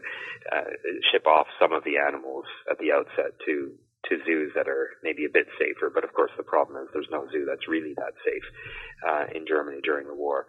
uh, 0.52 0.70
ship 1.10 1.26
off 1.26 1.46
some 1.58 1.72
of 1.72 1.84
the 1.84 1.96
animals 1.96 2.44
at 2.70 2.78
the 2.78 2.92
outset 2.92 3.32
to 3.46 3.72
to 4.08 4.18
zoos 4.24 4.52
that 4.54 4.68
are 4.68 4.90
maybe 5.02 5.24
a 5.24 5.32
bit 5.32 5.46
safer. 5.58 5.90
But 5.92 6.04
of 6.04 6.12
course, 6.12 6.30
the 6.36 6.42
problem 6.42 6.80
is 6.82 6.88
there's 6.92 7.10
no 7.10 7.28
zoo 7.30 7.44
that's 7.44 7.68
really 7.68 7.94
that 7.96 8.14
safe 8.24 8.46
uh, 9.06 9.24
in 9.34 9.46
Germany 9.46 9.80
during 9.82 10.06
the 10.06 10.14
war. 10.14 10.46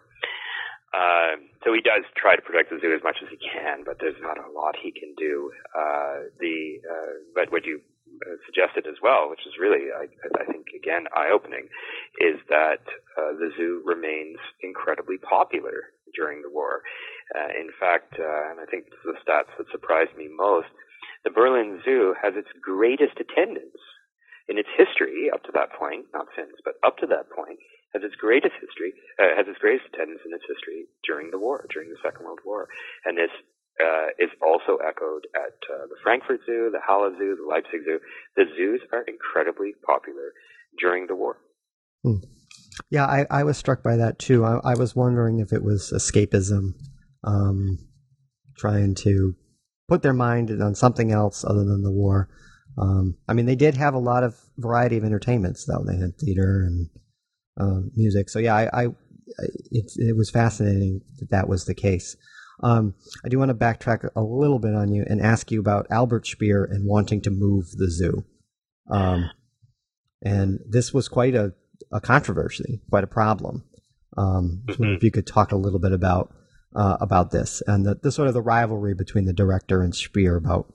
Uh, 0.92 1.38
so 1.62 1.72
he 1.72 1.80
does 1.80 2.02
try 2.16 2.34
to 2.34 2.42
protect 2.42 2.70
the 2.70 2.78
zoo 2.82 2.92
as 2.92 3.02
much 3.04 3.22
as 3.22 3.28
he 3.30 3.38
can, 3.38 3.84
but 3.86 3.98
there's 4.00 4.18
not 4.20 4.38
a 4.38 4.50
lot 4.50 4.74
he 4.74 4.90
can 4.90 5.14
do. 5.16 5.52
Uh, 5.70 6.26
the 6.40 6.82
uh, 6.82 7.12
but 7.34 7.52
what 7.52 7.64
you 7.64 7.80
uh, 8.26 8.34
suggested 8.44 8.90
as 8.90 8.98
well, 9.00 9.30
which 9.30 9.46
is 9.46 9.54
really, 9.60 9.94
I, 9.94 10.10
I 10.34 10.44
think, 10.50 10.66
again, 10.74 11.06
eye-opening, 11.14 11.70
is 12.18 12.42
that 12.48 12.82
uh, 13.16 13.38
the 13.38 13.54
zoo 13.56 13.82
remains 13.86 14.36
incredibly 14.62 15.16
popular 15.18 15.94
during 16.14 16.42
the 16.42 16.50
war. 16.50 16.82
Uh, 17.38 17.54
in 17.54 17.70
fact, 17.78 18.18
uh, 18.18 18.50
and 18.50 18.58
I 18.58 18.66
think 18.66 18.90
the 19.04 19.14
stats 19.22 19.54
that 19.58 19.70
surprised 19.70 20.16
me 20.18 20.26
most 20.26 20.68
the 21.24 21.30
Berlin 21.30 21.80
Zoo 21.84 22.14
has 22.22 22.34
its 22.36 22.48
greatest 22.62 23.20
attendance 23.20 23.80
in 24.48 24.58
its 24.58 24.68
history 24.76 25.30
up 25.32 25.44
to 25.44 25.52
that 25.54 25.72
point, 25.78 26.06
not 26.12 26.26
since, 26.34 26.56
but 26.64 26.74
up 26.82 26.98
to 26.98 27.06
that 27.06 27.30
point, 27.30 27.58
has 27.94 28.02
its 28.02 28.16
greatest 28.16 28.54
history, 28.58 28.94
uh, 29.18 29.36
has 29.36 29.46
its 29.46 29.58
greatest 29.58 29.86
attendance 29.92 30.20
in 30.24 30.32
its 30.32 30.44
history 30.48 30.86
during 31.06 31.30
the 31.30 31.38
war, 31.38 31.66
during 31.70 31.90
the 31.90 32.00
Second 32.02 32.24
World 32.24 32.40
War. 32.44 32.68
And 33.04 33.18
this 33.18 33.30
uh, 33.78 34.10
is 34.18 34.30
also 34.42 34.78
echoed 34.82 35.26
at 35.34 35.56
uh, 35.68 35.86
the 35.86 35.98
Frankfurt 36.02 36.40
Zoo, 36.46 36.70
the 36.72 36.80
Halle 36.80 37.12
Zoo, 37.18 37.36
the 37.36 37.48
Leipzig 37.48 37.84
Zoo. 37.84 37.98
The 38.36 38.44
zoos 38.56 38.80
are 38.92 39.02
incredibly 39.06 39.72
popular 39.84 40.32
during 40.78 41.06
the 41.06 41.14
war. 41.14 41.38
Hmm. 42.02 42.24
Yeah, 42.90 43.06
I, 43.06 43.26
I, 43.30 43.44
was 43.44 43.58
struck 43.58 43.82
by 43.82 43.96
that 43.96 44.18
too. 44.18 44.44
I, 44.44 44.58
I 44.64 44.74
was 44.74 44.96
wondering 44.96 45.38
if 45.38 45.52
it 45.52 45.62
was 45.62 45.92
escapism, 45.94 46.72
um, 47.24 47.78
trying 48.56 48.94
to 48.96 49.34
put 49.90 50.02
their 50.02 50.14
mind 50.14 50.50
on 50.62 50.74
something 50.74 51.10
else 51.10 51.44
other 51.44 51.64
than 51.64 51.82
the 51.82 51.90
war. 51.90 52.28
Um, 52.78 53.16
I 53.28 53.32
mean, 53.32 53.46
they 53.46 53.56
did 53.56 53.74
have 53.74 53.92
a 53.92 53.98
lot 53.98 54.22
of 54.22 54.36
variety 54.56 54.96
of 54.96 55.04
entertainments, 55.04 55.66
though. 55.66 55.84
They 55.84 55.96
had 55.96 56.16
theater 56.16 56.62
and 56.64 56.88
uh, 57.60 57.80
music. 57.96 58.30
So 58.30 58.38
yeah, 58.38 58.54
I, 58.54 58.84
I 58.84 58.86
it, 59.72 59.90
it, 59.96 60.16
was 60.16 60.30
fascinating 60.30 61.00
that 61.18 61.30
that 61.30 61.48
was 61.48 61.64
the 61.64 61.74
case. 61.74 62.16
Um, 62.62 62.94
I 63.24 63.28
do 63.28 63.38
want 63.38 63.48
to 63.48 63.54
backtrack 63.54 64.08
a 64.14 64.22
little 64.22 64.60
bit 64.60 64.74
on 64.74 64.92
you 64.92 65.04
and 65.08 65.20
ask 65.20 65.50
you 65.50 65.58
about 65.58 65.86
Albert 65.90 66.26
Speer 66.28 66.64
and 66.64 66.86
wanting 66.86 67.20
to 67.22 67.30
move 67.30 67.72
the 67.72 67.90
zoo. 67.90 68.24
Um, 68.88 69.28
and 70.22 70.60
this 70.68 70.94
was 70.94 71.08
quite 71.08 71.34
a, 71.34 71.52
a 71.92 72.00
controversy, 72.00 72.80
quite 72.90 73.04
a 73.04 73.08
problem. 73.08 73.64
Um, 74.16 74.62
mm-hmm. 74.66 74.84
if 74.84 75.02
you 75.02 75.10
could 75.10 75.26
talk 75.26 75.50
a 75.50 75.56
little 75.56 75.80
bit 75.80 75.92
about 75.92 76.32
uh, 76.74 76.96
about 77.00 77.30
this 77.30 77.62
and 77.66 77.84
the, 77.84 77.96
the, 77.96 78.12
sort 78.12 78.28
of 78.28 78.34
the 78.34 78.42
rivalry 78.42 78.94
between 78.94 79.24
the 79.24 79.32
director 79.32 79.82
and 79.82 79.94
Speer 79.94 80.36
about 80.36 80.72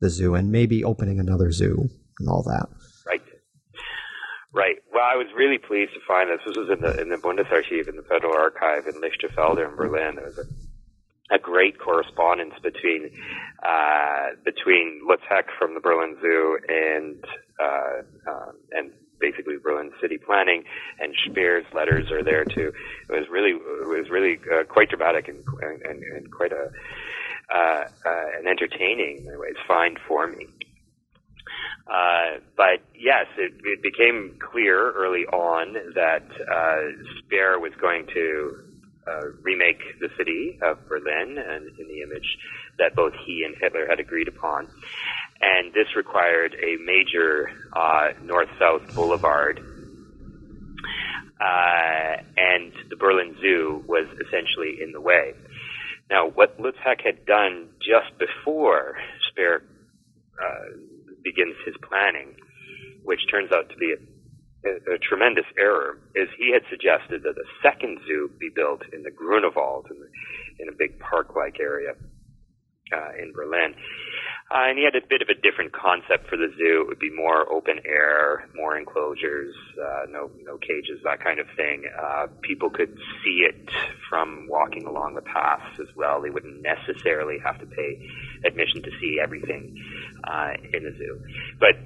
the 0.00 0.10
zoo 0.10 0.34
and 0.34 0.52
maybe 0.52 0.84
opening 0.84 1.18
another 1.18 1.50
zoo 1.50 1.88
and 2.18 2.28
all 2.28 2.42
that. 2.42 2.68
Right. 3.06 3.22
Right. 4.52 4.76
Well, 4.92 5.04
I 5.04 5.16
was 5.16 5.26
really 5.36 5.58
pleased 5.58 5.92
to 5.94 6.00
find 6.06 6.30
this. 6.30 6.40
This 6.46 6.56
was 6.56 6.70
in 6.70 6.80
the 6.80 7.00
in 7.00 7.08
the 7.08 7.16
Bundesarchiv 7.16 7.88
in 7.88 7.96
the 7.96 8.02
Federal 8.02 8.34
Archive 8.34 8.86
in 8.86 9.00
Lichterfelde 9.00 9.68
in 9.68 9.76
Berlin. 9.76 10.16
There 10.16 10.24
was 10.24 10.38
a, 10.38 11.34
a 11.34 11.38
great 11.38 11.78
correspondence 11.78 12.54
between 12.62 13.10
uh, 13.62 14.36
between 14.44 15.00
Heck 15.28 15.46
from 15.58 15.74
the 15.74 15.80
Berlin 15.80 16.16
Zoo 16.20 16.58
and 16.68 17.24
uh, 17.62 18.30
um, 18.30 18.52
and 18.72 18.90
basically 19.20 19.56
Berlin 19.62 19.87
city 20.00 20.18
planning, 20.18 20.64
and 20.98 21.14
Speer's 21.26 21.66
letters 21.74 22.10
are 22.10 22.22
there 22.22 22.44
too. 22.44 22.72
It 23.08 23.12
was 23.12 23.28
really 23.30 23.50
it 23.50 23.88
was 23.88 24.10
really 24.10 24.38
uh, 24.52 24.64
quite 24.64 24.88
dramatic 24.88 25.28
and 25.28 25.44
and, 25.62 26.02
and 26.02 26.30
quite 26.32 26.52
a 26.52 26.70
uh, 27.54 27.84
uh, 28.06 28.38
an 28.38 28.46
entertaining 28.46 29.26
in 29.26 29.38
ways 29.38 29.56
find 29.66 29.98
for 30.06 30.26
me. 30.26 30.46
Uh, 31.86 32.40
but 32.56 32.84
yes, 32.94 33.26
it, 33.38 33.54
it 33.64 33.82
became 33.82 34.38
clear 34.38 34.92
early 34.92 35.24
on 35.32 35.72
that 35.94 36.26
uh, 36.52 37.02
Speer 37.18 37.58
was 37.58 37.72
going 37.80 38.06
to 38.12 38.58
uh, 39.06 39.22
remake 39.40 39.80
the 39.98 40.10
city 40.18 40.58
of 40.60 40.86
Berlin 40.86 41.38
and 41.38 41.66
in 41.78 41.88
the 41.88 42.02
image 42.02 42.36
that 42.78 42.94
both 42.94 43.14
he 43.24 43.42
and 43.46 43.56
Hitler 43.58 43.86
had 43.88 43.98
agreed 43.98 44.28
upon 44.28 44.68
and 45.40 45.72
this 45.72 45.94
required 45.96 46.54
a 46.54 46.76
major 46.82 47.50
uh, 47.72 48.08
north-south 48.24 48.94
boulevard 48.94 49.60
uh, 51.40 52.22
and 52.36 52.72
the 52.90 52.96
Berlin 52.96 53.36
Zoo 53.40 53.84
was 53.86 54.06
essentially 54.14 54.82
in 54.82 54.92
the 54.92 55.00
way. 55.00 55.34
Now, 56.10 56.28
what 56.28 56.58
Lutz 56.58 56.78
Heck 56.82 57.00
had 57.02 57.26
done 57.26 57.68
just 57.78 58.18
before 58.18 58.96
Speer 59.30 59.62
uh, 60.40 60.76
begins 61.22 61.56
his 61.66 61.74
planning, 61.82 62.34
which 63.04 63.20
turns 63.30 63.52
out 63.52 63.68
to 63.70 63.76
be 63.76 63.92
a, 63.92 64.68
a, 64.68 64.94
a, 64.94 64.98
tremendous 64.98 65.44
error, 65.58 65.98
is 66.14 66.28
he 66.38 66.52
had 66.52 66.62
suggested 66.70 67.22
that 67.22 67.36
a 67.36 67.46
second 67.62 68.00
zoo 68.06 68.30
be 68.40 68.48
built 68.54 68.82
in 68.92 69.02
the 69.02 69.10
Grunewald, 69.10 69.86
in, 69.90 69.98
the, 70.00 70.08
in 70.62 70.68
a 70.68 70.76
big 70.76 70.98
park-like 70.98 71.60
area 71.60 71.92
uh, 72.92 73.10
in 73.20 73.32
Berlin. 73.32 73.74
Uh, 74.50 74.72
and 74.72 74.78
he 74.78 74.84
had 74.84 74.96
a 74.96 75.06
bit 75.06 75.20
of 75.20 75.28
a 75.28 75.34
different 75.34 75.72
concept 75.72 76.26
for 76.26 76.36
the 76.36 76.48
zoo. 76.56 76.80
It 76.80 76.88
would 76.88 76.98
be 76.98 77.10
more 77.10 77.50
open 77.52 77.80
air, 77.84 78.48
more 78.54 78.78
enclosures, 78.78 79.54
uh, 79.76 80.06
no 80.08 80.30
no 80.42 80.56
cages, 80.56 81.00
that 81.04 81.22
kind 81.22 81.38
of 81.38 81.46
thing. 81.54 81.84
Uh, 81.92 82.28
people 82.40 82.70
could 82.70 82.96
see 83.22 83.44
it 83.44 83.68
from 84.08 84.46
walking 84.48 84.86
along 84.86 85.16
the 85.16 85.22
paths 85.22 85.78
as 85.80 85.94
well. 85.94 86.22
They 86.22 86.30
wouldn't 86.30 86.62
necessarily 86.62 87.36
have 87.44 87.60
to 87.60 87.66
pay 87.66 88.08
admission 88.46 88.82
to 88.84 88.90
see 88.98 89.20
everything 89.22 89.76
uh, 90.24 90.52
in 90.72 90.82
the 90.82 90.96
zoo. 90.96 91.20
But 91.60 91.76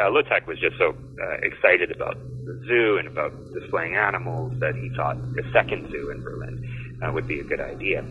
uh, 0.00 0.08
Lutz 0.10 0.28
Heck 0.28 0.46
was 0.46 0.60
just 0.60 0.78
so 0.78 0.94
uh, 0.94 1.38
excited 1.42 1.90
about 1.90 2.16
the 2.44 2.62
zoo 2.68 2.98
and 2.98 3.08
about 3.08 3.32
displaying 3.52 3.96
animals 3.96 4.52
that 4.60 4.76
he 4.76 4.90
thought 4.94 5.16
a 5.16 5.52
second 5.52 5.90
zoo 5.90 6.10
in 6.10 6.22
Berlin 6.22 6.81
uh, 7.02 7.12
would 7.12 7.26
be 7.26 7.40
a 7.40 7.44
good 7.44 7.60
idea. 7.60 8.04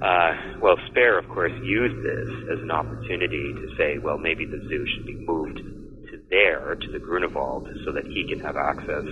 Uh, 0.00 0.58
well, 0.60 0.76
Speer, 0.90 1.18
of 1.18 1.28
course, 1.28 1.52
used 1.62 1.96
this 2.04 2.52
as 2.52 2.60
an 2.62 2.70
opportunity 2.70 3.52
to 3.52 3.74
say, 3.76 3.98
well, 3.98 4.16
maybe 4.16 4.44
the 4.44 4.58
zoo 4.68 4.86
should 4.94 5.06
be 5.06 5.14
moved 5.14 5.58
to 5.58 6.22
there, 6.30 6.76
to 6.76 6.92
the 6.92 6.98
Grunewald, 6.98 7.68
so 7.84 7.92
that 7.92 8.06
he 8.06 8.26
can 8.28 8.38
have 8.40 8.56
access 8.56 9.04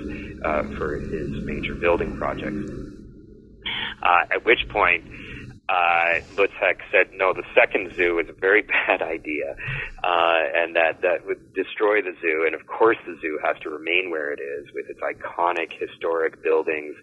uh, 0.44 0.62
for 0.78 0.96
his 0.96 1.30
major 1.44 1.74
building 1.74 2.16
projects. 2.16 2.70
Uh, 4.02 4.34
at 4.34 4.44
which 4.44 4.60
point, 4.68 5.02
uh, 5.68 6.20
Lutz 6.36 6.52
Heck 6.60 6.78
said, 6.92 7.10
no, 7.14 7.32
the 7.32 7.42
second 7.54 7.92
zoo 7.96 8.18
is 8.20 8.28
a 8.28 8.32
very 8.32 8.62
bad 8.86 9.02
idea, 9.02 9.56
uh, 10.04 10.42
and 10.54 10.76
that 10.76 11.02
that 11.02 11.26
would 11.26 11.52
destroy 11.54 12.00
the 12.02 12.14
zoo. 12.20 12.44
And 12.46 12.54
of 12.54 12.66
course, 12.66 12.98
the 13.06 13.18
zoo 13.20 13.38
has 13.42 13.56
to 13.62 13.70
remain 13.70 14.10
where 14.10 14.32
it 14.32 14.40
is 14.40 14.66
with 14.74 14.86
its 14.88 15.00
iconic 15.00 15.72
historic 15.78 16.42
buildings. 16.42 16.94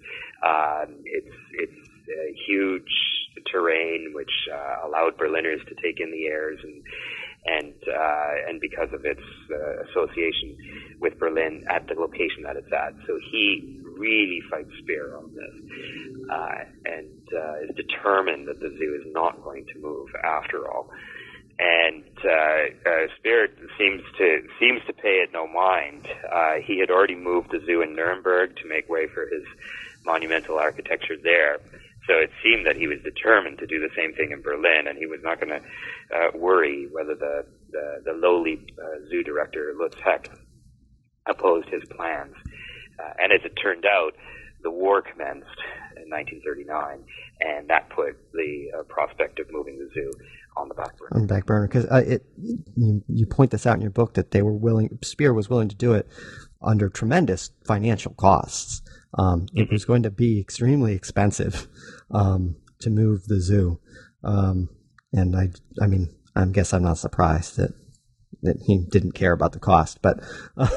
Uh, 0.42 0.86
it's 1.04 1.36
it's 1.54 1.90
a 2.10 2.34
huge 2.48 2.92
terrain 3.52 4.12
which 4.14 4.32
uh, 4.54 4.88
allowed 4.88 5.18
Berliners 5.18 5.62
to 5.68 5.76
take 5.76 6.00
in 6.00 6.12
the 6.12 6.28
airs 6.28 6.60
and 6.64 6.84
and 7.46 7.74
uh, 7.88 8.48
and 8.48 8.62
because 8.62 8.94
of 8.94 9.04
its 9.04 9.22
uh, 9.52 9.84
association 9.90 10.56
with 11.02 11.20
Berlin 11.20 11.66
at 11.70 11.88
the 11.88 11.96
location 11.96 12.44
that 12.44 12.56
it's 12.56 12.72
at. 12.72 12.94
So 13.06 13.20
he 13.32 13.83
really 13.98 14.42
fights 14.50 14.72
Speer 14.80 15.18
on 15.18 15.34
this 15.34 16.30
uh, 16.30 16.64
and 16.86 17.22
uh, 17.34 17.64
is 17.64 17.76
determined 17.76 18.48
that 18.48 18.60
the 18.60 18.70
zoo 18.78 19.00
is 19.02 19.14
not 19.14 19.44
going 19.44 19.66
to 19.74 19.80
move 19.80 20.10
after 20.24 20.70
all. 20.70 20.90
And 21.60 22.04
uh, 22.26 22.90
uh, 22.90 23.08
Speer 23.18 23.48
seems 23.78 24.02
to 24.18 24.42
seems 24.60 24.82
to 24.88 24.94
pay 24.94 25.22
it 25.22 25.30
no 25.32 25.48
mind. 25.48 26.08
Uh, 26.32 26.56
he 26.66 26.80
had 26.80 26.90
already 26.90 27.16
moved 27.16 27.52
the 27.52 27.62
zoo 27.66 27.82
in 27.82 27.96
Nuremberg 27.96 28.56
to 28.58 28.68
make 28.68 28.90
way 28.90 29.08
for 29.08 29.28
his 29.28 29.44
monumental 30.06 30.58
architecture 30.58 31.16
there. 31.22 31.60
So 32.08 32.16
it 32.16 32.32
seemed 32.44 32.66
that 32.66 32.76
he 32.76 32.88
was 32.88 33.00
determined 33.02 33.60
to 33.60 33.68
do 33.68 33.80
the 33.80 33.94
same 33.96 34.14
thing 34.14 34.32
in 34.32 34.42
Berlin, 34.42 34.88
and 34.88 34.98
he 34.98 35.06
was 35.06 35.22
not 35.24 35.40
going 35.40 35.62
to 35.62 35.62
uh, 36.16 36.32
worry 36.36 36.88
whether 36.92 37.16
the, 37.16 37.46
the, 37.72 38.02
the 38.04 38.12
lowly 38.12 38.60
uh, 38.78 39.08
zoo 39.10 39.24
director, 39.24 39.74
Lutz 39.80 39.96
Heck, 40.04 40.30
opposed 41.26 41.70
his 41.70 41.84
plans. 41.96 42.36
And 43.20 43.32
as 43.32 43.42
it 43.44 43.54
turned 43.62 43.86
out, 43.86 44.14
the 44.64 44.72
war 44.72 45.02
commenced 45.02 45.60
in 45.98 46.10
1939, 46.10 47.04
and 47.42 47.70
that 47.70 47.90
put 47.90 48.18
the 48.34 48.68
uh, 48.78 48.84
prospect 48.84 49.40
of 49.40 49.52
moving 49.52 49.78
the 49.78 49.90
zoo 49.94 50.12
on 50.56 50.70
the 50.70 50.74
back 50.74 50.98
burner. 50.98 51.16
On 51.16 51.22
the 51.22 51.34
back 51.34 51.46
burner, 51.46 51.68
because 51.68 51.86
uh, 51.86 52.04
it 52.06 52.26
you, 52.76 53.04
you 53.08 53.26
point 53.26 53.52
this 53.52 53.68
out 53.68 53.76
in 53.76 53.82
your 53.82 53.92
book 53.92 54.14
that 54.16 54.32
they 54.32 54.42
were 54.42 54.54
willing, 54.54 54.98
Speer 55.04 55.34
was 55.34 55.50
willing 55.50 55.70
to 55.70 55.76
do 55.76 55.94
it 55.94 56.08
under 56.62 56.90
tremendous 56.90 57.52
financial 57.68 58.14
costs. 58.14 58.82
Um, 59.18 59.48
it 59.54 59.70
was 59.72 59.86
going 59.86 60.04
to 60.04 60.10
be 60.12 60.40
extremely 60.40 60.94
expensive 60.94 61.68
um, 62.12 62.56
to 62.80 62.90
move 62.90 63.26
the 63.26 63.40
zoo, 63.40 63.80
um, 64.24 64.70
and 65.12 65.36
I, 65.36 65.50
I 65.82 65.88
mean, 65.88 66.16
I 66.36 66.46
guess 66.46 66.74
I'm 66.74 66.84
not 66.84 66.98
surprised 66.98 67.58
that 67.58 67.74
he 68.66 68.86
didn't 68.90 69.14
care 69.14 69.32
about 69.32 69.54
the 69.54 69.60
cost. 69.60 70.02
But 70.02 70.20
uh, 70.58 70.70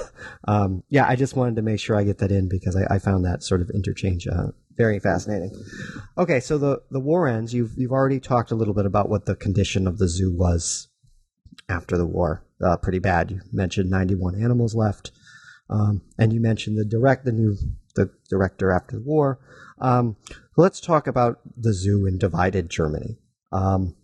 um, 0.47 0.83
yeah, 0.89 1.07
I 1.07 1.17
just 1.17 1.37
wanted 1.37 1.57
to 1.57 1.63
make 1.63 1.81
sure 1.81 1.97
I 1.97 2.05
get 2.05 2.19
that 2.19 2.33
in 2.33 2.49
because 2.49 2.77
I, 2.77 2.95
I 2.95 2.99
found 2.99 3.25
that 3.25 3.43
sort 3.43 3.61
of 3.61 3.71
interchange 3.71 4.27
uh, 4.27 4.49
very 4.77 5.01
fascinating. 5.01 5.53
Okay, 6.19 6.41
so 6.41 6.59
the 6.59 6.83
the 6.91 7.01
war 7.01 7.27
ends. 7.27 7.55
You've 7.55 7.73
you've 7.77 7.93
already 7.93 8.21
talked 8.21 8.51
a 8.51 8.55
little 8.55 8.75
bit 8.75 8.87
about 8.87 9.09
what 9.09 9.27
the 9.27 9.35
condition 9.35 9.87
of 9.87 9.99
the 9.99 10.09
zoo 10.09 10.33
was 10.37 10.89
after 11.69 11.97
the 11.97 12.07
war. 12.07 12.45
Uh, 12.65 12.77
pretty 12.77 12.99
bad. 12.99 13.31
You 13.31 13.41
mentioned 13.53 13.91
91 13.91 14.43
animals 14.43 14.75
left, 14.75 15.11
um, 15.69 16.03
and 16.19 16.33
you 16.33 16.41
mentioned 16.41 16.79
the 16.79 16.85
direct 16.85 17.25
the 17.25 17.33
new 17.33 17.57
the 17.95 18.11
director 18.29 18.71
after 18.71 18.97
the 18.97 19.03
war. 19.03 19.39
Um, 19.79 20.17
let's 20.57 20.81
talk 20.81 21.07
about 21.07 21.41
the 21.57 21.73
zoo 21.73 22.07
in 22.07 22.19
divided 22.19 22.71
Germany. 22.71 23.19
Um, 23.53 23.95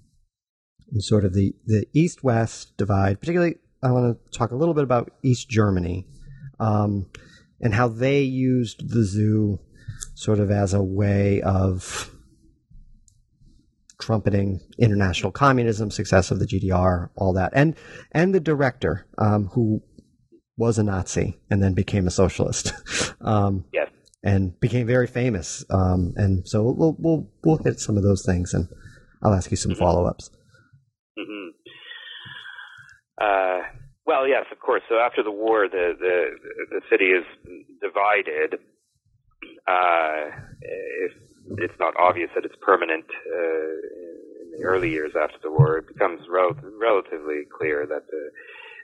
sort 1.00 1.24
of 1.24 1.34
the, 1.34 1.54
the 1.66 1.86
east 1.92 2.22
west 2.22 2.76
divide, 2.76 3.20
particularly, 3.20 3.56
I 3.82 3.90
want 3.90 4.16
to 4.16 4.38
talk 4.38 4.52
a 4.52 4.56
little 4.56 4.74
bit 4.74 4.84
about 4.84 5.12
East 5.22 5.48
Germany 5.48 6.06
um, 6.60 7.06
and 7.60 7.74
how 7.74 7.88
they 7.88 8.22
used 8.22 8.90
the 8.90 9.02
zoo 9.04 9.58
sort 10.14 10.38
of 10.38 10.50
as 10.50 10.74
a 10.74 10.82
way 10.82 11.42
of 11.42 12.14
trumpeting 14.00 14.60
international 14.78 15.32
communism, 15.32 15.90
success 15.90 16.30
of 16.30 16.38
the 16.38 16.46
GDR, 16.46 17.10
all 17.16 17.32
that, 17.34 17.52
and 17.54 17.76
and 18.12 18.34
the 18.34 18.40
director 18.40 19.06
um, 19.18 19.46
who 19.48 19.82
was 20.56 20.78
a 20.78 20.82
Nazi 20.82 21.38
and 21.50 21.62
then 21.62 21.74
became 21.74 22.06
a 22.06 22.10
socialist. 22.10 22.72
um, 23.20 23.64
yes. 23.72 23.88
And 24.24 24.58
became 24.60 24.86
very 24.86 25.08
famous. 25.08 25.64
Um, 25.70 26.12
and 26.14 26.46
so 26.46 26.62
we'll, 26.62 26.94
we'll, 26.98 27.28
we'll 27.42 27.56
hit 27.56 27.80
some 27.80 27.96
of 27.96 28.04
those 28.04 28.24
things 28.24 28.54
and 28.54 28.68
I'll 29.22 29.34
ask 29.34 29.50
you 29.50 29.56
some 29.56 29.72
mm-hmm. 29.72 29.80
follow 29.80 30.06
ups. 30.06 30.30
Uh, 33.22 33.60
well, 34.04 34.26
yes, 34.26 34.44
of 34.50 34.58
course. 34.58 34.82
So 34.88 34.96
after 34.96 35.22
the 35.22 35.30
war, 35.30 35.68
the, 35.68 35.94
the, 35.98 36.30
the 36.70 36.80
city 36.90 37.12
is 37.12 37.24
divided. 37.80 38.58
Uh, 39.66 40.30
if 40.60 41.12
it's 41.58 41.78
not 41.78 41.94
obvious 41.96 42.30
that 42.34 42.44
it's 42.44 42.56
permanent 42.60 43.04
uh, 43.06 44.42
in 44.42 44.50
the 44.58 44.64
early 44.64 44.90
years 44.90 45.12
after 45.20 45.36
the 45.42 45.50
war, 45.50 45.78
it 45.78 45.86
becomes 45.86 46.20
rel- 46.28 46.56
relatively 46.80 47.42
clear 47.56 47.86
that 47.86 48.06
the 48.10 48.30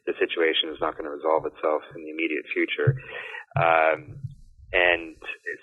the 0.07 0.14
situation 0.18 0.70
is 0.72 0.78
not 0.80 0.97
going 0.97 1.05
to 1.05 1.11
resolve 1.11 1.45
itself 1.45 1.82
in 1.95 2.03
the 2.03 2.09
immediate 2.09 2.47
future. 2.55 2.97
Um, 3.61 4.16
and 4.72 5.16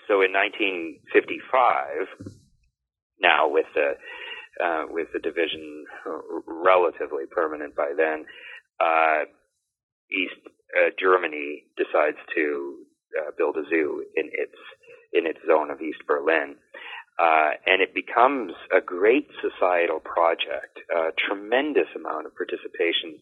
so 0.06 0.22
in 0.22 0.30
1955, 0.30 2.30
now 3.20 3.48
with 3.48 3.66
the 3.74 3.94
uh, 4.62 4.84
with 4.88 5.08
the 5.12 5.18
division 5.18 5.84
relatively 6.46 7.24
permanent 7.30 7.74
by 7.74 7.92
then, 7.96 8.24
uh, 8.80 9.24
East 10.10 10.40
uh, 10.76 10.90
Germany 10.98 11.64
decides 11.76 12.18
to 12.34 12.76
uh, 13.18 13.30
build 13.36 13.56
a 13.56 13.64
zoo 13.68 14.04
in 14.16 14.26
its 14.32 14.58
in 15.12 15.26
its 15.26 15.38
zone 15.46 15.70
of 15.70 15.80
East 15.80 16.02
Berlin. 16.06 16.56
Uh, 17.18 17.56
and 17.64 17.80
it 17.80 17.94
becomes 17.94 18.52
a 18.76 18.80
great 18.80 19.26
societal 19.40 20.00
project, 20.00 20.76
a 20.94 21.08
tremendous 21.16 21.88
amount 21.96 22.26
of 22.26 22.36
participation 22.36 23.16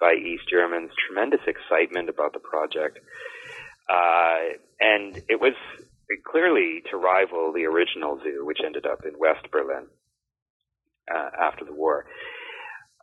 by 0.00 0.14
East 0.14 0.44
Germans, 0.48 0.92
tremendous 1.08 1.40
excitement 1.48 2.08
about 2.08 2.32
the 2.32 2.38
project. 2.38 3.00
Uh, 3.90 4.54
and 4.78 5.16
it 5.28 5.40
was 5.40 5.54
clearly 6.24 6.82
to 6.90 6.96
rival 6.96 7.52
the 7.52 7.64
original 7.64 8.20
zoo, 8.22 8.46
which 8.46 8.58
ended 8.64 8.86
up 8.86 9.00
in 9.04 9.18
West 9.18 9.50
Berlin 9.50 9.86
uh, 11.12 11.30
after 11.40 11.64
the 11.64 11.72
war. 11.72 12.06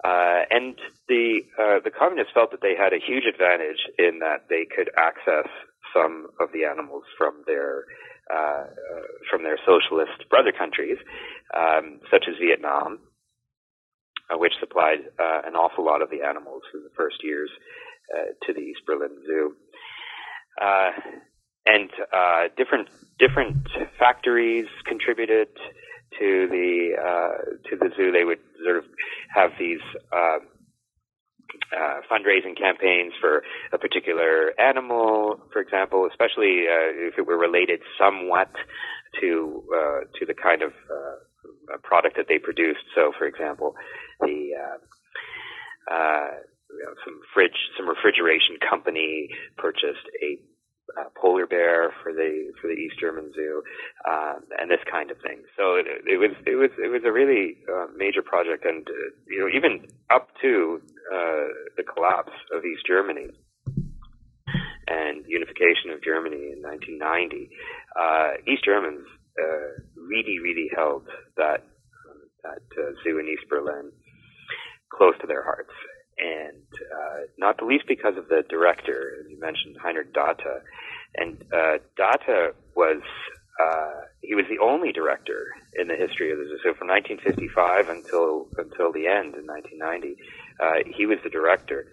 Uh, 0.04 0.46
and 0.52 0.78
the 1.08 1.42
uh, 1.58 1.80
the 1.84 1.90
communists 1.90 2.32
felt 2.34 2.52
that 2.52 2.62
they 2.62 2.76
had 2.78 2.94
a 2.94 3.02
huge 3.02 3.26
advantage 3.26 3.82
in 3.98 4.20
that 4.20 4.46
they 4.50 4.66
could 4.66 4.92
access 4.96 5.50
some 5.94 6.28
of 6.40 6.50
the 6.54 6.66
animals 6.66 7.04
from 7.18 7.42
their 7.48 7.86
uh, 8.30 8.66
uh, 8.68 9.08
from 9.30 9.44
their 9.44 9.58
socialist 9.66 10.30
brother 10.30 10.52
countries, 10.52 10.98
um, 11.56 12.00
such 12.12 12.26
as 12.28 12.36
Vietnam, 12.40 13.00
uh, 14.30 14.38
which 14.38 14.54
supplied 14.60 15.00
uh, 15.20 15.42
an 15.46 15.56
awful 15.56 15.86
lot 15.86 16.02
of 16.02 16.10
the 16.10 16.22
animals 16.22 16.64
in 16.74 16.84
the 16.84 16.94
first 16.96 17.24
years 17.24 17.50
uh, 18.14 18.36
to 18.46 18.54
the 18.54 18.60
East 18.60 18.82
Berlin 18.86 19.18
Zoo. 19.26 19.56
Uh, 20.62 20.92
and 21.66 21.90
uh, 22.14 22.44
different 22.56 22.90
different 23.20 23.68
factories 23.98 24.68
contributed 24.86 25.50
to 26.20 26.48
the 26.50 26.96
uh, 26.98 27.70
to 27.70 27.76
the 27.78 27.90
zoo. 27.96 28.12
They 28.12 28.24
would 28.24 28.40
sort 28.64 28.78
of 28.78 28.86
have 29.34 29.52
these 29.60 29.82
uh, 30.12 30.40
uh, 31.76 32.00
fundraising 32.12 32.58
campaigns 32.58 33.14
for 33.20 33.44
a 33.74 33.78
particular 33.78 34.54
animal, 34.60 35.40
for 35.52 35.62
example, 35.62 36.08
especially 36.10 36.66
uh, 36.68 37.08
if 37.08 37.18
it 37.18 37.26
were 37.26 37.38
related 37.38 37.80
somewhat 38.00 38.52
to 39.22 39.64
uh, 39.74 40.00
to 40.20 40.26
the 40.26 40.34
kind 40.34 40.62
of 40.62 40.72
uh, 40.72 41.78
product 41.84 42.18
that 42.18 42.26
they 42.28 42.40
produced. 42.40 42.84
So, 42.96 43.12
for 43.18 43.26
example, 43.26 43.76
the 44.22 44.52
uh, 44.56 45.94
uh, 45.94 46.32
you 46.70 46.84
know, 46.84 46.94
some 47.06 47.20
fridge, 47.34 47.58
some 47.78 47.88
refrigeration 47.88 48.58
company 48.70 49.30
purchased 49.58 50.08
a 50.22 50.40
uh, 50.96 51.10
polar 51.16 51.46
bear 51.46 51.92
for 52.02 52.14
the 52.14 52.52
for 52.62 52.68
the 52.68 52.74
East 52.74 52.96
German 53.00 53.32
Zoo, 53.36 53.64
uh, 54.08 54.36
and 54.60 54.70
this 54.72 54.84
kind 54.90 55.12
of 55.12 55.18
thing. 55.22 55.44
So 55.58 55.76
it, 55.76 55.86
it 56.06 56.18
was 56.18 56.32
it 56.46 56.56
was 56.56 56.72
it 56.78 56.90
was 56.90 57.02
a 57.06 57.12
really 57.12 57.58
uh, 57.68 57.88
major 57.96 58.22
project, 58.22 58.66
and 58.66 58.88
uh, 58.88 59.10
you 59.28 59.40
know 59.40 59.50
even 59.54 59.88
up 60.10 60.30
to 60.42 60.82
uh, 61.14 61.48
the 61.76 61.84
collapse 61.84 62.36
of 62.54 62.64
East 62.66 62.84
Germany 62.88 63.28
and 64.88 65.26
unification 65.28 65.92
of 65.92 66.02
Germany 66.02 66.56
in 66.56 66.64
1990, 66.64 67.50
uh, 68.00 68.40
East 68.48 68.64
Germans 68.64 69.06
uh, 69.38 69.84
really 69.96 70.40
really 70.40 70.70
held 70.74 71.04
that 71.36 71.68
um, 72.08 72.22
that 72.44 72.64
zoo 73.04 73.20
in 73.20 73.28
East 73.28 73.50
Berlin 73.50 73.92
close 74.90 75.14
to 75.22 75.28
their 75.28 75.44
hearts 75.44 75.74
and 76.20 76.64
uh, 76.82 77.20
not 77.38 77.58
the 77.58 77.66
least 77.66 77.86
because 77.88 78.18
of 78.18 78.28
the 78.28 78.44
director, 78.50 79.18
as 79.20 79.30
you 79.30 79.40
mentioned, 79.40 79.78
Heinrich 79.82 80.14
Dathe. 80.14 80.62
And 81.16 81.44
uh, 81.54 81.78
Dathe 81.98 82.54
was 82.76 83.02
uh, 83.60 84.06
he 84.22 84.36
was 84.36 84.46
the 84.50 84.60
only 84.64 84.92
director 84.92 85.48
in 85.74 85.88
the 85.88 85.96
history 85.96 86.32
of 86.32 86.38
the 86.38 86.46
zoo. 86.46 86.60
So 86.64 86.74
from 86.74 86.88
1955 86.90 87.90
until 87.90 88.48
until 88.58 88.92
the 88.92 89.08
end 89.08 89.34
in 89.34 89.46
1990, 89.46 90.18
uh, 90.60 90.94
he 90.96 91.06
was 91.06 91.18
the 91.24 91.30
director. 91.30 91.88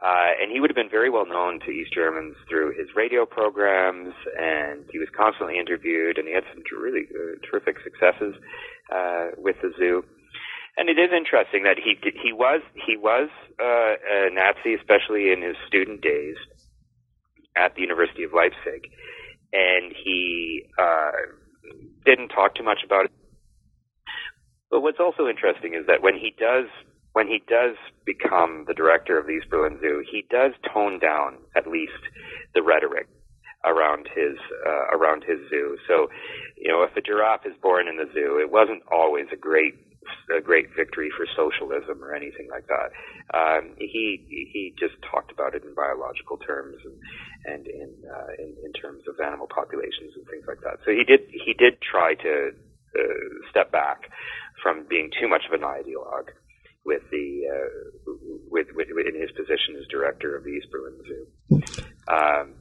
Uh, 0.00 0.30
and 0.40 0.52
he 0.52 0.60
would 0.60 0.70
have 0.70 0.76
been 0.76 0.90
very 0.90 1.10
well 1.10 1.26
known 1.26 1.58
to 1.58 1.70
East 1.70 1.92
Germans 1.92 2.36
through 2.48 2.70
his 2.78 2.86
radio 2.94 3.26
programs, 3.26 4.14
and 4.38 4.84
he 4.92 4.98
was 4.98 5.08
constantly 5.16 5.58
interviewed, 5.58 6.18
and 6.18 6.28
he 6.28 6.34
had 6.34 6.44
some 6.54 6.62
really 6.78 7.08
uh, 7.10 7.34
terrific 7.50 7.82
successes 7.82 8.36
uh, 8.94 9.30
with 9.36 9.56
the 9.60 9.72
zoo. 9.76 10.04
And 10.78 10.88
it 10.88 10.96
is 10.96 11.10
interesting 11.10 11.64
that 11.64 11.76
he 11.76 11.98
he 12.22 12.32
was 12.32 12.62
he 12.86 12.96
was 12.96 13.28
uh, 13.58 13.98
a 13.98 14.30
Nazi, 14.30 14.74
especially 14.74 15.32
in 15.32 15.42
his 15.42 15.56
student 15.66 16.00
days 16.00 16.36
at 17.56 17.74
the 17.74 17.82
University 17.82 18.22
of 18.22 18.30
Leipzig, 18.32 18.86
and 19.52 19.92
he 19.92 20.62
uh, 20.78 21.34
didn't 22.06 22.28
talk 22.28 22.54
too 22.54 22.62
much 22.62 22.78
about 22.86 23.06
it. 23.06 23.10
But 24.70 24.82
what's 24.82 25.00
also 25.00 25.26
interesting 25.26 25.74
is 25.74 25.86
that 25.88 26.00
when 26.00 26.14
he 26.14 26.32
does 26.38 26.70
when 27.12 27.26
he 27.26 27.42
does 27.48 27.74
become 28.06 28.64
the 28.68 28.74
director 28.74 29.18
of 29.18 29.26
the 29.26 29.32
East 29.32 29.50
Berlin 29.50 29.78
Zoo, 29.80 30.04
he 30.08 30.24
does 30.30 30.52
tone 30.72 31.00
down 31.00 31.38
at 31.56 31.66
least 31.66 32.06
the 32.54 32.62
rhetoric 32.62 33.08
around 33.64 34.06
his 34.14 34.38
uh, 34.64 34.94
around 34.94 35.24
his 35.26 35.38
zoo. 35.50 35.76
So, 35.88 36.06
you 36.56 36.70
know, 36.70 36.84
if 36.84 36.96
a 36.96 37.00
giraffe 37.00 37.46
is 37.46 37.58
born 37.60 37.88
in 37.88 37.96
the 37.96 38.08
zoo, 38.14 38.38
it 38.38 38.52
wasn't 38.52 38.82
always 38.92 39.26
a 39.32 39.36
great 39.36 39.74
a 40.36 40.40
great 40.40 40.68
victory 40.76 41.10
for 41.16 41.26
socialism 41.36 42.02
or 42.02 42.14
anything 42.14 42.48
like 42.50 42.66
that. 42.68 42.90
Um, 43.34 43.74
he 43.78 44.24
he 44.28 44.74
just 44.78 44.94
talked 45.10 45.32
about 45.32 45.54
it 45.54 45.64
in 45.64 45.74
biological 45.74 46.38
terms 46.38 46.76
and 46.84 46.96
and 47.44 47.66
in, 47.66 47.90
uh, 48.08 48.32
in 48.38 48.54
in 48.64 48.72
terms 48.72 49.02
of 49.08 49.18
animal 49.20 49.48
populations 49.48 50.14
and 50.16 50.26
things 50.28 50.44
like 50.46 50.60
that. 50.62 50.78
So 50.84 50.92
he 50.92 51.04
did 51.04 51.28
he 51.32 51.54
did 51.54 51.80
try 51.82 52.14
to 52.14 52.50
uh, 52.98 53.28
step 53.50 53.72
back 53.72 54.10
from 54.62 54.86
being 54.88 55.10
too 55.20 55.28
much 55.28 55.42
of 55.46 55.52
an 55.52 55.66
ideologue 55.66 56.30
with 56.84 57.02
the 57.10 57.44
uh, 57.46 58.12
with, 58.50 58.68
with, 58.74 58.88
with 58.90 59.06
in 59.06 59.20
his 59.20 59.30
position 59.32 59.76
as 59.78 59.86
director 59.90 60.36
of 60.36 60.44
the 60.44 60.50
East 60.50 60.68
Berlin 60.70 60.98
Zoo. 61.06 61.26
Um, 62.08 62.54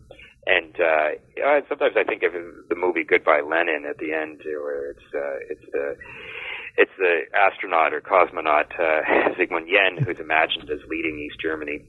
and 0.45 0.75
uh, 0.79 1.59
sometimes 1.67 1.95
I 1.97 2.03
think 2.03 2.23
of 2.23 2.31
the 2.31 2.75
movie 2.75 3.03
Goodbye 3.03 3.41
Lenin 3.41 3.85
at 3.89 3.97
the 3.97 4.13
end, 4.13 4.41
where 4.45 4.91
it's 4.91 5.07
uh, 5.13 5.38
it's 5.49 5.67
the 5.71 5.95
it's 6.78 6.91
the 6.97 7.21
astronaut 7.34 7.93
or 7.93 8.01
cosmonaut 8.01 8.71
uh, 8.80 9.34
Sigmund 9.38 9.67
Jähn 9.67 10.03
who's 10.03 10.19
imagined 10.19 10.69
as 10.69 10.80
leading 10.88 11.19
East 11.19 11.41
Germany 11.41 11.86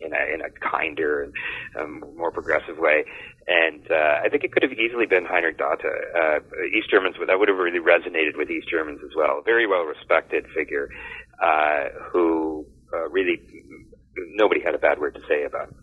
in 0.00 0.12
a 0.12 0.34
in 0.34 0.40
a 0.40 0.50
kinder 0.60 1.22
and 1.22 1.32
um, 1.78 2.04
more 2.16 2.30
progressive 2.30 2.78
way. 2.78 3.04
And 3.46 3.90
uh, 3.90 4.20
I 4.24 4.28
think 4.28 4.44
it 4.44 4.52
could 4.52 4.62
have 4.62 4.72
easily 4.72 5.06
been 5.06 5.24
Heinrich 5.24 5.58
Dathe. 5.58 5.84
Uh, 5.84 6.40
East 6.76 6.90
Germans 6.90 7.16
that 7.26 7.38
would 7.38 7.48
have 7.48 7.56
really 7.56 7.80
resonated 7.80 8.36
with 8.36 8.50
East 8.50 8.68
Germans 8.70 9.00
as 9.02 9.16
well. 9.16 9.42
Very 9.44 9.66
well 9.66 9.82
respected 9.82 10.46
figure 10.54 10.90
uh, 11.42 11.84
who 12.12 12.66
uh, 12.92 13.08
really 13.08 13.40
nobody 14.34 14.60
had 14.60 14.74
a 14.74 14.78
bad 14.78 14.98
word 14.98 15.14
to 15.14 15.20
say 15.28 15.44
about. 15.44 15.74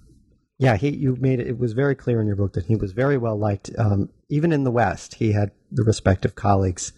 Yeah, 0.58 0.78
he 0.78 0.90
you 0.90 1.18
made 1.20 1.40
it, 1.40 1.48
it 1.48 1.58
was 1.58 1.74
very 1.74 1.96
clear 1.96 2.22
in 2.22 2.28
your 2.28 2.38
book 2.38 2.54
that 2.54 2.66
he 2.68 2.76
was 2.76 2.94
very 2.94 3.18
well 3.18 3.38
liked. 3.38 3.72
Um, 3.78 4.10
even 4.30 4.54
in 4.54 4.64
the 4.64 4.72
West, 4.72 5.16
he 5.16 5.34
had 5.34 5.52
the 5.72 5.84
respect 5.84 6.24
of 6.24 6.36
colleagues 6.36 6.94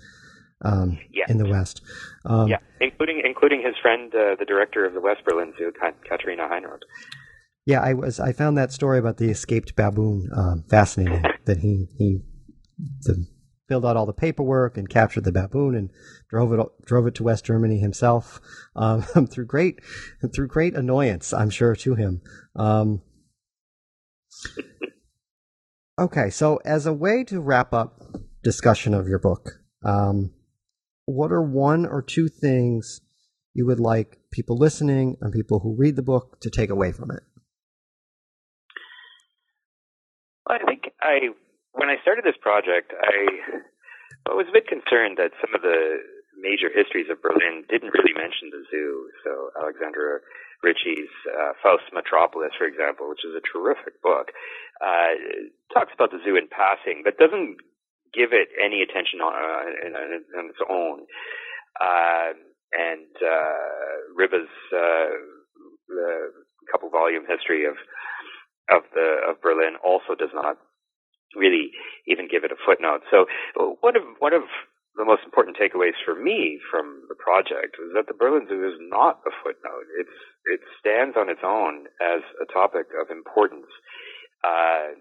um, 0.63 0.97
yes. 1.11 1.29
in 1.29 1.37
the 1.37 1.49
West. 1.49 1.81
Um, 2.25 2.47
yeah, 2.47 2.59
including 2.81 3.21
including 3.23 3.61
his 3.63 3.75
friend, 3.81 4.13
uh, 4.13 4.35
the 4.39 4.45
director 4.45 4.85
of 4.85 4.93
the 4.93 5.01
West 5.01 5.21
Berlin 5.25 5.53
Zoo, 5.57 5.71
Katharina 6.07 6.47
Heinroth. 6.47 6.81
Yeah, 7.65 7.81
I 7.81 7.93
was. 7.93 8.19
I 8.19 8.31
found 8.31 8.57
that 8.57 8.71
story 8.71 8.97
about 8.97 9.17
the 9.17 9.29
escaped 9.29 9.75
baboon 9.75 10.29
um, 10.35 10.63
fascinating. 10.69 11.23
that 11.45 11.59
he 11.59 11.87
he 11.97 12.21
the, 13.01 13.27
filled 13.67 13.85
out 13.85 13.97
all 13.97 14.05
the 14.05 14.13
paperwork 14.13 14.77
and 14.77 14.89
captured 14.89 15.23
the 15.23 15.31
baboon 15.31 15.75
and 15.75 15.89
drove 16.29 16.53
it 16.53 16.65
drove 16.85 17.07
it 17.07 17.15
to 17.15 17.23
West 17.23 17.45
Germany 17.45 17.79
himself 17.79 18.39
um, 18.75 19.01
through 19.27 19.45
great 19.45 19.79
through 20.33 20.47
great 20.47 20.75
annoyance, 20.75 21.33
I'm 21.33 21.49
sure, 21.49 21.75
to 21.75 21.95
him. 21.95 22.21
Um, 22.55 23.01
okay, 25.99 26.29
so 26.29 26.59
as 26.63 26.85
a 26.85 26.93
way 26.93 27.23
to 27.25 27.41
wrap 27.41 27.73
up 27.73 28.01
discussion 28.43 28.93
of 28.93 29.07
your 29.07 29.19
book, 29.19 29.49
um, 29.83 30.31
what 31.07 31.31
are 31.31 31.41
one 31.41 31.85
or 31.85 32.03
two 32.03 32.27
things 32.27 32.99
you 33.55 33.65
would 33.65 33.79
like 33.79 34.19
people 34.29 34.59
listening 34.59 35.15
and 35.21 35.33
people 35.33 35.59
who 35.59 35.73
read 35.75 35.95
the 35.95 36.03
book 36.03 36.39
to 36.41 36.51
take 36.51 36.69
away 36.69 36.91
from 36.91 37.09
it? 37.09 37.23
Well, 40.45 40.59
I 40.61 40.65
think 40.67 40.91
I, 41.01 41.31
when 41.71 41.89
I 41.89 41.95
started 42.03 42.27
this 42.27 42.37
project, 42.39 42.91
I, 42.91 43.63
I 44.29 44.35
was 44.35 44.47
a 44.49 44.53
bit 44.53 44.67
concerned 44.67 45.15
that 45.17 45.31
some 45.39 45.55
of 45.55 45.63
the 45.63 46.03
major 46.35 46.67
histories 46.67 47.07
of 47.09 47.23
Berlin 47.23 47.63
didn't 47.71 47.95
really 47.95 48.13
mention 48.13 48.51
the 48.51 48.67
zoo. 48.69 49.09
So 49.23 49.31
Alexandra 49.55 50.19
Richie's 50.61 51.09
uh, 51.23 51.55
Faust 51.63 51.87
Metropolis, 51.95 52.51
for 52.59 52.67
example, 52.67 53.07
which 53.07 53.23
is 53.23 53.31
a 53.31 53.43
terrific 53.47 54.03
book, 54.03 54.35
uh, 54.83 55.15
talks 55.71 55.95
about 55.95 56.11
the 56.11 56.19
zoo 56.27 56.35
in 56.35 56.51
passing, 56.51 57.01
but 57.07 57.15
doesn't 57.15 57.63
give 58.13 58.31
it 58.31 58.49
any 58.57 58.81
attention 58.81 59.19
on, 59.19 59.33
uh, 59.33 60.39
on 60.39 60.49
its 60.49 60.61
own. 60.69 61.05
Uh, 61.79 62.33
and 62.73 63.13
uh, 63.21 64.07
uh, 64.73 66.27
couple 66.71 66.89
volume 66.89 67.23
history 67.23 67.65
of 67.65 67.75
of 68.69 68.83
the 68.93 69.23
of 69.23 69.41
Berlin 69.41 69.79
also 69.83 70.15
does 70.19 70.33
not 70.33 70.57
really 71.35 71.71
even 72.07 72.27
give 72.27 72.43
it 72.43 72.51
a 72.51 72.59
footnote. 72.59 73.07
So 73.09 73.25
one 73.79 73.95
of 73.95 74.03
one 74.19 74.33
of 74.33 74.43
the 74.95 75.05
most 75.05 75.23
important 75.23 75.55
takeaways 75.55 75.95
for 76.03 76.15
me 76.15 76.59
from 76.71 77.05
the 77.07 77.15
project 77.15 77.77
was 77.79 77.93
that 77.95 78.07
the 78.07 78.17
Berlin 78.17 78.47
Zoo 78.49 78.67
is 78.67 78.75
not 78.81 79.21
a 79.23 79.31
footnote. 79.43 79.87
It's 79.95 80.17
it 80.45 80.61
stands 80.79 81.15
on 81.15 81.29
its 81.29 81.41
own 81.43 81.87
as 82.01 82.21
a 82.41 82.51
topic 82.51 82.87
of 82.99 83.09
importance. 83.09 83.71
Uh, 84.43 84.99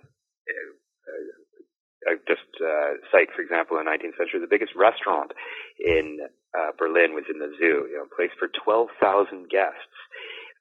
Just 2.29 2.47
uh, 2.63 3.03
cite, 3.11 3.35
for 3.35 3.43
example, 3.43 3.79
in 3.79 3.85
the 3.85 3.91
19th 3.91 4.17
century, 4.17 4.39
the 4.41 4.51
biggest 4.51 4.75
restaurant 4.79 5.33
in 5.79 6.23
uh, 6.55 6.71
Berlin 6.79 7.15
was 7.15 7.25
in 7.27 7.39
the 7.39 7.51
zoo, 7.59 7.91
you 7.91 7.99
know, 7.99 8.07
a 8.07 8.15
place 8.15 8.31
for 8.39 8.49
12,000 8.49 9.51
guests. 9.51 9.97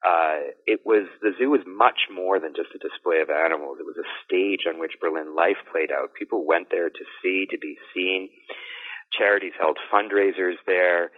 Uh, 0.04 0.52
it 0.66 0.80
was 0.84 1.08
the 1.22 1.32
zoo 1.38 1.50
was 1.50 1.64
much 1.66 2.06
more 2.12 2.38
than 2.38 2.54
just 2.54 2.70
a 2.74 2.78
display 2.78 3.20
of 3.24 3.30
animals. 3.30 3.78
It 3.80 3.88
was 3.88 3.96
a 3.98 4.06
stage 4.22 4.68
on 4.68 4.78
which 4.78 5.00
Berlin 5.00 5.34
life 5.34 5.58
played 5.72 5.90
out. 5.90 6.14
People 6.14 6.46
went 6.46 6.68
there 6.70 6.90
to 6.90 7.04
see, 7.22 7.46
to 7.50 7.58
be 7.58 7.76
seen. 7.94 8.28
Charities 9.16 9.56
held 9.58 9.78
fundraisers 9.90 10.60
there. 10.66 11.10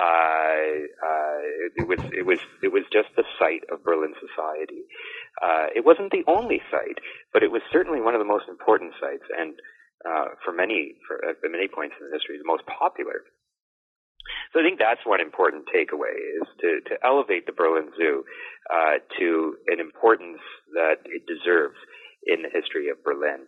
Uh, 0.00 0.88
uh, 1.04 1.38
it, 1.68 1.72
it 1.84 1.86
was 1.88 2.00
it 2.16 2.24
was 2.24 2.40
it 2.62 2.72
was 2.72 2.84
just 2.92 3.08
the 3.16 3.24
site 3.38 3.64
of 3.70 3.84
Berlin 3.84 4.14
society. 4.16 4.88
Uh, 5.42 5.66
it 5.76 5.84
wasn't 5.84 6.10
the 6.10 6.24
only 6.26 6.62
site, 6.70 6.98
but 7.32 7.42
it 7.42 7.52
was 7.52 7.60
certainly 7.70 8.00
one 8.00 8.14
of 8.14 8.20
the 8.20 8.28
most 8.28 8.48
important 8.48 8.94
sites, 8.96 9.28
and 9.36 9.60
uh, 10.08 10.32
for 10.44 10.52
many 10.52 10.96
for 11.06 11.20
at 11.28 11.36
many 11.44 11.68
points 11.68 11.94
in 12.00 12.08
the 12.08 12.16
history, 12.16 12.38
the 12.38 12.48
most 12.48 12.64
popular. 12.64 13.28
So 14.52 14.60
I 14.60 14.62
think 14.64 14.78
that's 14.78 15.04
one 15.04 15.20
important 15.20 15.66
takeaway 15.68 16.14
is 16.14 16.48
to, 16.60 16.80
to 16.90 16.94
elevate 17.04 17.46
the 17.46 17.52
Berlin 17.52 17.90
Zoo 17.96 18.24
uh, 18.72 18.98
to 19.18 19.56
an 19.68 19.80
importance 19.80 20.40
that 20.74 21.02
it 21.04 21.22
deserves 21.26 21.78
in 22.26 22.42
the 22.42 22.50
history 22.50 22.90
of 22.90 23.02
Berlin. 23.04 23.46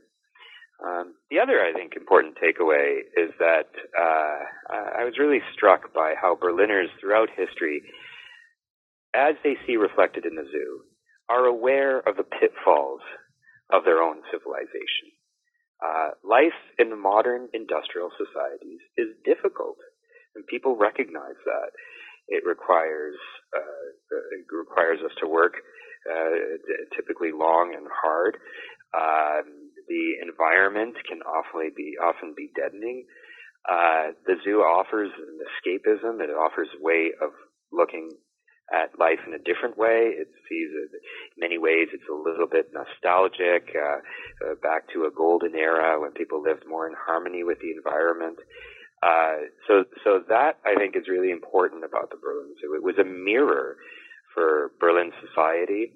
Um, 0.85 1.15
the 1.31 1.39
other, 1.39 1.61
I 1.61 1.73
think, 1.73 1.95
important 1.97 2.37
takeaway 2.37 3.01
is 3.17 3.31
that 3.39 3.71
uh, 3.99 4.39
I 4.99 5.05
was 5.05 5.15
really 5.19 5.41
struck 5.55 5.95
by 5.95 6.15
how 6.21 6.35
Berliners 6.35 6.91
throughout 7.01 7.29
history 7.37 7.83
as 9.15 9.35
they 9.45 9.57
see 9.67 9.77
reflected 9.77 10.25
in 10.25 10.35
the 10.35 10.49
zoo, 10.51 10.83
are 11.29 11.45
aware 11.45 12.01
of 12.01 12.17
the 12.17 12.25
pitfalls 12.25 13.01
of 13.71 13.85
their 13.85 14.03
own 14.03 14.23
civilization. 14.33 15.13
Uh, 15.85 16.11
life 16.25 16.57
in 16.79 17.01
modern 17.01 17.49
industrial 17.53 18.11
societies 18.17 18.81
is 18.97 19.09
difficult, 19.25 19.77
and 20.35 20.47
people 20.47 20.77
recognize 20.77 21.39
that. 21.45 21.71
It 22.29 22.45
requires 22.47 23.19
uh, 23.55 23.87
it 24.39 24.47
requires 24.49 25.01
us 25.05 25.11
to 25.21 25.29
work 25.29 25.55
uh, 26.09 26.95
typically 26.97 27.33
long 27.33 27.75
and 27.77 27.87
hard. 27.91 28.39
Um, 28.95 29.62
the 29.89 30.23
environment 30.23 30.97
can 31.09 31.23
often 31.23 31.73
be 31.77 31.97
often 32.03 32.35
be 32.37 32.51
deadening. 32.55 33.07
Uh, 33.69 34.13
the 34.27 34.37
zoo 34.45 34.59
offers 34.61 35.11
an 35.17 35.39
escapism. 35.47 36.21
It 36.21 36.31
offers 36.31 36.69
a 36.75 36.83
way 36.83 37.13
of 37.21 37.31
looking 37.71 38.11
at 38.73 38.99
life 38.99 39.21
in 39.27 39.35
a 39.35 39.39
different 39.39 39.77
way. 39.77 40.15
It 40.17 40.29
sees 40.49 40.71
it 40.73 40.91
in 40.95 41.39
many 41.39 41.59
ways. 41.59 41.89
It's 41.93 42.09
a 42.11 42.15
little 42.15 42.47
bit 42.47 42.73
nostalgic, 42.73 43.75
uh, 43.77 44.01
uh, 44.45 44.55
back 44.63 44.89
to 44.95 45.05
a 45.05 45.11
golden 45.15 45.55
era 45.55 46.01
when 46.01 46.13
people 46.13 46.43
lived 46.43 46.65
more 46.67 46.87
in 46.89 46.95
harmony 46.95 47.45
with 47.45 47.59
the 47.61 47.71
environment. 47.71 48.39
Uh, 49.03 49.51
so, 49.67 49.85
so 50.05 50.23
that 50.29 50.59
I 50.65 50.75
think 50.79 50.97
is 50.97 51.09
really 51.09 51.31
important 51.31 51.85
about 51.85 52.11
the 52.11 52.17
Berlin 52.17 52.55
Zoo. 52.61 52.75
It 52.75 52.83
was 52.83 52.99
a 52.99 53.05
mirror 53.05 53.77
for 54.35 54.73
Berlin 54.81 55.13
society, 55.21 55.93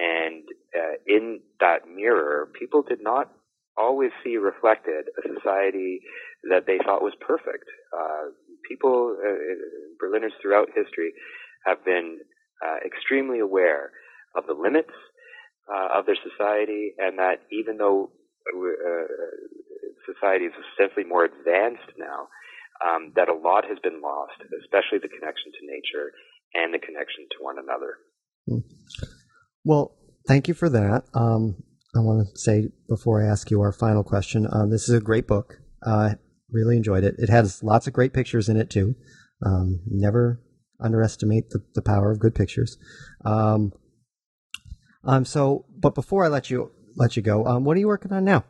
and 0.00 0.44
uh, 0.74 0.96
in 1.06 1.40
that 1.60 1.88
mirror, 1.88 2.48
people 2.58 2.82
did 2.82 3.02
not 3.02 3.30
always 3.76 4.10
see 4.24 4.36
reflected 4.36 5.06
a 5.18 5.28
society 5.34 6.00
that 6.48 6.64
they 6.66 6.78
thought 6.84 7.02
was 7.02 7.12
perfect. 7.20 7.64
Uh, 7.92 8.32
people, 8.68 9.16
uh, 9.20 9.36
Berliners 9.98 10.32
throughout 10.40 10.68
history, 10.74 11.12
have 11.66 11.84
been 11.84 12.20
uh, 12.64 12.76
extremely 12.84 13.40
aware 13.40 13.90
of 14.34 14.46
the 14.46 14.54
limits 14.54 14.94
uh, 15.68 15.98
of 15.98 16.06
their 16.06 16.16
society, 16.16 16.92
and 16.98 17.18
that 17.18 17.42
even 17.52 17.76
though 17.76 18.10
uh, 18.48 19.04
society 20.08 20.46
is 20.46 20.52
ostensibly 20.56 21.04
more 21.04 21.24
advanced 21.24 21.92
now, 21.98 22.28
um, 22.80 23.12
that 23.16 23.28
a 23.28 23.34
lot 23.34 23.64
has 23.68 23.78
been 23.82 24.00
lost, 24.00 24.40
especially 24.64 24.98
the 24.98 25.12
connection 25.12 25.52
to 25.52 25.66
nature 25.66 26.12
and 26.54 26.72
the 26.72 26.78
connection 26.78 27.28
to 27.36 27.44
one 27.44 27.56
another. 27.58 28.00
Hmm. 28.48 28.79
Well, 29.64 29.96
thank 30.26 30.48
you 30.48 30.54
for 30.54 30.68
that. 30.68 31.04
Um, 31.14 31.62
I 31.94 32.00
want 32.00 32.26
to 32.26 32.38
say 32.38 32.68
before 32.88 33.22
I 33.22 33.30
ask 33.30 33.50
you 33.50 33.60
our 33.60 33.72
final 33.72 34.04
question, 34.04 34.46
uh, 34.46 34.66
this 34.66 34.88
is 34.88 34.94
a 34.94 35.00
great 35.00 35.26
book. 35.26 35.56
Uh, 35.84 36.14
really 36.52 36.76
enjoyed 36.76 37.04
it. 37.04 37.14
It 37.18 37.28
has 37.28 37.62
lots 37.62 37.86
of 37.86 37.92
great 37.92 38.12
pictures 38.12 38.48
in 38.48 38.56
it 38.56 38.70
too. 38.70 38.94
Um, 39.44 39.80
never 39.86 40.40
underestimate 40.80 41.50
the, 41.50 41.62
the 41.74 41.82
power 41.82 42.10
of 42.10 42.20
good 42.20 42.34
pictures. 42.34 42.78
Um, 43.24 43.72
um, 45.04 45.24
so, 45.24 45.64
but 45.78 45.94
before 45.94 46.24
I 46.24 46.28
let 46.28 46.50
you 46.50 46.70
let 46.96 47.16
you 47.16 47.22
go, 47.22 47.46
um, 47.46 47.64
what 47.64 47.76
are 47.76 47.80
you 47.80 47.88
working 47.88 48.12
on 48.12 48.24
now? 48.24 48.44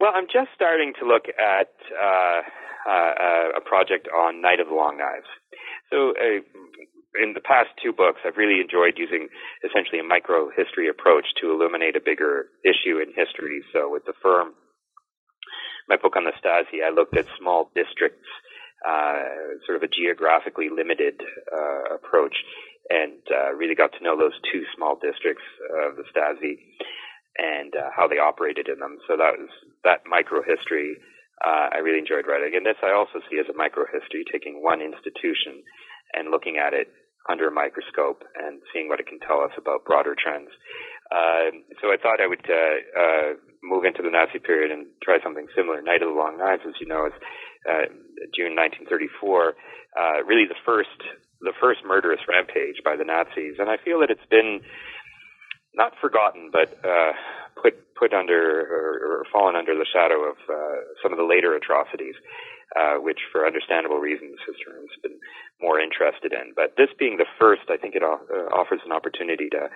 Well, 0.00 0.12
I'm 0.14 0.26
just 0.32 0.48
starting 0.54 0.94
to 1.00 1.06
look 1.06 1.24
at 1.28 1.68
uh, 1.92 2.40
uh, 2.88 3.58
a 3.58 3.60
project 3.60 4.08
on 4.08 4.40
Night 4.40 4.58
of 4.58 4.68
the 4.68 4.74
Long 4.74 4.96
Knives. 4.96 5.26
So, 5.90 6.10
uh, 6.10 6.40
in 7.18 7.34
the 7.34 7.40
past 7.40 7.70
two 7.82 7.92
books, 7.92 8.20
I've 8.24 8.36
really 8.36 8.60
enjoyed 8.60 8.94
using 8.96 9.28
essentially 9.66 9.98
a 9.98 10.06
micro 10.06 10.50
history 10.54 10.88
approach 10.88 11.26
to 11.40 11.50
illuminate 11.50 11.96
a 11.96 12.04
bigger 12.04 12.46
issue 12.64 12.98
in 12.98 13.10
history. 13.14 13.62
So, 13.72 13.90
with 13.90 14.04
the 14.04 14.14
firm, 14.22 14.54
my 15.88 15.96
book 15.96 16.14
on 16.16 16.24
the 16.24 16.36
Stasi, 16.38 16.86
I 16.86 16.90
looked 16.90 17.16
at 17.16 17.26
small 17.38 17.70
districts 17.74 18.28
uh, 18.86 19.60
sort 19.66 19.76
of 19.76 19.82
a 19.82 19.92
geographically 19.92 20.68
limited 20.70 21.20
uh, 21.52 21.94
approach, 21.96 22.36
and 22.88 23.20
uh, 23.28 23.52
really 23.54 23.74
got 23.74 23.92
to 23.92 24.02
know 24.02 24.16
those 24.16 24.36
two 24.52 24.64
small 24.76 24.96
districts 24.96 25.44
of 25.84 25.96
the 25.96 26.04
Stasi 26.08 26.56
and 27.38 27.74
uh, 27.76 27.90
how 27.94 28.08
they 28.08 28.18
operated 28.18 28.68
in 28.68 28.78
them. 28.78 28.98
So 29.06 29.16
that 29.16 29.38
was 29.38 29.50
that 29.84 30.02
micro 30.08 30.42
history. 30.42 30.96
Uh, 31.44 31.72
I 31.72 31.78
really 31.78 31.98
enjoyed 31.98 32.26
writing, 32.26 32.52
and 32.56 32.66
this 32.66 32.80
I 32.82 32.92
also 32.92 33.20
see 33.30 33.38
as 33.38 33.48
a 33.48 33.56
micro 33.56 33.84
history, 33.84 34.24
taking 34.30 34.62
one 34.62 34.80
institution 34.80 35.62
and 36.12 36.30
looking 36.30 36.58
at 36.58 36.74
it 36.74 36.88
under 37.28 37.48
a 37.48 37.52
microscope 37.52 38.24
and 38.34 38.62
seeing 38.72 38.88
what 38.88 39.00
it 39.00 39.06
can 39.06 39.20
tell 39.20 39.40
us 39.40 39.52
about 39.58 39.84
broader 39.84 40.16
trends. 40.16 40.50
Uh, 41.10 41.50
so 41.82 41.90
I 41.90 41.98
thought 41.98 42.22
I 42.22 42.30
would 42.30 42.46
uh, 42.46 42.78
uh, 42.94 43.28
move 43.62 43.84
into 43.84 44.02
the 44.02 44.10
Nazi 44.10 44.38
period 44.38 44.70
and 44.70 44.86
try 45.02 45.18
something 45.22 45.46
similar. 45.56 45.82
Night 45.82 46.02
of 46.02 46.08
the 46.08 46.14
Long 46.14 46.38
Knives, 46.38 46.62
as 46.66 46.78
you 46.80 46.86
know, 46.86 47.06
is 47.06 47.16
uh, 47.66 47.90
June 48.32 48.54
1934, 48.54 49.54
uh, 49.98 50.24
really 50.24 50.46
the 50.46 50.58
first 50.64 50.96
the 51.42 51.56
first 51.56 51.80
murderous 51.88 52.20
rampage 52.28 52.84
by 52.84 52.96
the 52.96 53.04
Nazis, 53.04 53.56
and 53.58 53.70
I 53.70 53.80
feel 53.80 54.00
that 54.00 54.10
it's 54.12 54.28
been 54.28 54.60
not 55.72 55.96
forgotten, 55.98 56.50
but 56.52 56.68
uh, 56.84 57.16
put 57.56 57.80
put 57.96 58.12
under 58.12 58.36
or, 58.36 59.24
or 59.24 59.26
fallen 59.32 59.56
under 59.56 59.74
the 59.74 59.88
shadow 59.88 60.28
of 60.28 60.36
some 61.02 61.12
of 61.12 61.18
the 61.18 61.24
later 61.24 61.56
atrocities, 61.56 62.14
uh, 62.78 63.02
which, 63.02 63.18
for 63.32 63.46
understandable 63.46 63.98
reasons, 63.98 64.38
historians 64.46 64.90
have 64.94 65.02
been 65.02 65.20
more 65.60 65.80
interested 65.80 66.32
in. 66.32 66.52
But 66.54 66.76
this 66.76 66.90
being 66.98 67.16
the 67.18 67.30
first, 67.38 67.66
I 67.68 67.76
think 67.76 67.94
it 67.94 68.02
uh, 68.02 68.18
offers 68.54 68.80
an 68.84 68.92
opportunity 68.92 69.48
to 69.50 69.68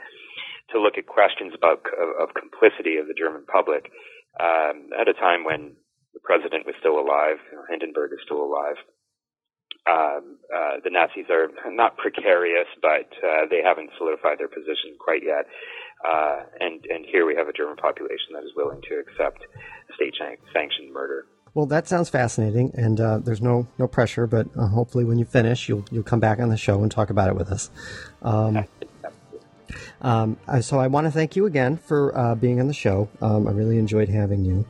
to 0.72 0.80
look 0.80 0.96
at 0.96 1.04
questions 1.04 1.52
about 1.54 1.84
of, 1.92 2.28
of 2.28 2.34
complicity 2.34 2.96
of 2.96 3.06
the 3.06 3.18
German 3.18 3.44
public 3.44 3.92
um, 4.40 4.90
at 4.98 5.08
a 5.08 5.14
time 5.14 5.44
when 5.44 5.76
the 6.14 6.22
president 6.22 6.66
was 6.66 6.74
still 6.78 6.98
alive, 6.98 7.38
Hindenburg 7.68 8.12
is 8.12 8.22
still 8.24 8.42
alive. 8.42 8.78
Um, 9.84 10.40
uh, 10.48 10.80
the 10.82 10.88
Nazis 10.88 11.28
are 11.28 11.50
not 11.68 11.98
precarious, 11.98 12.70
but 12.80 13.10
uh, 13.20 13.44
they 13.50 13.60
haven't 13.60 13.90
solidified 13.98 14.38
their 14.38 14.48
position 14.48 14.96
quite 14.98 15.22
yet. 15.22 15.44
Uh, 16.00 16.48
and 16.60 16.84
and 16.88 17.04
here 17.04 17.26
we 17.26 17.36
have 17.36 17.48
a 17.48 17.52
German 17.52 17.76
population 17.76 18.32
that 18.32 18.44
is 18.44 18.56
willing 18.56 18.80
to 18.88 18.94
accept 18.96 19.44
state-sanctioned 19.94 20.92
murder. 20.92 21.26
Well, 21.54 21.66
that 21.66 21.86
sounds 21.86 22.08
fascinating, 22.08 22.72
and 22.74 23.00
uh, 23.00 23.18
there's 23.18 23.40
no 23.40 23.68
no 23.78 23.86
pressure, 23.86 24.26
but 24.26 24.48
uh, 24.58 24.66
hopefully, 24.66 25.04
when 25.04 25.18
you 25.18 25.24
finish, 25.24 25.68
you'll 25.68 25.84
you'll 25.90 26.02
come 26.02 26.18
back 26.18 26.40
on 26.40 26.48
the 26.48 26.56
show 26.56 26.82
and 26.82 26.90
talk 26.90 27.10
about 27.10 27.28
it 27.28 27.36
with 27.36 27.52
us. 27.52 27.70
Um, 28.22 28.64
um, 30.02 30.36
so 30.60 30.80
I 30.80 30.88
want 30.88 31.06
to 31.06 31.10
thank 31.12 31.36
you 31.36 31.46
again 31.46 31.76
for 31.76 32.16
uh, 32.16 32.34
being 32.34 32.60
on 32.60 32.66
the 32.66 32.74
show. 32.74 33.08
Um, 33.22 33.46
I 33.46 33.52
really 33.52 33.78
enjoyed 33.78 34.08
having 34.08 34.44
you. 34.44 34.66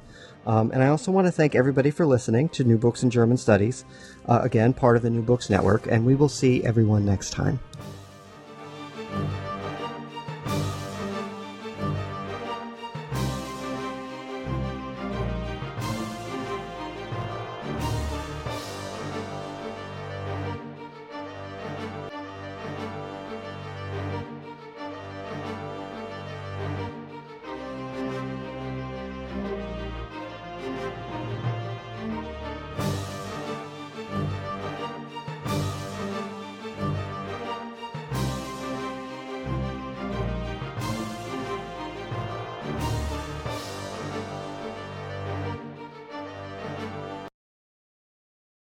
Um, 0.46 0.70
and 0.72 0.82
I 0.82 0.88
also 0.88 1.10
want 1.10 1.26
to 1.26 1.32
thank 1.32 1.54
everybody 1.54 1.90
for 1.90 2.04
listening 2.04 2.50
to 2.50 2.64
New 2.64 2.76
Books 2.76 3.02
in 3.02 3.08
German 3.08 3.38
Studies, 3.38 3.84
uh, 4.28 4.40
again, 4.42 4.74
part 4.74 4.96
of 4.96 5.02
the 5.02 5.10
New 5.10 5.22
Books 5.22 5.48
Network, 5.48 5.86
and 5.86 6.04
we 6.04 6.14
will 6.14 6.28
see 6.28 6.62
everyone 6.64 7.06
next 7.06 7.30
time. 7.30 7.58